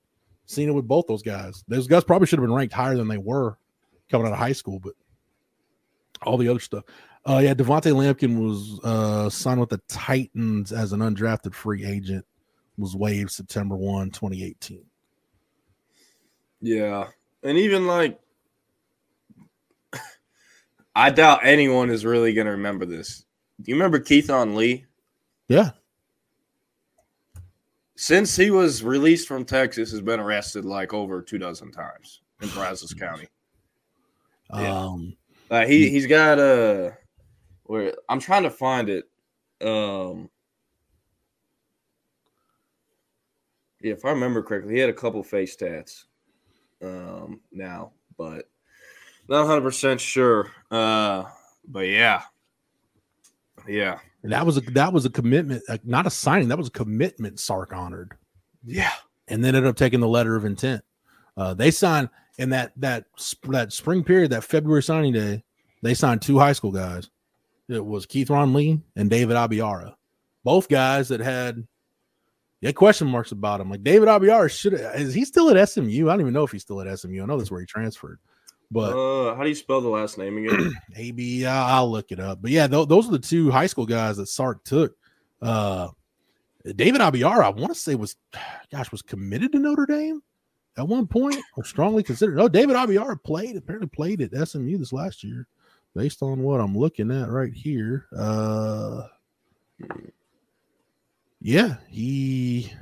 seen 0.47 0.69
it 0.69 0.75
with 0.75 0.87
both 0.87 1.07
those 1.07 1.23
guys. 1.23 1.65
Those 1.67 1.87
guys 1.89 2.05
probably 2.05 2.27
should 2.27 2.39
have 2.39 2.47
been 2.47 2.55
ranked 2.55 2.75
higher 2.75 2.97
than 2.97 3.09
they 3.09 3.19
were 3.19 3.59
coming 4.11 4.27
out 4.27 4.33
of 4.33 4.39
high 4.39 4.53
school, 4.53 4.79
but 4.79 4.93
all 6.23 6.37
the 6.37 6.49
other 6.49 6.61
stuff. 6.61 6.85
Uh, 7.27 7.41
yeah, 7.43 7.55
Du'Vonta 7.55 7.93
Lampkin 7.93 8.39
was 8.39 8.81
uh, 8.85 9.31
signed 9.31 9.61
with 9.61 9.71
the 9.71 9.81
Titans 9.89 10.73
as 10.73 10.93
an 10.93 11.01
undrafted 11.01 11.55
free 11.55 11.85
agent, 11.85 12.25
was 12.77 12.95
waived 12.95 13.31
September 13.31 13.77
1, 13.77 14.11
2018. 14.11 14.85
Yeah. 16.61 17.09
And 17.43 17.57
even 17.59 17.87
like, 17.87 18.21
I 20.95 21.11
doubt 21.11 21.41
anyone 21.45 21.91
is 21.91 22.05
really 22.05 22.35
going 22.35 22.47
to 22.47 22.53
remember 22.53 22.85
this. 22.85 23.25
Do 23.63 23.71
you 23.71 23.77
remember 23.77 24.01
Keithon 24.01 24.55
Lee? 24.55 24.85
Yeah. 25.49 25.71
Since 27.97 28.37
he 28.37 28.51
was 28.51 28.83
released 28.83 29.29
from 29.29 29.45
Texas, 29.45 29.91
has 29.93 30.01
been 30.01 30.21
arrested 30.21 30.65
like 30.65 30.93
over 30.93 31.23
two 31.23 31.39
dozen 31.39 31.71
times 31.71 32.21
in 32.43 32.49
Brazos 32.51 32.93
County. 32.99 33.29
Yeah. 34.53 34.79
Um, 34.79 35.17
uh, 35.55 35.67
he 35.67 35.89
he's 35.89 36.07
got 36.07 36.41
a 36.41 36.97
where 37.63 37.95
I'm 38.09 38.19
trying 38.19 38.43
to 38.43 38.51
find 38.51 38.89
it. 38.89 39.05
Um, 39.65 40.29
yeah, 43.81 43.93
if 43.93 44.05
I 44.05 44.11
remember 44.11 44.43
correctly, 44.43 44.75
he 44.75 44.81
had 44.81 44.91
a 44.91 44.95
couple 44.95 45.23
face 45.23 45.55
tats. 45.55 46.07
Um, 46.83 47.41
now, 47.53 47.93
but 48.19 48.49
not 49.29 49.43
100 49.43 49.61
percent 49.63 50.01
sure. 50.01 50.51
Uh, 50.73 51.25
but 51.69 51.87
yeah, 51.87 52.23
yeah, 53.69 54.01
and 54.25 54.33
that 54.33 54.45
was 54.45 54.57
a 54.57 54.61
that 54.73 54.93
was 54.93 55.05
a 55.05 55.11
commitment, 55.11 55.63
not 55.85 56.07
a 56.07 56.11
signing. 56.11 56.49
That 56.49 56.59
was 56.59 56.69
a 56.69 56.73
commitment. 56.73 57.39
Sark 57.39 57.73
honored. 57.73 58.17
Yeah, 58.65 58.93
and 59.29 59.45
then 59.45 59.55
ended 59.55 59.71
up 59.71 59.77
taking 59.77 60.01
the 60.01 60.09
letter 60.09 60.35
of 60.35 60.45
intent. 60.45 60.83
Uh, 61.37 61.55
they 61.55 61.71
signed 61.71 62.09
in 62.39 62.51
that 62.51 62.73
that 62.77 63.07
that 63.49 63.73
spring 63.73 64.05
period, 64.05 64.31
that 64.31 64.45
February 64.45 64.83
signing 64.83 65.13
day. 65.13 65.45
They 65.83 65.95
signed 65.95 66.23
two 66.23 66.39
high 66.39 66.55
school 66.55 66.73
guys 66.73 67.11
it 67.69 67.85
was 67.85 68.07
Keithron 68.07 68.55
Lee 68.55 68.81
and 68.97 69.09
David 69.09 69.37
Abiara, 69.37 69.95
both 70.43 70.69
guys 70.69 71.09
that 71.09 71.21
had 71.21 71.67
yeah 72.61 72.73
question 72.73 73.09
marks 73.09 73.33
about 73.33 73.61
him. 73.61 73.71
Like 73.71 73.83
David 73.83 74.09
Abiara 74.09 74.51
should 74.51 74.75
is 74.75 75.15
he 75.15 75.25
still 75.25 75.51
at 75.51 75.69
SMU? 75.69 76.09
I 76.09 76.13
don't 76.13 76.21
even 76.21 76.33
know 76.33 76.45
if 76.45 76.53
he's 76.53 76.63
still 76.63 76.81
at 76.81 76.99
SMU. 76.99 77.23
I 77.23 77.27
know 77.27 77.39
that's 77.39 77.51
where 77.51 77.61
he 77.61 77.67
transferred. 77.67 78.19
But 78.71 78.97
uh, 78.97 79.35
how 79.37 79.43
do 79.43 79.49
you 79.49 79.55
spell 79.55 79.81
the 79.81 79.89
last 79.89 80.19
name 80.19 80.39
again? 80.39 80.73
maybe 80.91 81.47
I'll 81.47 81.91
look 81.91 82.11
it 82.11 82.21
up. 82.21 82.43
But 82.43 82.51
yeah, 82.51 82.67
th- 82.67 82.89
those 82.89 83.09
are 83.09 83.13
the 83.13 83.19
two 83.19 83.51
high 83.51 83.67
school 83.67 83.87
guys 83.87 84.17
that 84.17 84.27
Sark 84.27 84.65
took. 84.65 84.97
Uh, 85.41 85.89
David 86.75 87.03
Abiara, 87.03 87.45
I 87.45 87.51
want 87.51 87.75
to 87.75 87.79
say 87.79 87.95
was, 87.95 88.17
gosh, 88.73 88.91
was 88.91 89.03
committed 89.03 89.53
to 89.53 89.59
Notre 89.59 89.87
Dame 89.87 90.23
at 90.77 90.89
one 90.89 91.07
point 91.07 91.37
or 91.57 91.65
strongly 91.65 92.03
considered. 92.03 92.39
Oh, 92.41 92.49
David 92.49 92.77
Abiara 92.77 93.23
played 93.23 93.57
apparently 93.57 93.89
played 93.89 94.21
at 94.21 94.49
SMU 94.49 94.79
this 94.79 94.93
last 94.93 95.23
year 95.23 95.47
based 95.95 96.23
on 96.23 96.43
what 96.43 96.61
I'm 96.61 96.77
looking 96.77 97.11
at 97.11 97.31
right 97.31 97.53
here, 97.53 98.07
uh, 98.17 99.03
yeah, 101.41 101.77
he 101.89 102.73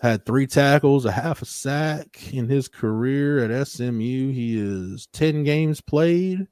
had 0.00 0.24
three 0.24 0.46
tackles, 0.46 1.04
a 1.04 1.12
half 1.12 1.42
a 1.42 1.44
sack 1.44 2.32
in 2.32 2.48
his 2.48 2.68
career 2.68 3.44
at 3.44 3.66
SMU. 3.66 4.32
He 4.32 4.58
is 4.58 5.06
10 5.12 5.44
games 5.44 5.80
played, 5.80 6.46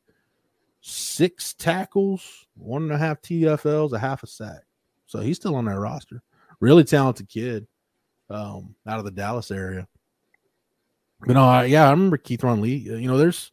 six 0.80 1.54
tackles, 1.54 2.46
one 2.56 2.82
and 2.82 2.92
a 2.92 2.98
half 2.98 3.22
TFLs, 3.22 3.92
a 3.92 3.98
half 3.98 4.22
a 4.22 4.26
sack. 4.26 4.62
So 5.06 5.20
he's 5.20 5.36
still 5.36 5.56
on 5.56 5.64
that 5.64 5.78
roster. 5.78 6.22
Really 6.60 6.84
talented 6.84 7.28
kid 7.28 7.66
um, 8.28 8.74
out 8.86 8.98
of 8.98 9.04
the 9.04 9.10
Dallas 9.10 9.50
area. 9.50 9.88
But 11.26 11.34
no, 11.34 11.44
uh, 11.48 11.62
yeah, 11.62 11.86
I 11.86 11.90
remember 11.90 12.18
Keithron 12.18 12.60
Lee. 12.60 12.76
You 12.76 13.08
know, 13.08 13.18
there's 13.18 13.50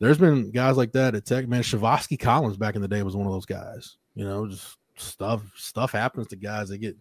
there's 0.00 0.18
been 0.18 0.50
guys 0.50 0.76
like 0.76 0.92
that 0.92 1.14
at 1.14 1.24
Tech. 1.24 1.48
Man, 1.48 1.62
Shavasky 1.62 2.18
Collins 2.18 2.56
back 2.56 2.74
in 2.74 2.82
the 2.82 2.88
day 2.88 3.02
was 3.02 3.16
one 3.16 3.26
of 3.26 3.32
those 3.32 3.46
guys. 3.46 3.96
You 4.14 4.24
know, 4.24 4.48
just 4.48 4.76
stuff 4.96 5.42
stuff 5.56 5.92
happens 5.92 6.26
to 6.28 6.36
guys 6.36 6.68
that 6.68 6.78
get 6.78 6.96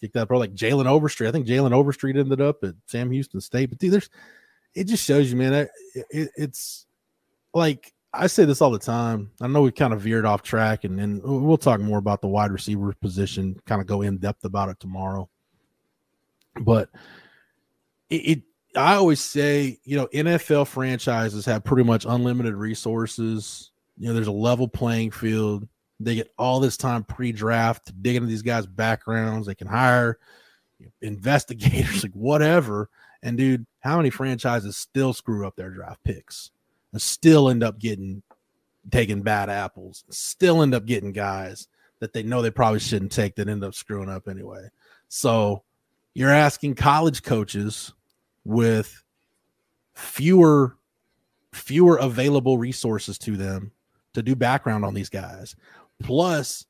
kicked 0.00 0.16
out. 0.16 0.28
Probably 0.28 0.48
like 0.48 0.56
Jalen 0.56 0.86
Overstreet. 0.86 1.28
I 1.28 1.32
think 1.32 1.46
Jalen 1.46 1.72
Overstreet 1.72 2.16
ended 2.16 2.40
up 2.40 2.64
at 2.64 2.74
Sam 2.86 3.10
Houston 3.10 3.40
State. 3.40 3.70
But 3.70 3.78
dude, 3.78 3.92
there's 3.92 4.10
it 4.74 4.84
just 4.84 5.04
shows 5.04 5.30
you, 5.30 5.36
man. 5.36 5.52
It, 5.52 5.70
it, 6.10 6.30
it's 6.36 6.86
like 7.54 7.94
I 8.12 8.26
say 8.26 8.44
this 8.44 8.60
all 8.60 8.70
the 8.70 8.78
time. 8.78 9.30
I 9.40 9.46
know 9.46 9.62
we 9.62 9.72
kind 9.72 9.92
of 9.92 10.00
veered 10.00 10.26
off 10.26 10.42
track, 10.42 10.84
and 10.84 10.98
then 10.98 11.20
we'll 11.22 11.56
talk 11.56 11.80
more 11.80 11.98
about 11.98 12.20
the 12.20 12.28
wide 12.28 12.52
receiver 12.52 12.92
position. 13.00 13.60
Kind 13.66 13.80
of 13.80 13.86
go 13.86 14.02
in 14.02 14.18
depth 14.18 14.44
about 14.44 14.68
it 14.68 14.80
tomorrow. 14.80 15.28
But 16.60 16.90
it, 18.10 18.16
it 18.16 18.42
I 18.76 18.94
always 18.94 19.20
say, 19.20 19.78
you 19.84 19.96
know, 19.96 20.06
NFL 20.08 20.66
franchises 20.66 21.46
have 21.46 21.64
pretty 21.64 21.84
much 21.84 22.04
unlimited 22.08 22.54
resources. 22.54 23.70
You 23.98 24.08
know, 24.08 24.14
there's 24.14 24.26
a 24.26 24.32
level 24.32 24.68
playing 24.68 25.12
field. 25.12 25.68
They 26.00 26.16
get 26.16 26.32
all 26.38 26.60
this 26.60 26.76
time 26.76 27.04
pre-draft 27.04 27.86
to 27.86 27.92
dig 27.92 28.16
into 28.16 28.28
these 28.28 28.42
guys' 28.42 28.66
backgrounds. 28.66 29.46
They 29.46 29.54
can 29.54 29.68
hire 29.68 30.18
investigators, 31.02 32.02
like 32.02 32.12
whatever. 32.12 32.90
And 33.22 33.38
dude, 33.38 33.66
how 33.80 33.96
many 33.96 34.10
franchises 34.10 34.76
still 34.76 35.12
screw 35.12 35.46
up 35.46 35.56
their 35.56 35.70
draft 35.70 36.02
picks 36.04 36.50
and 36.92 37.00
still 37.00 37.48
end 37.48 37.62
up 37.62 37.78
getting 37.78 38.22
taking 38.90 39.22
bad 39.22 39.48
apples, 39.48 40.04
still 40.10 40.62
end 40.62 40.74
up 40.74 40.84
getting 40.84 41.12
guys 41.12 41.68
that 42.00 42.12
they 42.12 42.22
know 42.22 42.42
they 42.42 42.50
probably 42.50 42.80
shouldn't 42.80 43.12
take 43.12 43.34
that 43.36 43.48
end 43.48 43.64
up 43.64 43.74
screwing 43.74 44.10
up 44.10 44.28
anyway. 44.28 44.68
So 45.08 45.62
you're 46.12 46.30
asking 46.30 46.74
college 46.74 47.22
coaches 47.22 47.92
with 48.44 49.02
fewer 49.94 50.76
fewer 51.52 51.96
available 51.96 52.58
resources 52.58 53.16
to 53.16 53.36
them 53.36 53.70
to 54.12 54.22
do 54.22 54.34
background 54.34 54.84
on 54.84 54.92
these 54.92 55.08
guys. 55.08 55.54
Plus, 56.02 56.66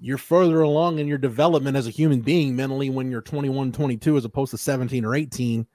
you're 0.00 0.18
further 0.18 0.62
along 0.62 0.98
in 0.98 1.06
your 1.06 1.18
development 1.18 1.76
as 1.76 1.86
a 1.86 1.90
human 1.90 2.20
being 2.20 2.56
mentally 2.56 2.90
when 2.90 3.10
you're 3.10 3.20
21, 3.20 3.70
22 3.70 4.16
as 4.16 4.24
opposed 4.24 4.50
to 4.50 4.58
17 4.58 5.04
or 5.04 5.14
18. 5.14 5.66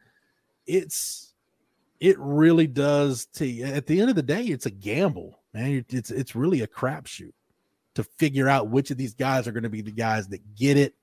It's 0.68 1.34
it 2.00 2.18
really 2.20 2.68
does 2.68 3.26
to 3.34 3.62
at 3.62 3.88
the 3.88 4.00
end 4.00 4.10
of 4.10 4.16
the 4.16 4.24
day, 4.24 4.44
it's 4.44 4.66
a 4.66 4.72
gamble, 4.72 5.40
man. 5.54 5.86
It's 5.90 6.12
it's 6.12 6.36
really 6.36 6.62
a 6.62 6.68
crapshoot 6.68 7.34
to 7.96 8.04
figure 8.04 8.48
out 8.48 8.70
which 8.70 8.92
of 8.92 8.98
these 8.98 9.14
guys 9.14 9.48
are 9.48 9.52
going 9.52 9.64
to 9.64 9.70
be 9.70 9.82
the 9.82 9.92
guys 9.92 10.28
that 10.30 10.56
get 10.56 10.78
it, 10.78 10.96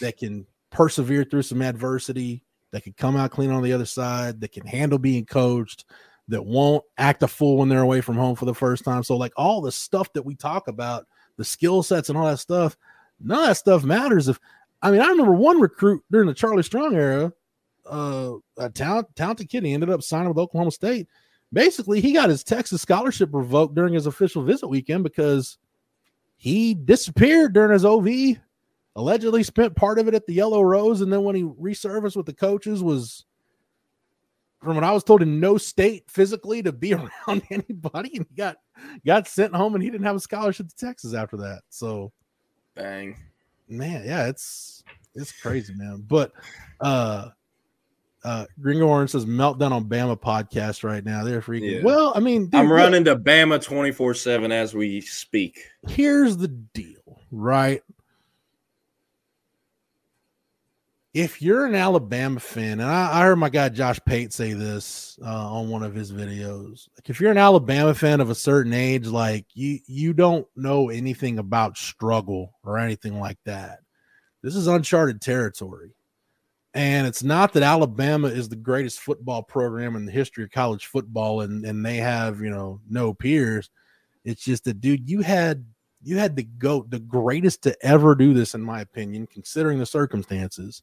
that 0.00 0.16
can 0.16 0.46
persevere 0.70 1.24
through 1.24 1.42
some 1.42 1.62
adversity, 1.62 2.42
that 2.72 2.82
can 2.82 2.92
come 2.94 3.16
out 3.16 3.30
clean 3.30 3.50
on 3.50 3.62
the 3.62 3.72
other 3.72 3.86
side, 3.86 4.40
that 4.40 4.52
can 4.52 4.66
handle 4.66 4.98
being 4.98 5.24
coached, 5.24 5.84
that 6.28 6.44
won't 6.44 6.84
act 6.98 7.22
a 7.22 7.28
fool 7.28 7.58
when 7.58 7.68
they're 7.68 7.82
away 7.82 8.00
from 8.00 8.16
home 8.16 8.34
for 8.34 8.44
the 8.44 8.54
first 8.54 8.84
time. 8.84 9.02
So, 9.02 9.16
like 9.16 9.32
all 9.36 9.60
the 9.60 9.72
stuff 9.72 10.12
that 10.14 10.24
we 10.24 10.34
talk 10.34 10.68
about, 10.68 11.06
the 11.36 11.44
skill 11.44 11.82
sets 11.82 12.08
and 12.08 12.18
all 12.18 12.26
that 12.26 12.38
stuff, 12.38 12.76
none 13.20 13.40
of 13.40 13.46
that 13.46 13.56
stuff 13.56 13.84
matters. 13.84 14.28
If 14.28 14.40
I 14.82 14.90
mean, 14.90 15.00
I 15.00 15.08
remember 15.08 15.32
one 15.32 15.60
recruit 15.60 16.02
during 16.10 16.26
the 16.26 16.34
Charlie 16.34 16.62
Strong 16.62 16.96
era 16.96 17.32
uh, 17.86 18.34
a 18.58 18.70
talent, 18.70 19.14
talented 19.16 19.48
kid. 19.48 19.64
He 19.64 19.72
ended 19.72 19.90
up 19.90 20.02
signing 20.02 20.28
with 20.28 20.38
Oklahoma 20.38 20.70
State. 20.70 21.08
Basically, 21.52 22.00
he 22.00 22.12
got 22.12 22.30
his 22.30 22.44
Texas 22.44 22.82
scholarship 22.82 23.30
revoked 23.32 23.74
during 23.74 23.94
his 23.94 24.06
official 24.06 24.42
visit 24.42 24.68
weekend 24.68 25.04
because 25.04 25.58
he 26.36 26.74
disappeared 26.74 27.52
during 27.52 27.72
his 27.72 27.84
OV. 27.84 28.38
Allegedly 28.94 29.42
spent 29.42 29.74
part 29.74 29.98
of 29.98 30.06
it 30.08 30.14
at 30.14 30.26
the 30.26 30.34
Yellow 30.34 30.62
Rose, 30.62 31.00
and 31.00 31.12
then 31.12 31.22
when 31.22 31.34
he 31.34 31.42
resurfaced 31.42 32.16
with 32.16 32.26
the 32.26 32.34
coaches, 32.34 32.82
was 32.82 33.24
from 34.62 34.76
what 34.76 34.84
I 34.84 34.92
was 34.92 35.02
told 35.02 35.22
in 35.22 35.40
no 35.40 35.58
state 35.58 36.04
physically 36.10 36.62
to 36.62 36.72
be 36.72 36.94
around 37.26 37.42
anybody, 37.50 38.16
and 38.16 38.26
he 38.28 38.34
got 38.34 38.56
got 39.06 39.26
sent 39.26 39.54
home, 39.54 39.74
and 39.74 39.82
he 39.82 39.90
didn't 39.90 40.06
have 40.06 40.16
a 40.16 40.20
scholarship 40.20 40.68
to 40.68 40.76
Texas 40.76 41.14
after 41.14 41.36
that. 41.38 41.62
So, 41.70 42.12
bang, 42.74 43.16
man, 43.68 44.04
yeah, 44.06 44.26
it's 44.26 44.84
it's 45.14 45.32
crazy, 45.32 45.74
man. 45.74 46.04
But 46.06 46.32
uh 46.80 47.28
uh 48.24 48.46
Gringo 48.60 48.86
Orange 48.86 49.10
says 49.10 49.26
meltdown 49.26 49.72
on 49.72 49.86
Bama 49.86 50.20
podcast 50.20 50.84
right 50.84 51.04
now. 51.04 51.24
They're 51.24 51.42
freaking 51.42 51.76
yeah. 51.76 51.82
well. 51.82 52.12
I 52.14 52.20
mean, 52.20 52.44
dude, 52.44 52.54
I'm 52.54 52.70
running 52.70 53.04
look, 53.04 53.24
to 53.24 53.30
Bama 53.30 53.62
24 53.62 54.14
7 54.14 54.52
as 54.52 54.74
we 54.74 55.00
speak. 55.00 55.60
Here's 55.88 56.36
the 56.36 56.48
deal, 56.48 57.20
right? 57.30 57.82
If 61.14 61.42
you're 61.42 61.66
an 61.66 61.74
Alabama 61.74 62.40
fan, 62.40 62.80
and 62.80 62.90
I, 62.90 63.20
I 63.20 63.22
heard 63.22 63.36
my 63.36 63.50
guy 63.50 63.68
Josh 63.68 64.00
Pate 64.06 64.32
say 64.32 64.54
this 64.54 65.18
uh, 65.22 65.52
on 65.52 65.68
one 65.68 65.82
of 65.82 65.94
his 65.94 66.10
videos, 66.10 66.88
like 66.96 67.10
if 67.10 67.20
you're 67.20 67.30
an 67.30 67.38
Alabama 67.38 67.94
fan 67.94 68.20
of 68.20 68.30
a 68.30 68.34
certain 68.34 68.72
age, 68.72 69.06
like 69.06 69.44
you 69.52 69.78
you 69.86 70.14
don't 70.14 70.46
know 70.56 70.88
anything 70.88 71.38
about 71.38 71.76
struggle 71.76 72.54
or 72.64 72.78
anything 72.78 73.20
like 73.20 73.38
that. 73.44 73.80
This 74.42 74.56
is 74.56 74.66
uncharted 74.66 75.20
territory. 75.20 75.94
And 76.74 77.06
it's 77.06 77.22
not 77.22 77.52
that 77.52 77.62
Alabama 77.62 78.28
is 78.28 78.48
the 78.48 78.56
greatest 78.56 79.00
football 79.00 79.42
program 79.42 79.94
in 79.94 80.06
the 80.06 80.12
history 80.12 80.44
of 80.44 80.50
college 80.50 80.86
football 80.86 81.42
and, 81.42 81.66
and 81.66 81.84
they 81.84 81.98
have, 81.98 82.40
you 82.40 82.48
know, 82.48 82.80
no 82.88 83.12
peers. 83.12 83.68
It's 84.24 84.42
just 84.42 84.64
that, 84.64 84.80
dude, 84.80 85.10
you 85.10 85.20
had 85.20 85.66
you 86.02 86.16
had 86.16 86.34
the 86.34 86.44
go 86.44 86.86
the 86.88 86.98
greatest 86.98 87.62
to 87.64 87.76
ever 87.86 88.14
do 88.14 88.32
this, 88.32 88.54
in 88.54 88.62
my 88.62 88.80
opinion, 88.80 89.26
considering 89.26 89.78
the 89.78 89.84
circumstances 89.86 90.82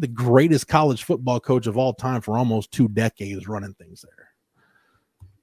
the 0.00 0.06
greatest 0.08 0.68
college 0.68 1.04
football 1.04 1.40
coach 1.40 1.66
of 1.66 1.76
all 1.76 1.92
time 1.92 2.20
for 2.20 2.38
almost 2.38 2.72
two 2.72 2.88
decades 2.88 3.48
running 3.48 3.74
things 3.74 4.02
there. 4.02 4.28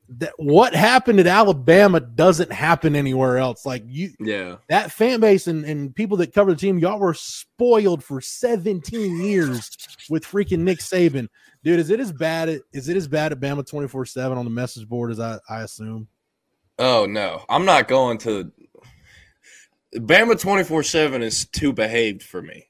That 0.08 0.34
what 0.38 0.76
happened 0.76 1.20
at 1.20 1.26
Alabama 1.26 2.00
doesn't 2.00 2.52
happen 2.52 2.96
anywhere 2.96 3.38
else. 3.40 3.66
Like 3.66 3.84
you, 3.88 4.12
yeah, 4.20 4.58
that 4.70 4.92
fan 4.92 5.20
base 5.20 5.48
and, 5.48 5.66
and 5.66 5.96
people 5.96 6.18
that 6.18 6.34
cover 6.34 6.52
the 6.52 6.60
team, 6.60 6.78
y'all 6.78 7.00
were 7.00 7.16
spoiled 7.16 8.04
for 8.04 8.22
17 8.22 9.22
years 9.24 9.72
with 10.10 10.24
freaking 10.24 10.60
Nick 10.60 10.78
Saban. 10.78 11.28
Dude, 11.64 11.80
is 11.80 11.90
it 11.90 12.00
as 12.00 12.12
bad 12.12 12.50
at, 12.50 12.62
is 12.72 12.88
it 12.88 12.98
as 12.98 13.08
bad 13.08 13.32
at 13.32 13.40
Bama 13.40 13.68
24 13.68 14.06
7 14.06 14.38
on 14.38 14.46
the 14.46 14.52
message 14.52 14.88
board 14.88 15.12
as 15.12 15.20
I, 15.20 15.40
I 15.50 15.62
assume? 15.62 16.08
Oh 16.78 17.08
no, 17.08 17.44
I'm 17.50 17.66
not 17.66 17.88
going 17.88 18.20
to 18.20 18.52
Bama 19.96 20.40
24 20.40 20.84
7 20.84 21.22
is 21.22 21.46
too 21.46 21.74
behaved 21.74 22.22
for 22.22 22.42
me. 22.42 22.68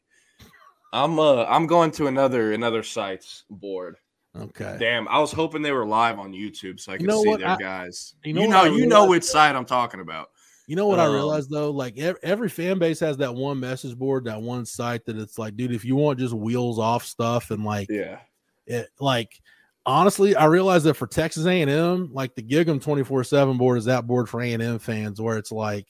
I'm 0.96 1.20
uh 1.20 1.44
I'm 1.46 1.68
going 1.68 1.92
to 1.92 2.08
another 2.08 2.54
another 2.54 2.82
site's 2.82 3.44
board. 3.50 3.98
Okay. 4.36 4.78
Damn, 4.80 5.08
I 5.08 5.20
was 5.20 5.32
hoping 5.32 5.62
they 5.62 5.72
were 5.72 5.86
live 5.86 6.20
on 6.20 6.32
YouTube 6.32 6.80
so 6.80 6.94
I 6.94 6.96
could 6.96 7.02
you 7.02 7.08
know 7.08 7.22
see 7.22 7.30
what? 7.30 7.40
their 7.40 7.50
I, 7.50 7.58
guys. 7.58 8.16
You 8.24 8.34
know, 8.34 8.42
you 8.42 8.48
know, 8.48 8.64
you 8.66 8.88
know 8.88 9.06
which 9.06 9.24
site 9.24 9.56
I'm 9.56 9.66
talking 9.66 10.00
about. 10.00 10.30
You 10.68 10.76
know 10.76 10.88
what 10.88 11.00
um, 11.00 11.12
I 11.12 11.14
realized 11.14 11.50
though? 11.50 11.70
Like 11.70 11.98
every, 11.98 12.20
every, 12.24 12.50
fan 12.50 12.80
base 12.80 13.00
has 13.02 13.18
that 13.18 13.36
one 13.36 13.60
message 13.60 13.96
board, 13.96 14.26
that 14.26 14.42
one 14.42 14.66
site 14.66 15.06
that 15.06 15.18
it's 15.18 15.38
like, 15.38 15.56
dude, 15.56 15.74
if 15.74 15.86
you 15.86 15.96
want 15.96 16.20
just 16.20 16.34
wheels 16.34 16.80
off 16.80 17.06
stuff 17.06 17.52
and 17.52 17.64
like, 17.64 17.88
yeah, 17.90 18.20
it 18.66 18.90
like 19.00 19.40
honestly, 19.86 20.36
I 20.36 20.46
realized 20.46 20.86
that 20.86 20.96
for 20.96 21.08
Texas 21.08 21.46
A&M, 21.46 22.10
like 22.12 22.36
the 22.36 22.42
Gig'em 22.42 22.82
24 22.82 23.26
seven 23.26 23.58
board 23.58 23.78
is 23.78 23.86
that 23.86 24.08
board 24.08 24.28
for 24.28 24.42
A&M 24.42 24.80
fans 24.80 25.22
where 25.22 25.38
it's 25.38 25.52
like, 25.52 25.88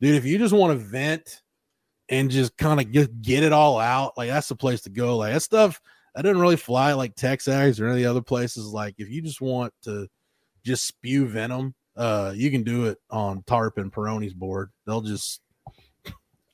dude, 0.00 0.14
if 0.14 0.24
you 0.24 0.38
just 0.38 0.54
want 0.54 0.78
to 0.78 0.84
vent 0.84 1.42
and 2.08 2.30
just 2.30 2.56
kind 2.56 2.80
of 2.80 2.90
get 2.92 3.22
get 3.22 3.42
it 3.42 3.52
all 3.52 3.78
out. 3.78 4.16
Like 4.16 4.28
that's 4.28 4.48
the 4.48 4.56
place 4.56 4.82
to 4.82 4.90
go. 4.90 5.16
Like 5.16 5.32
that 5.32 5.42
stuff 5.42 5.80
that 6.14 6.22
doesn't 6.22 6.40
really 6.40 6.56
fly 6.56 6.92
like 6.92 7.14
Texas 7.14 7.80
or 7.80 7.88
any 7.88 8.04
other 8.04 8.22
places. 8.22 8.66
Like 8.66 8.94
if 8.98 9.08
you 9.08 9.22
just 9.22 9.40
want 9.40 9.72
to 9.82 10.08
just 10.64 10.86
spew 10.86 11.26
venom, 11.26 11.74
uh, 11.96 12.32
you 12.34 12.50
can 12.50 12.62
do 12.62 12.86
it 12.86 12.98
on 13.10 13.42
Tarp 13.46 13.78
and 13.78 13.92
Peroni's 13.92 14.34
board. 14.34 14.70
They'll 14.86 15.02
just 15.02 15.40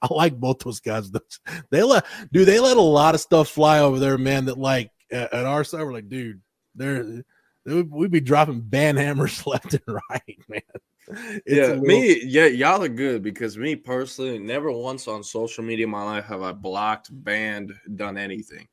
I 0.02 0.08
like 0.10 0.38
both 0.38 0.60
those 0.60 0.80
guys. 0.80 1.10
They 1.70 1.82
let 1.82 2.04
do 2.32 2.44
they 2.44 2.60
let 2.60 2.76
a 2.76 2.80
lot 2.80 3.14
of 3.14 3.20
stuff 3.20 3.48
fly 3.48 3.80
over 3.80 3.98
there, 3.98 4.18
man. 4.18 4.46
That 4.46 4.58
like 4.58 4.90
at, 5.10 5.32
at 5.32 5.46
our 5.46 5.64
side, 5.64 5.82
we're 5.82 5.92
like, 5.92 6.08
dude, 6.08 6.40
they're 6.74 7.22
we'd 7.64 8.10
be 8.10 8.20
dropping 8.20 8.60
band 8.60 8.98
hammers 8.98 9.46
left 9.46 9.74
and 9.74 9.82
right, 10.10 10.38
man 10.48 10.60
yeah, 11.46 11.66
little... 11.66 11.80
me, 11.80 12.22
yeah, 12.24 12.46
y'all 12.46 12.82
are 12.82 12.88
good 12.88 13.22
because 13.22 13.58
me 13.58 13.76
personally, 13.76 14.38
never 14.38 14.70
once 14.70 15.08
on 15.08 15.22
social 15.22 15.64
media 15.64 15.86
in 15.86 15.90
my 15.90 16.02
life 16.02 16.24
have 16.26 16.42
I 16.42 16.52
blocked, 16.52 17.08
banned, 17.12 17.72
done 17.96 18.16
anything. 18.16 18.68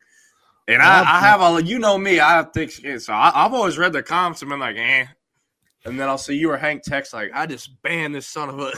And 0.68 0.84
I, 0.84 1.00
I 1.00 1.20
have 1.22 1.42
a, 1.42 1.64
you 1.64 1.80
know 1.80 1.98
me, 1.98 2.20
I 2.20 2.36
have 2.36 2.52
thick 2.54 2.70
skin, 2.70 3.00
so 3.00 3.14
I, 3.14 3.32
have 3.34 3.54
always 3.54 3.80
read 3.80 3.92
the 3.92 4.04
comments 4.04 4.44
and 4.44 4.50
been 4.50 4.60
like, 4.60 4.76
eh. 4.78 5.06
And 5.86 6.00
then 6.00 6.08
I'll 6.08 6.20
see 6.20 6.36
you 6.36 6.52
or 6.52 6.58
Hank 6.58 6.84
text 6.84 7.14
like, 7.14 7.32
I 7.34 7.48
just 7.48 7.82
banned 7.82 8.14
this 8.14 8.28
son 8.28 8.50
of 8.50 8.60
a. 8.60 8.74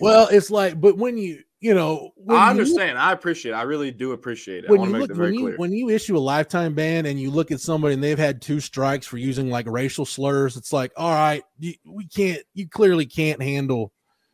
well, 0.00 0.28
it's 0.32 0.50
like, 0.50 0.80
but 0.80 0.96
when 0.96 1.18
you 1.18 1.42
you 1.62 1.74
know, 1.74 2.10
I 2.28 2.50
understand. 2.50 2.98
You, 2.98 3.04
I 3.04 3.12
appreciate. 3.12 3.52
It. 3.52 3.54
I 3.54 3.62
really 3.62 3.92
do 3.92 4.10
appreciate 4.10 4.64
it. 4.64 4.70
When 4.70 4.82
you 4.82 4.96
look, 4.96 5.16
when 5.16 5.32
you, 5.32 5.54
when 5.58 5.70
you 5.70 5.90
issue 5.90 6.16
a 6.16 6.18
lifetime 6.18 6.74
ban 6.74 7.06
and 7.06 7.20
you 7.20 7.30
look 7.30 7.52
at 7.52 7.60
somebody 7.60 7.94
and 7.94 8.02
they've 8.02 8.18
had 8.18 8.42
two 8.42 8.58
strikes 8.58 9.06
for 9.06 9.16
using 9.16 9.48
like 9.48 9.68
racial 9.68 10.04
slurs, 10.04 10.56
it's 10.56 10.72
like, 10.72 10.90
all 10.96 11.12
right, 11.12 11.44
you, 11.60 11.74
we 11.86 12.08
can't. 12.08 12.42
You 12.52 12.68
clearly 12.68 13.06
can't 13.06 13.40
handle, 13.40 13.92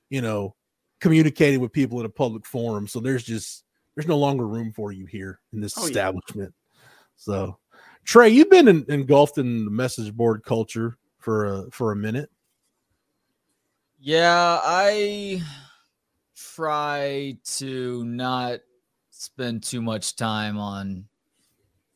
you 0.08 0.22
know, 0.22 0.54
communicating 1.02 1.60
with 1.60 1.70
people 1.70 2.00
in 2.00 2.06
a 2.06 2.08
public 2.08 2.46
forum. 2.46 2.86
So 2.86 2.98
there's 2.98 3.24
just 3.24 3.62
there's 3.94 4.08
no 4.08 4.16
longer 4.16 4.48
room 4.48 4.72
for 4.72 4.90
you 4.90 5.04
here 5.04 5.38
in 5.52 5.60
this 5.60 5.76
oh, 5.76 5.84
establishment. 5.84 6.54
Yeah. 6.72 6.80
So, 7.16 7.58
Trey, 8.04 8.30
you've 8.30 8.48
been 8.48 8.68
in, 8.68 8.86
engulfed 8.88 9.36
in 9.36 9.66
the 9.66 9.70
message 9.70 10.14
board 10.14 10.44
culture 10.44 10.96
for 11.18 11.44
a 11.44 11.70
for 11.72 11.92
a 11.92 11.96
minute. 11.96 12.30
Yeah, 14.00 14.60
I 14.62 15.42
try 16.54 17.36
to 17.44 18.04
not 18.04 18.60
spend 19.10 19.62
too 19.62 19.82
much 19.82 20.16
time 20.16 20.58
on 20.58 21.04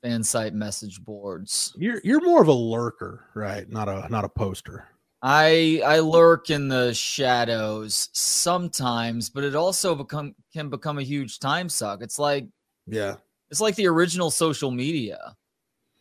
fan 0.02 0.22
site 0.22 0.54
message 0.54 1.02
boards. 1.04 1.74
You're 1.78 2.00
you're 2.04 2.24
more 2.24 2.42
of 2.42 2.48
a 2.48 2.52
lurker, 2.52 3.26
right? 3.34 3.68
Not 3.70 3.88
a 3.88 4.08
not 4.10 4.24
a 4.24 4.28
poster. 4.28 4.88
I 5.22 5.80
I 5.86 6.00
lurk 6.00 6.50
in 6.50 6.68
the 6.68 6.92
shadows 6.92 8.08
sometimes, 8.12 9.30
but 9.30 9.44
it 9.44 9.54
also 9.54 9.94
become 9.94 10.34
can 10.52 10.68
become 10.68 10.98
a 10.98 11.04
huge 11.04 11.38
time 11.38 11.68
suck. 11.68 12.02
It's 12.02 12.18
like 12.18 12.46
yeah, 12.86 13.16
it's 13.50 13.60
like 13.60 13.76
the 13.76 13.86
original 13.86 14.30
social 14.32 14.72
media, 14.72 15.36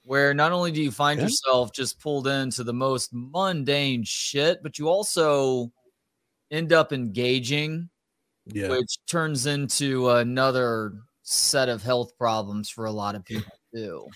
where 0.04 0.34
not 0.34 0.52
only 0.52 0.72
do 0.72 0.82
you 0.82 0.90
find 0.90 1.20
yeah. 1.20 1.26
yourself 1.26 1.72
just 1.72 2.00
pulled 2.00 2.28
into 2.28 2.64
the 2.64 2.74
most 2.74 3.12
mundane 3.14 4.04
shit, 4.04 4.64
but 4.64 4.80
you 4.80 4.90
also 4.90 5.72
end 6.50 6.74
up 6.74 6.92
engaging 6.92 7.91
yeah. 8.46 8.70
which 8.70 8.98
turns 9.10 9.46
into 9.46 10.10
another 10.10 10.94
set 11.24 11.70
of 11.70 11.84
health 11.84 12.18
problems 12.18 12.70
for 12.70 12.86
a 12.86 12.92
lot 12.92 13.16
of 13.16 13.24
people 13.26 13.52
too. 13.74 14.08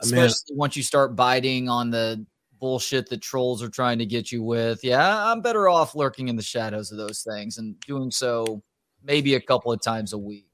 Especially 0.00 0.54
once 0.54 0.76
you 0.76 0.82
start 0.82 1.16
biting 1.16 1.68
on 1.68 1.90
the 1.90 2.24
bullshit 2.60 3.08
that 3.08 3.20
trolls 3.20 3.62
are 3.62 3.68
trying 3.68 3.98
to 3.98 4.06
get 4.06 4.32
you 4.32 4.42
with. 4.42 4.82
Yeah, 4.82 5.30
I'm 5.30 5.40
better 5.40 5.68
off 5.68 5.94
lurking 5.94 6.28
in 6.28 6.36
the 6.36 6.42
shadows 6.42 6.92
of 6.92 6.98
those 6.98 7.22
things 7.22 7.58
and 7.58 7.78
doing 7.80 8.10
so 8.10 8.62
maybe 9.02 9.34
a 9.34 9.40
couple 9.40 9.72
of 9.72 9.80
times 9.80 10.12
a 10.12 10.18
week. 10.18 10.46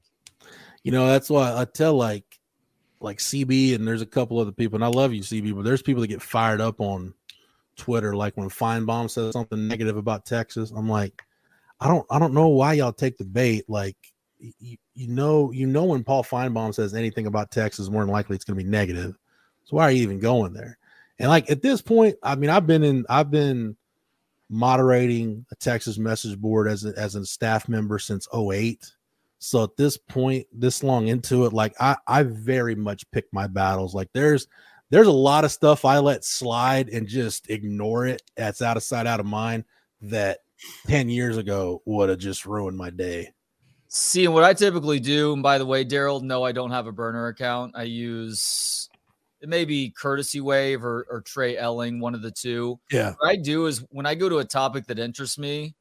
You 0.83 0.91
know, 0.91 1.07
that's 1.07 1.29
why 1.29 1.55
I 1.55 1.65
tell 1.65 1.95
like 1.95 2.39
like 2.99 3.17
CB 3.17 3.75
and 3.75 3.87
there's 3.87 4.01
a 4.01 4.05
couple 4.05 4.39
other 4.39 4.51
people, 4.51 4.75
and 4.75 4.85
I 4.85 4.87
love 4.87 5.13
you, 5.13 5.21
CB, 5.21 5.55
but 5.55 5.63
there's 5.63 5.81
people 5.81 6.01
that 6.01 6.07
get 6.07 6.21
fired 6.21 6.61
up 6.61 6.79
on 6.79 7.13
Twitter, 7.75 8.15
like 8.15 8.37
when 8.37 8.49
Finebaum 8.49 9.09
says 9.09 9.33
something 9.33 9.67
negative 9.67 9.97
about 9.97 10.25
Texas. 10.25 10.71
I'm 10.71 10.89
like, 10.89 11.21
I 11.85 11.87
don't 11.87 12.05
I 12.09 12.17
don't 12.17 12.33
know 12.33 12.47
why 12.47 12.73
y'all 12.73 12.91
take 12.91 13.15
the 13.17 13.23
bait. 13.23 13.65
Like 13.69 13.95
you, 14.39 14.77
you 14.95 15.07
know 15.07 15.51
you 15.51 15.67
know 15.67 15.83
when 15.83 16.03
Paul 16.03 16.23
Finebaum 16.23 16.73
says 16.73 16.95
anything 16.95 17.27
about 17.27 17.51
Texas, 17.51 17.89
more 17.89 18.03
than 18.03 18.11
likely 18.11 18.35
it's 18.35 18.43
going 18.43 18.57
to 18.57 18.63
be 18.63 18.69
negative. 18.69 19.15
So 19.65 19.77
why 19.77 19.83
are 19.83 19.91
you 19.91 20.01
even 20.01 20.19
going 20.19 20.53
there? 20.53 20.79
And 21.19 21.29
like 21.29 21.51
at 21.51 21.61
this 21.61 21.83
point, 21.83 22.15
I 22.23 22.35
mean, 22.35 22.49
I've 22.49 22.65
been 22.65 22.83
in 22.83 23.05
I've 23.07 23.29
been 23.29 23.77
moderating 24.49 25.45
a 25.51 25.55
Texas 25.55 25.99
message 25.99 26.39
board 26.39 26.67
as 26.67 26.85
a, 26.85 26.93
as 26.97 27.13
a 27.13 27.23
staff 27.23 27.69
member 27.69 27.99
since 27.99 28.27
08. 28.33 28.91
So 29.37 29.63
at 29.63 29.77
this 29.77 29.95
point, 29.95 30.47
this 30.51 30.81
long 30.81 31.07
into 31.07 31.45
it, 31.45 31.53
like 31.53 31.75
I 31.79 31.97
I 32.07 32.23
very 32.23 32.73
much 32.73 33.09
pick 33.11 33.25
my 33.31 33.45
battles. 33.45 33.93
Like 33.93 34.09
there's 34.11 34.47
there's 34.89 35.05
a 35.05 35.11
lot 35.11 35.45
of 35.45 35.51
stuff 35.51 35.85
I 35.85 35.99
let 35.99 36.25
slide 36.25 36.89
and 36.89 37.07
just 37.07 37.47
ignore 37.51 38.07
it. 38.07 38.23
That's 38.35 38.63
out 38.63 38.75
of 38.75 38.81
sight, 38.81 39.05
out 39.05 39.19
of 39.19 39.27
mind. 39.27 39.65
That 40.01 40.39
10 40.87 41.09
years 41.09 41.37
ago 41.37 41.81
would 41.85 42.09
have 42.09 42.19
just 42.19 42.45
ruined 42.45 42.77
my 42.77 42.89
day. 42.89 43.33
See, 43.87 44.27
what 44.27 44.43
I 44.43 44.53
typically 44.53 44.99
do, 44.99 45.33
and 45.33 45.43
by 45.43 45.57
the 45.57 45.65
way, 45.65 45.85
Daryl, 45.85 46.21
no, 46.21 46.43
I 46.43 46.51
don't 46.51 46.71
have 46.71 46.87
a 46.87 46.91
burner 46.91 47.27
account. 47.27 47.73
I 47.75 47.83
use 47.83 48.89
it 49.41 49.49
may 49.49 49.63
be 49.63 49.91
courtesy 49.91 50.41
wave 50.41 50.83
or, 50.83 51.05
or 51.09 51.21
Trey 51.21 51.55
Elling, 51.55 51.99
one 51.99 52.15
of 52.15 52.21
the 52.21 52.31
two. 52.31 52.79
Yeah. 52.91 53.13
What 53.19 53.29
I 53.29 53.35
do 53.35 53.67
is 53.67 53.83
when 53.89 54.05
I 54.05 54.15
go 54.15 54.27
to 54.27 54.39
a 54.39 54.45
topic 54.45 54.87
that 54.87 54.97
interests 54.97 55.37
me, 55.37 55.75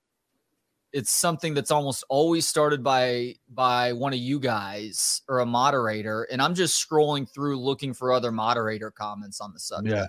it's 0.95 1.11
something 1.11 1.55
that's 1.55 1.72
almost 1.72 2.05
always 2.09 2.47
started 2.47 2.82
by 2.85 3.35
by 3.49 3.93
one 3.93 4.12
of 4.12 4.18
you 4.18 4.39
guys 4.39 5.22
or 5.28 5.41
a 5.41 5.47
moderator 5.47 6.22
and 6.30 6.41
i'm 6.41 6.55
just 6.55 6.89
scrolling 6.89 7.28
through 7.28 7.59
looking 7.59 7.93
for 7.93 8.12
other 8.12 8.30
moderator 8.30 8.93
comments 8.93 9.41
on 9.41 9.53
the 9.53 9.59
subject 9.59 9.93
yeah 9.97 10.07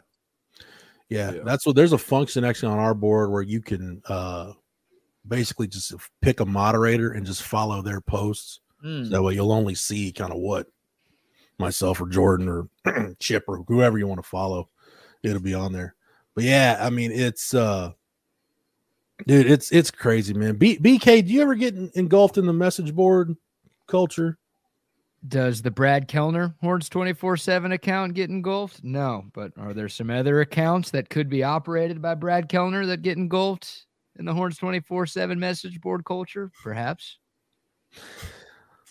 yeah, 1.09 1.31
yeah. 1.33 1.41
that's 1.43 1.65
what 1.65 1.75
there's 1.75 1.91
a 1.91 1.97
function 1.97 2.45
actually 2.45 2.71
on 2.71 2.77
our 2.77 2.93
board 2.93 3.31
where 3.31 3.41
you 3.41 3.61
can 3.61 3.99
uh 4.07 4.53
basically 5.27 5.67
just 5.67 5.93
pick 6.21 6.39
a 6.39 6.45
moderator 6.45 7.11
and 7.11 7.25
just 7.25 7.43
follow 7.43 7.81
their 7.81 8.01
posts 8.01 8.59
mm. 8.83 9.03
so 9.03 9.09
that 9.09 9.21
way 9.21 9.33
you'll 9.33 9.51
only 9.51 9.75
see 9.75 10.11
kind 10.11 10.31
of 10.31 10.37
what 10.37 10.67
myself 11.57 12.01
or 12.01 12.07
jordan 12.07 12.47
or 12.47 13.15
chip 13.19 13.45
or 13.47 13.63
whoever 13.67 13.97
you 13.97 14.07
want 14.07 14.21
to 14.21 14.27
follow 14.27 14.69
it'll 15.23 15.41
be 15.41 15.53
on 15.53 15.71
there 15.71 15.95
but 16.35 16.43
yeah 16.43 16.77
i 16.81 16.89
mean 16.89 17.11
it's 17.11 17.53
uh 17.53 17.91
Dude, 19.27 19.49
it's 19.49 19.71
it's 19.71 19.91
crazy, 19.91 20.33
man. 20.33 20.55
B- 20.55 20.77
BK, 20.77 21.25
do 21.25 21.33
you 21.33 21.41
ever 21.41 21.55
get 21.55 21.75
engulfed 21.95 22.37
in 22.37 22.45
the 22.45 22.53
message 22.53 22.93
board 22.93 23.35
culture? 23.87 24.37
Does 25.27 25.61
the 25.61 25.71
Brad 25.71 26.07
Kellner 26.07 26.53
Horns 26.61 26.89
24 26.89 27.37
7 27.37 27.71
account 27.71 28.13
get 28.13 28.29
engulfed? 28.29 28.83
No, 28.83 29.25
but 29.33 29.53
are 29.57 29.73
there 29.73 29.89
some 29.89 30.09
other 30.09 30.41
accounts 30.41 30.91
that 30.91 31.09
could 31.09 31.29
be 31.29 31.43
operated 31.43 32.01
by 32.01 32.13
Brad 32.13 32.49
Kellner 32.49 32.85
that 32.87 33.01
get 33.01 33.17
engulfed 33.17 33.85
in 34.17 34.25
the 34.25 34.33
Horns 34.33 34.57
24 34.57 35.05
7 35.05 35.39
message 35.39 35.79
board 35.81 36.05
culture? 36.05 36.51
Perhaps. 36.63 37.17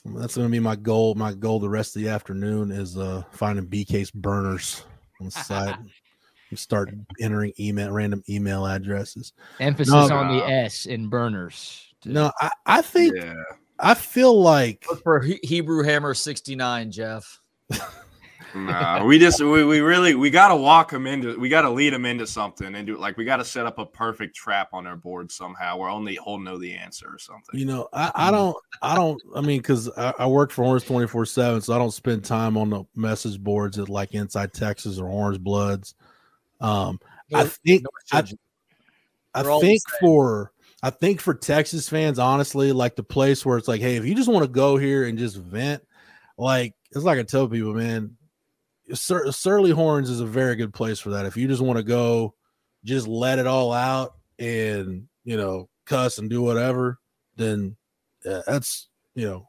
That's 0.06 0.36
going 0.36 0.46
to 0.46 0.52
be 0.52 0.60
my 0.60 0.76
goal. 0.76 1.14
My 1.14 1.32
goal 1.32 1.60
the 1.60 1.68
rest 1.68 1.96
of 1.96 2.02
the 2.02 2.08
afternoon 2.08 2.70
is 2.70 2.98
uh, 2.98 3.22
finding 3.30 3.66
BK's 3.66 4.10
burners 4.10 4.84
on 5.18 5.26
the 5.26 5.30
site. 5.30 5.76
start 6.56 6.94
entering 7.20 7.52
email 7.58 7.90
random 7.90 8.22
email 8.28 8.66
addresses. 8.66 9.32
Emphasis 9.60 9.92
no, 9.92 10.16
on 10.16 10.36
the 10.36 10.44
S 10.44 10.86
in 10.86 11.08
burners. 11.08 11.94
No, 12.04 12.30
I, 12.40 12.50
I 12.66 12.82
think 12.82 13.16
yeah. 13.16 13.34
I 13.78 13.94
feel 13.94 14.40
like 14.40 14.84
Look 14.88 15.02
for 15.02 15.24
Hebrew 15.42 15.82
Hammer 15.82 16.14
69, 16.14 16.92
Jeff. 16.92 17.40
nah, 18.54 19.04
we 19.04 19.18
just 19.18 19.40
we, 19.40 19.64
we 19.64 19.80
really 19.80 20.14
we 20.14 20.30
gotta 20.30 20.56
walk 20.56 20.90
them 20.90 21.06
into 21.06 21.38
we 21.38 21.48
gotta 21.48 21.70
lead 21.70 21.92
them 21.92 22.04
into 22.04 22.26
something 22.26 22.74
and 22.74 22.86
do 22.86 22.96
like 22.96 23.16
we 23.16 23.24
gotta 23.24 23.44
set 23.44 23.66
up 23.66 23.78
a 23.78 23.86
perfect 23.86 24.34
trap 24.34 24.68
on 24.72 24.84
their 24.84 24.96
board 24.96 25.30
somehow 25.30 25.76
where 25.76 25.88
only 25.88 26.18
he'll 26.24 26.38
know 26.38 26.58
the 26.58 26.72
answer 26.72 27.08
or 27.08 27.18
something. 27.18 27.58
You 27.58 27.66
know, 27.66 27.88
I, 27.92 28.10
I 28.14 28.30
don't 28.30 28.56
I 28.82 28.94
don't 28.94 29.20
I 29.34 29.40
mean 29.40 29.60
because 29.60 29.90
I, 29.96 30.14
I, 30.20 30.26
work 30.26 30.50
for 30.50 30.64
Orange 30.64 30.84
24 30.84 31.26
7, 31.26 31.60
so 31.60 31.74
I 31.74 31.78
don't 31.78 31.90
spend 31.90 32.24
time 32.24 32.56
on 32.56 32.70
the 32.70 32.84
message 32.94 33.38
boards 33.38 33.78
at 33.78 33.88
like 33.88 34.14
Inside 34.14 34.52
Texas 34.52 34.98
or 34.98 35.08
Orange 35.08 35.40
Bloods. 35.40 35.94
Um, 36.60 37.00
no, 37.30 37.40
I 37.40 37.44
think 37.44 37.82
no, 37.82 37.90
I, 38.12 38.24
I 39.34 39.60
think 39.60 39.82
for 40.00 40.52
I 40.82 40.90
think 40.90 41.20
for 41.20 41.32
Texas 41.32 41.88
fans, 41.88 42.18
honestly, 42.18 42.70
like 42.72 42.94
the 42.94 43.02
place 43.02 43.44
where 43.44 43.56
it's 43.56 43.68
like, 43.68 43.80
hey, 43.80 43.96
if 43.96 44.04
you 44.04 44.14
just 44.14 44.28
want 44.28 44.44
to 44.44 44.50
go 44.50 44.76
here 44.76 45.06
and 45.06 45.18
just 45.18 45.36
vent, 45.36 45.82
like 46.36 46.74
it's 46.90 47.04
like 47.04 47.18
I 47.18 47.22
tell 47.22 47.48
people, 47.48 47.72
man, 47.72 48.16
Sur- 48.92 49.32
Surly 49.32 49.70
Horns 49.70 50.10
is 50.10 50.20
a 50.20 50.26
very 50.26 50.56
good 50.56 50.74
place 50.74 51.00
for 51.00 51.10
that. 51.10 51.26
If 51.26 51.36
you 51.36 51.48
just 51.48 51.62
want 51.62 51.78
to 51.78 51.82
go, 51.82 52.34
just 52.84 53.08
let 53.08 53.38
it 53.38 53.46
all 53.46 53.72
out 53.72 54.14
and 54.38 55.06
you 55.24 55.36
know 55.36 55.68
cuss 55.86 56.18
and 56.18 56.28
do 56.28 56.42
whatever, 56.42 56.98
then 57.36 57.76
yeah, 58.24 58.42
that's 58.46 58.88
you 59.14 59.26
know 59.26 59.48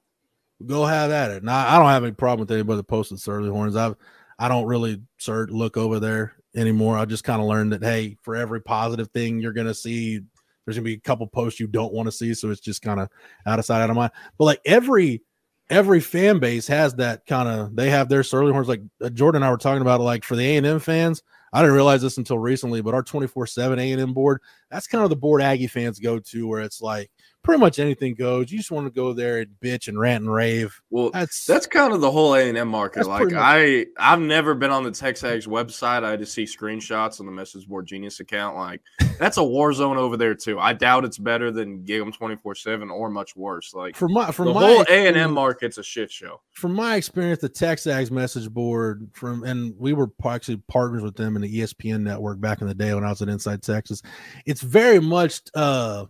go 0.65 0.85
have 0.85 1.11
at 1.11 1.31
it. 1.31 1.43
Now 1.43 1.67
I 1.67 1.77
don't 1.77 1.89
have 1.89 2.03
any 2.03 2.13
problem 2.13 2.41
with 2.41 2.51
anybody 2.51 2.81
posting 2.83 3.17
Surly 3.17 3.49
Horns. 3.49 3.75
I've 3.75 3.95
I 4.39 4.47
don't 4.47 4.65
really 4.65 5.01
sort 5.17 5.51
look 5.51 5.77
over 5.77 5.99
there 5.99 6.33
anymore. 6.55 6.97
I 6.97 7.05
just 7.05 7.23
kind 7.23 7.41
of 7.41 7.47
learned 7.47 7.73
that 7.73 7.83
hey, 7.83 8.17
for 8.21 8.35
every 8.35 8.61
positive 8.61 9.09
thing 9.09 9.39
you're 9.39 9.53
gonna 9.53 9.73
see, 9.73 10.21
there's 10.65 10.77
gonna 10.77 10.85
be 10.85 10.93
a 10.93 10.99
couple 10.99 11.27
posts 11.27 11.59
you 11.59 11.67
don't 11.67 11.93
want 11.93 12.07
to 12.07 12.11
see. 12.11 12.33
So 12.33 12.49
it's 12.51 12.61
just 12.61 12.81
kind 12.81 12.99
of 12.99 13.09
out 13.45 13.59
of 13.59 13.65
sight, 13.65 13.81
out 13.81 13.89
of 13.89 13.95
mind. 13.95 14.11
But 14.37 14.45
like 14.45 14.61
every 14.65 15.21
every 15.69 15.99
fan 15.99 16.39
base 16.39 16.67
has 16.67 16.95
that 16.95 17.25
kind 17.25 17.49
of 17.49 17.75
they 17.75 17.89
have 17.89 18.09
their 18.09 18.23
surly 18.23 18.51
horns. 18.51 18.67
Like 18.67 18.81
uh, 19.03 19.09
Jordan 19.09 19.41
and 19.41 19.47
I 19.47 19.51
were 19.51 19.57
talking 19.57 19.81
about, 19.81 20.01
like 20.01 20.23
for 20.23 20.35
the 20.35 20.45
A 20.45 20.57
and 20.57 20.65
M 20.65 20.79
fans, 20.79 21.23
I 21.53 21.61
didn't 21.61 21.75
realize 21.75 22.01
this 22.01 22.17
until 22.17 22.39
recently, 22.39 22.81
but 22.81 22.93
our 22.93 23.03
24 23.03 23.47
7 23.47 23.79
A 23.79 23.91
and 23.91 24.01
M 24.01 24.13
board, 24.13 24.41
that's 24.69 24.87
kind 24.87 25.03
of 25.03 25.09
the 25.09 25.15
board 25.15 25.41
Aggie 25.41 25.67
fans 25.67 25.99
go 25.99 26.19
to, 26.19 26.47
where 26.47 26.61
it's 26.61 26.81
like 26.81 27.09
pretty 27.45 27.59
much 27.59 27.79
anything 27.79 28.15
goes. 28.15 28.51
You 28.51 28.57
just 28.57 28.71
want 28.71 28.87
to 28.87 28.91
go 28.91 29.13
there 29.13 29.37
and 29.37 29.51
bitch 29.61 29.87
and 29.87 29.99
rant 29.99 30.23
and 30.23 30.33
rave. 30.33 30.81
Well, 30.89 31.11
that's 31.11 31.45
that's 31.45 31.67
kind 31.67 31.93
of 31.93 32.01
the 32.01 32.11
whole 32.11 32.33
A 32.33 32.49
and 32.49 32.57
M 32.57 32.67
market. 32.67 33.05
Like 33.07 33.31
I, 33.33 33.85
I've 33.97 34.19
never 34.19 34.55
been 34.55 34.71
on 34.71 34.83
the 34.83 34.89
TexAgs 34.89 35.47
website. 35.47 36.03
I 36.03 36.17
just 36.17 36.33
see 36.33 36.43
screenshots 36.43 37.19
on 37.19 37.27
the 37.27 37.31
message 37.31 37.67
board 37.67 37.85
genius 37.85 38.19
account. 38.19 38.57
Like 38.57 38.81
that's 39.19 39.37
a 39.37 39.43
war 39.43 39.71
zone 39.73 39.97
over 39.97 40.17
there 40.17 40.33
too. 40.33 40.59
I 40.59 40.73
doubt 40.73 41.05
it's 41.05 41.19
better 41.19 41.51
than 41.51 41.85
Gig'em 41.85 42.13
twenty 42.13 42.35
four 42.35 42.55
seven 42.55 42.89
or 42.89 43.09
much 43.09 43.35
worse. 43.35 43.73
Like 43.73 43.95
for 43.95 44.09
my 44.09 44.31
for 44.31 44.45
the 44.45 44.53
my 44.53 44.65
whole 44.65 44.85
A 44.89 45.07
and 45.07 45.15
M 45.15 45.31
market's 45.31 45.77
a 45.77 45.83
shit 45.83 46.11
show. 46.11 46.41
From 46.51 46.73
my 46.73 46.95
experience, 46.95 47.41
the 47.41 47.49
TexAgs 47.49 48.09
message 48.09 48.49
board 48.49 49.07
from 49.13 49.43
and 49.43 49.73
we 49.77 49.93
were 49.93 50.09
actually 50.25 50.57
partners 50.67 51.03
with 51.03 51.15
them 51.15 51.35
in 51.35 51.43
the 51.43 51.59
ESPN 51.59 52.01
network 52.01 52.41
back 52.41 52.61
in 52.61 52.67
the 52.67 52.73
day 52.73 52.93
when 52.93 53.03
I 53.03 53.09
was 53.09 53.21
at 53.21 53.29
Inside 53.29 53.61
Texas. 53.61 54.01
It's 54.47 54.61
very 54.61 54.99
much 54.99 55.41
uh 55.53 56.05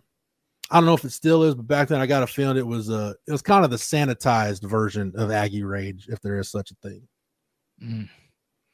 I 0.70 0.76
don't 0.78 0.86
know 0.86 0.94
if 0.94 1.04
it 1.04 1.12
still 1.12 1.44
is, 1.44 1.54
but 1.54 1.66
back 1.66 1.88
then 1.88 2.00
I 2.00 2.06
got 2.06 2.22
a 2.22 2.26
feeling 2.26 2.56
it 2.56 2.66
was 2.66 2.90
uh 2.90 3.14
it 3.26 3.32
was 3.32 3.42
kind 3.42 3.64
of 3.64 3.70
the 3.70 3.76
sanitized 3.76 4.68
version 4.68 5.12
of 5.16 5.30
Aggie 5.30 5.62
Rage, 5.62 6.06
if 6.08 6.20
there 6.20 6.38
is 6.38 6.50
such 6.50 6.70
a 6.70 6.74
thing. 6.76 7.02
Mm. 7.82 8.08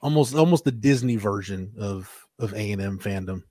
Almost 0.01 0.35
almost 0.35 0.65
the 0.65 0.73
Disney 0.73 1.17
version 1.17 1.73
of 1.79 2.11
of 2.39 2.55
A 2.55 2.73
and 2.73 2.81
M 2.81 2.99
fandom. 2.99 3.43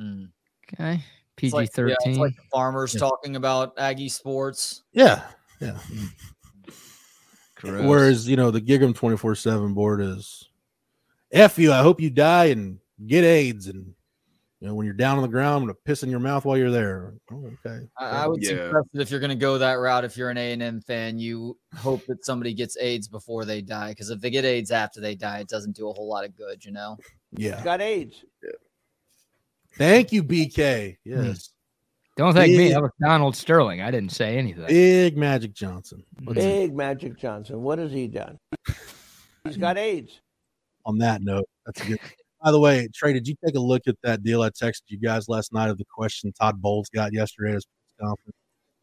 Mm. 0.00 0.30
Okay. 0.72 1.02
PG 1.36 1.66
thirteen. 1.66 2.14
Yeah, 2.14 2.20
like 2.20 2.34
farmers 2.50 2.94
yeah. 2.94 3.00
talking 3.00 3.36
about 3.36 3.74
Aggie 3.78 4.08
sports. 4.08 4.82
Yeah. 4.92 5.22
Yeah. 5.60 5.78
Whereas, 7.62 8.28
you 8.28 8.36
know, 8.36 8.50
the 8.50 8.60
Gig'em 8.60 8.94
24 8.94 9.36
7 9.36 9.72
board 9.72 10.00
is 10.00 10.48
F 11.30 11.58
you, 11.58 11.72
I 11.72 11.80
hope 11.82 12.00
you 12.00 12.10
die 12.10 12.46
and 12.46 12.78
get 13.06 13.24
AIDS 13.24 13.68
and 13.68 13.94
you 14.62 14.68
know, 14.68 14.76
when 14.76 14.84
you're 14.84 14.94
down 14.94 15.16
on 15.16 15.22
the 15.22 15.28
ground, 15.28 15.56
I'm 15.56 15.62
gonna 15.62 15.74
piss 15.84 16.04
in 16.04 16.08
your 16.08 16.20
mouth 16.20 16.44
while 16.44 16.56
you're 16.56 16.70
there. 16.70 17.14
Oh, 17.32 17.50
okay. 17.66 17.84
I, 17.98 18.22
I 18.22 18.26
would 18.28 18.40
yeah. 18.40 18.50
suggest 18.50 18.88
that 18.92 19.02
if 19.02 19.10
you're 19.10 19.18
gonna 19.18 19.34
go 19.34 19.58
that 19.58 19.72
route, 19.72 20.04
if 20.04 20.16
you're 20.16 20.30
an 20.30 20.38
A 20.38 20.52
and 20.52 20.62
M 20.62 20.80
fan, 20.80 21.18
you 21.18 21.58
hope 21.74 22.06
that 22.06 22.24
somebody 22.24 22.54
gets 22.54 22.76
AIDS 22.76 23.08
before 23.08 23.44
they 23.44 23.60
die. 23.60 23.88
Because 23.88 24.10
if 24.10 24.20
they 24.20 24.30
get 24.30 24.44
AIDS 24.44 24.70
after 24.70 25.00
they 25.00 25.16
die, 25.16 25.40
it 25.40 25.48
doesn't 25.48 25.74
do 25.74 25.88
a 25.88 25.92
whole 25.92 26.06
lot 26.06 26.24
of 26.24 26.36
good, 26.36 26.64
you 26.64 26.70
know. 26.70 26.96
Yeah. 27.32 27.60
got 27.64 27.80
AIDS. 27.80 28.24
Yeah. 28.40 28.50
Thank 29.78 30.12
you, 30.12 30.22
BK. 30.22 30.96
Hmm. 31.04 31.24
Yes. 31.24 31.50
Don't 32.16 32.32
thank 32.32 32.52
big, 32.52 32.58
me. 32.58 32.72
That 32.72 32.82
was 32.82 32.92
Donald 33.00 33.34
Sterling. 33.34 33.80
I 33.80 33.90
didn't 33.90 34.12
say 34.12 34.38
anything. 34.38 34.66
Big 34.68 35.16
Magic 35.16 35.54
Johnson. 35.54 36.04
What's 36.22 36.38
big 36.38 36.70
he? 36.70 36.76
Magic 36.76 37.18
Johnson. 37.18 37.62
What 37.62 37.80
has 37.80 37.90
he 37.90 38.06
done? 38.06 38.38
He's 39.42 39.56
got 39.56 39.76
AIDS. 39.78 40.20
On 40.86 40.98
that 40.98 41.20
note, 41.20 41.48
that's 41.66 41.80
a 41.82 41.86
good. 41.86 42.00
By 42.42 42.50
the 42.50 42.58
way, 42.58 42.88
Trey, 42.94 43.12
did 43.12 43.28
you 43.28 43.36
take 43.44 43.54
a 43.54 43.60
look 43.60 43.82
at 43.86 43.96
that 44.02 44.22
deal 44.22 44.42
I 44.42 44.50
texted 44.50 44.82
you 44.88 44.98
guys 44.98 45.28
last 45.28 45.52
night 45.52 45.70
of 45.70 45.78
the 45.78 45.84
question 45.84 46.32
Todd 46.32 46.60
Bowles 46.60 46.88
got 46.88 47.12
yesterday 47.12 47.50
at 47.50 47.54
his 47.56 47.66
conference? 48.00 48.36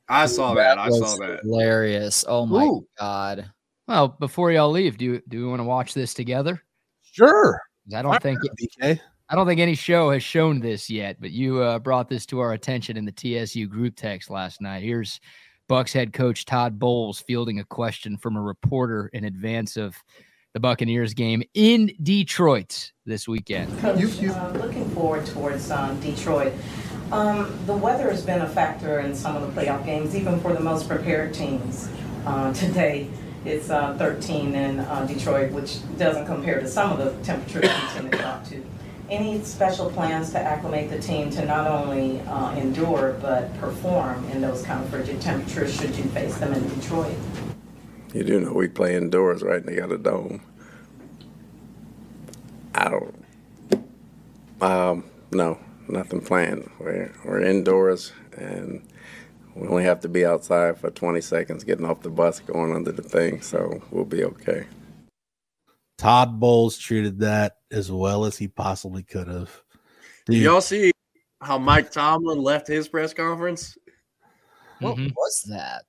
I 0.07 0.26
saw 0.26 0.53
that. 0.55 0.76
that 0.76 0.80
I 0.80 0.89
saw 0.89 1.16
that. 1.18 1.41
Hilarious. 1.43 2.26
Oh 2.28 2.45
my 2.45 2.64
Ooh. 2.66 2.88
god. 2.97 3.51
Well, 3.88 4.07
before 4.07 4.51
y'all 4.51 4.72
leave, 4.72 4.97
do 4.97 5.05
you 5.05 5.22
do 5.28 5.39
we 5.39 5.49
want 5.49 5.60
to 5.60 5.66
watch 5.66 5.93
this 5.93 6.14
together? 6.14 6.64
Sure. 7.01 7.60
I 7.93 8.01
don't 8.01 8.22
think 8.22 8.39
it, 8.43 8.99
I 9.30 9.36
don't 9.36 9.45
think 9.45 9.60
any 9.60 9.76
show 9.76 10.12
has 10.12 10.24
shown 10.24 10.60
this 10.60 10.89
yet, 10.89 11.18
but 11.20 11.32
you 11.32 11.62
uh, 11.62 11.80
brought 11.80 12.07
this 12.07 12.26
to 12.28 12.39
our 12.39 12.53
attention 12.53 12.97
in 12.97 13.05
the 13.05 13.12
TSU 13.12 13.68
group 13.68 13.95
text 13.95 14.30
last 14.30 14.62
night. 14.62 14.84
Here's 14.84 15.20
Bucks 15.68 15.93
head 15.93 16.14
coach 16.14 16.45
Todd 16.45 16.80
Bowles 16.80 17.20
fielding 17.20 17.60
a 17.60 17.64
question 17.64 18.18
from 18.18 18.38
a 18.38 18.41
reporter 18.41 19.10
in 19.14 19.26
advance 19.26 19.78
of 19.78 19.95
the 20.53 20.59
Buccaneers 20.59 21.13
game 21.13 21.43
in 21.53 21.91
Detroit 22.01 22.91
this 23.05 23.27
weekend. 23.27 23.77
Coach, 23.79 24.23
uh, 24.23 24.51
looking 24.55 24.89
forward 24.91 25.25
towards 25.25 25.69
um, 25.69 25.99
Detroit. 25.99 26.53
Um, 27.11 27.57
the 27.65 27.75
weather 27.75 28.09
has 28.09 28.25
been 28.25 28.41
a 28.41 28.49
factor 28.49 28.99
in 28.99 29.15
some 29.15 29.35
of 29.35 29.41
the 29.43 29.61
playoff 29.61 29.85
games, 29.85 30.15
even 30.15 30.39
for 30.39 30.53
the 30.53 30.59
most 30.59 30.87
prepared 30.87 31.33
teams. 31.33 31.89
Uh, 32.25 32.53
today, 32.53 33.09
it's 33.45 33.69
uh, 33.69 33.95
13 33.97 34.55
in 34.55 34.79
uh, 34.79 35.05
Detroit, 35.05 35.51
which 35.51 35.79
doesn't 35.97 36.25
compare 36.25 36.59
to 36.59 36.67
some 36.67 36.91
of 36.91 36.97
the 36.97 37.23
temperatures 37.23 37.63
we 37.63 37.99
tend 37.99 38.11
to 38.11 38.17
talk 38.17 38.43
to. 38.49 38.63
Any 39.09 39.43
special 39.43 39.89
plans 39.89 40.31
to 40.31 40.39
acclimate 40.39 40.91
the 40.91 40.99
team 40.99 41.31
to 41.31 41.45
not 41.45 41.65
only 41.65 42.21
uh, 42.21 42.55
endure 42.55 43.17
but 43.21 43.57
perform 43.59 44.23
in 44.31 44.41
those 44.41 44.61
kind 44.63 44.83
of 44.83 44.89
frigid 44.89 45.19
temperatures 45.19 45.75
should 45.75 45.95
you 45.95 46.03
face 46.05 46.37
them 46.37 46.53
in 46.53 46.67
Detroit? 46.79 47.15
You 48.14 48.24
do 48.24 48.39
know 48.39 48.53
we 48.53 48.68
play 48.68 48.95
indoors, 48.95 49.43
right? 49.43 49.60
And 49.60 49.68
they 49.68 49.76
got 49.76 49.91
a 49.91 49.97
dome. 49.97 50.41
I 52.74 52.89
don't. 52.89 53.26
Um, 54.62 55.03
no, 55.32 55.60
nothing 55.88 56.22
planned. 56.22 56.70
We're 56.80 57.14
we're 57.24 57.41
indoors, 57.41 58.12
and 58.38 58.88
we 59.55 59.68
only 59.68 59.84
have 59.84 59.99
to 60.01 60.10
be 60.10 60.26
outside 60.26 60.80
for 60.80 60.89
20 60.89 61.22
seconds, 61.22 61.64
getting 61.64 61.86
off 61.86 62.01
the 62.01 62.10
bus, 62.10 62.39
going 62.39 62.74
under 62.74 62.91
the 62.91 63.03
thing. 63.03 63.41
So 63.41 63.82
we'll 63.91 64.05
be 64.05 64.24
okay. 64.24 64.66
Todd 65.97 66.39
Bowles 66.39 66.78
treated 66.78 67.20
that 67.20 67.57
as 67.72 67.91
well 67.91 68.26
as 68.26 68.38
he 68.38 68.47
possibly 68.47 69.03
could 69.03 69.28
have. 69.28 69.51
Did 70.26 70.38
y'all 70.38 70.62
see 70.62 70.91
how 71.41 71.57
Mike 71.57 71.91
Tomlin 71.91 72.39
left 72.39 72.68
his 72.68 72.88
press 72.88 73.14
conference? 73.14 73.78
What 74.80 74.95
mm-hmm. 74.95 75.10
was 75.16 75.43
that? 75.49 75.84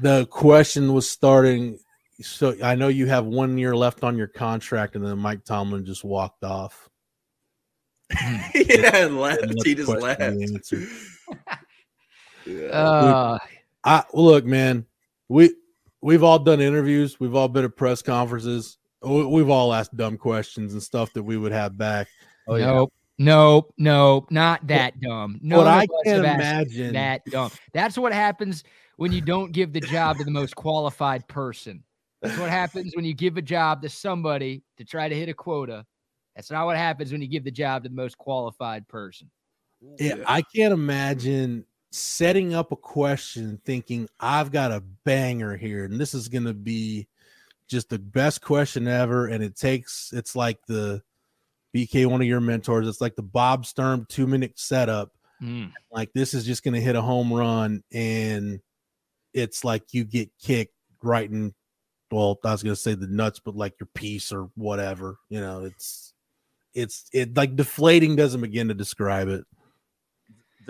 The 0.00 0.26
question 0.26 0.92
was 0.92 1.08
starting. 1.08 1.78
So 2.20 2.54
I 2.62 2.74
know 2.74 2.88
you 2.88 3.06
have 3.06 3.26
one 3.26 3.58
year 3.58 3.74
left 3.74 4.04
on 4.04 4.16
your 4.16 4.26
contract, 4.26 4.94
and 4.96 5.04
then 5.04 5.18
Mike 5.18 5.44
Tomlin 5.44 5.84
just 5.84 6.04
walked 6.04 6.44
off. 6.44 6.88
yeah, 8.54 8.96
and 8.96 9.20
left. 9.20 9.42
And 9.42 9.58
he 9.64 9.74
just 9.74 9.88
left. 9.88 10.20
yeah. 12.46 12.66
Uh, 12.66 13.38
I 13.84 14.04
look, 14.12 14.44
man. 14.44 14.86
We 15.28 15.54
we've 16.00 16.22
all 16.22 16.38
done 16.38 16.60
interviews. 16.60 17.18
We've 17.20 17.34
all 17.34 17.48
been 17.48 17.64
at 17.64 17.76
press 17.76 18.02
conferences. 18.02 18.78
We've 19.02 19.48
all 19.48 19.72
asked 19.72 19.96
dumb 19.96 20.18
questions 20.18 20.74
and 20.74 20.82
stuff 20.82 21.12
that 21.14 21.22
we 21.22 21.36
would 21.36 21.52
have 21.52 21.78
back. 21.78 22.08
Oh, 22.46 22.56
nope. 22.56 22.92
Nope, 23.20 23.74
nope, 23.76 24.30
not 24.30 24.66
that 24.68 24.98
dumb. 24.98 25.38
No, 25.42 25.58
but 25.58 25.66
I 25.66 25.86
can't 26.06 26.24
imagine 26.24 26.94
that 26.94 27.22
dumb. 27.26 27.50
That's 27.74 27.98
what 27.98 28.14
happens 28.14 28.64
when 28.96 29.12
you 29.12 29.20
don't 29.20 29.52
give 29.52 29.74
the 29.74 29.80
job 29.80 30.16
to 30.16 30.24
the 30.24 30.30
most 30.30 30.56
qualified 30.56 31.28
person. 31.28 31.84
That's 32.22 32.38
what 32.38 32.48
happens 32.48 32.96
when 32.96 33.04
you 33.04 33.12
give 33.12 33.36
a 33.36 33.42
job 33.42 33.82
to 33.82 33.90
somebody 33.90 34.62
to 34.78 34.86
try 34.86 35.06
to 35.06 35.14
hit 35.14 35.28
a 35.28 35.34
quota. 35.34 35.84
That's 36.34 36.50
not 36.50 36.64
what 36.64 36.78
happens 36.78 37.12
when 37.12 37.20
you 37.20 37.28
give 37.28 37.44
the 37.44 37.50
job 37.50 37.82
to 37.82 37.90
the 37.90 37.94
most 37.94 38.16
qualified 38.16 38.88
person. 38.88 39.30
Yeah, 39.98 40.14
I 40.26 40.40
can't 40.40 40.72
imagine 40.72 41.66
setting 41.90 42.54
up 42.54 42.72
a 42.72 42.76
question 42.76 43.60
thinking 43.66 44.08
I've 44.18 44.50
got 44.50 44.72
a 44.72 44.82
banger 45.04 45.58
here 45.58 45.84
and 45.84 46.00
this 46.00 46.14
is 46.14 46.28
going 46.28 46.44
to 46.44 46.54
be 46.54 47.06
just 47.68 47.90
the 47.90 47.98
best 47.98 48.40
question 48.40 48.88
ever 48.88 49.26
and 49.26 49.44
it 49.44 49.56
takes 49.56 50.10
it's 50.14 50.34
like 50.34 50.64
the 50.66 51.02
BK 51.74 52.06
one 52.06 52.20
of 52.20 52.26
your 52.26 52.40
mentors 52.40 52.88
it's 52.88 53.00
like 53.00 53.16
the 53.16 53.22
Bob 53.22 53.66
Sturm 53.66 54.06
2 54.08 54.26
minute 54.26 54.58
setup 54.58 55.12
mm. 55.42 55.70
like 55.90 56.12
this 56.12 56.34
is 56.34 56.44
just 56.44 56.62
going 56.62 56.74
to 56.74 56.80
hit 56.80 56.96
a 56.96 57.02
home 57.02 57.32
run 57.32 57.82
and 57.92 58.60
it's 59.32 59.64
like 59.64 59.82
you 59.92 60.04
get 60.04 60.30
kicked 60.42 60.74
right 61.02 61.30
in 61.30 61.54
well 62.10 62.38
I 62.44 62.52
was 62.52 62.62
going 62.62 62.74
to 62.74 62.80
say 62.80 62.94
the 62.94 63.06
nuts 63.06 63.40
but 63.40 63.56
like 63.56 63.74
your 63.80 63.88
piece 63.94 64.32
or 64.32 64.50
whatever 64.54 65.16
you 65.28 65.40
know 65.40 65.64
it's 65.64 66.12
it's 66.74 67.06
it 67.12 67.36
like 67.36 67.56
deflating 67.56 68.16
doesn't 68.16 68.40
begin 68.40 68.68
to 68.68 68.74
describe 68.74 69.28
it 69.28 69.44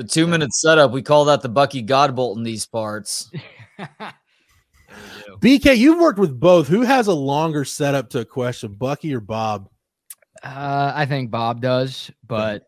the 0.00 0.04
two 0.04 0.26
minute 0.26 0.54
setup, 0.54 0.92
we 0.92 1.02
call 1.02 1.26
that 1.26 1.42
the 1.42 1.48
Bucky 1.50 1.82
Godbolt 1.82 2.36
in 2.36 2.42
these 2.42 2.64
parts. 2.64 3.30
BK, 5.42 5.76
you've 5.76 6.00
worked 6.00 6.18
with 6.18 6.40
both. 6.40 6.68
Who 6.68 6.80
has 6.80 7.06
a 7.06 7.12
longer 7.12 7.66
setup 7.66 8.08
to 8.10 8.20
a 8.20 8.24
question, 8.24 8.72
Bucky 8.72 9.14
or 9.14 9.20
Bob? 9.20 9.68
Uh, 10.42 10.92
I 10.94 11.06
think 11.06 11.30
Bob 11.30 11.60
does, 11.60 12.10
but 12.26 12.64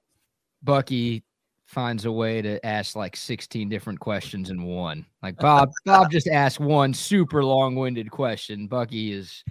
Bucky 0.62 1.24
finds 1.66 2.04
a 2.04 2.12
way 2.12 2.42
to 2.42 2.64
ask 2.66 2.94
like 2.94 3.16
16 3.16 3.68
different 3.68 3.98
questions 3.98 4.50
in 4.50 4.62
one. 4.62 5.06
Like 5.22 5.36
Bob, 5.38 5.70
Bob 5.86 6.10
just 6.10 6.28
asked 6.28 6.60
one 6.60 6.92
super 6.92 7.42
long-winded 7.42 8.10
question. 8.10 8.66
Bucky 8.66 9.12
is 9.12 9.42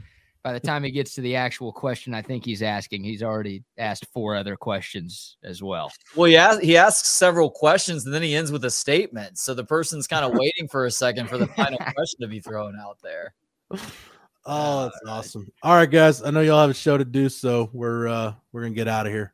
by 0.43 0.53
the 0.53 0.59
time 0.59 0.83
he 0.83 0.91
gets 0.91 1.15
to 1.15 1.21
the 1.21 1.35
actual 1.35 1.71
question 1.71 2.13
I 2.13 2.21
think 2.21 2.45
he's 2.45 2.61
asking, 2.61 3.03
he's 3.03 3.23
already 3.23 3.63
asked 3.77 4.05
four 4.13 4.35
other 4.35 4.55
questions 4.55 5.37
as 5.43 5.63
well. 5.63 5.91
Well, 6.15 6.27
yeah, 6.27 6.59
he, 6.59 6.67
he 6.67 6.77
asks 6.77 7.09
several 7.09 7.49
questions 7.49 8.05
and 8.05 8.13
then 8.13 8.21
he 8.21 8.35
ends 8.35 8.51
with 8.51 8.65
a 8.65 8.71
statement. 8.71 9.37
So 9.37 9.53
the 9.53 9.63
person's 9.63 10.07
kind 10.07 10.25
of 10.25 10.31
waiting 10.33 10.67
for 10.67 10.85
a 10.85 10.91
second 10.91 11.27
for 11.27 11.37
the 11.37 11.47
final 11.47 11.77
question 11.95 12.21
to 12.21 12.27
be 12.27 12.39
thrown 12.39 12.75
out 12.79 12.97
there. 13.01 13.33
Oh, 14.45 14.85
that's 14.85 14.99
uh, 15.07 15.11
awesome. 15.11 15.51
All 15.61 15.75
right, 15.75 15.89
guys. 15.89 16.23
I 16.23 16.31
know 16.31 16.41
y'all 16.41 16.61
have 16.61 16.69
a 16.69 16.73
show 16.73 16.97
to 16.97 17.05
do, 17.05 17.29
so 17.29 17.69
we're 17.73 18.07
uh 18.07 18.33
we're 18.51 18.61
gonna 18.61 18.73
get 18.73 18.87
out 18.87 19.05
of 19.05 19.13
here. 19.13 19.33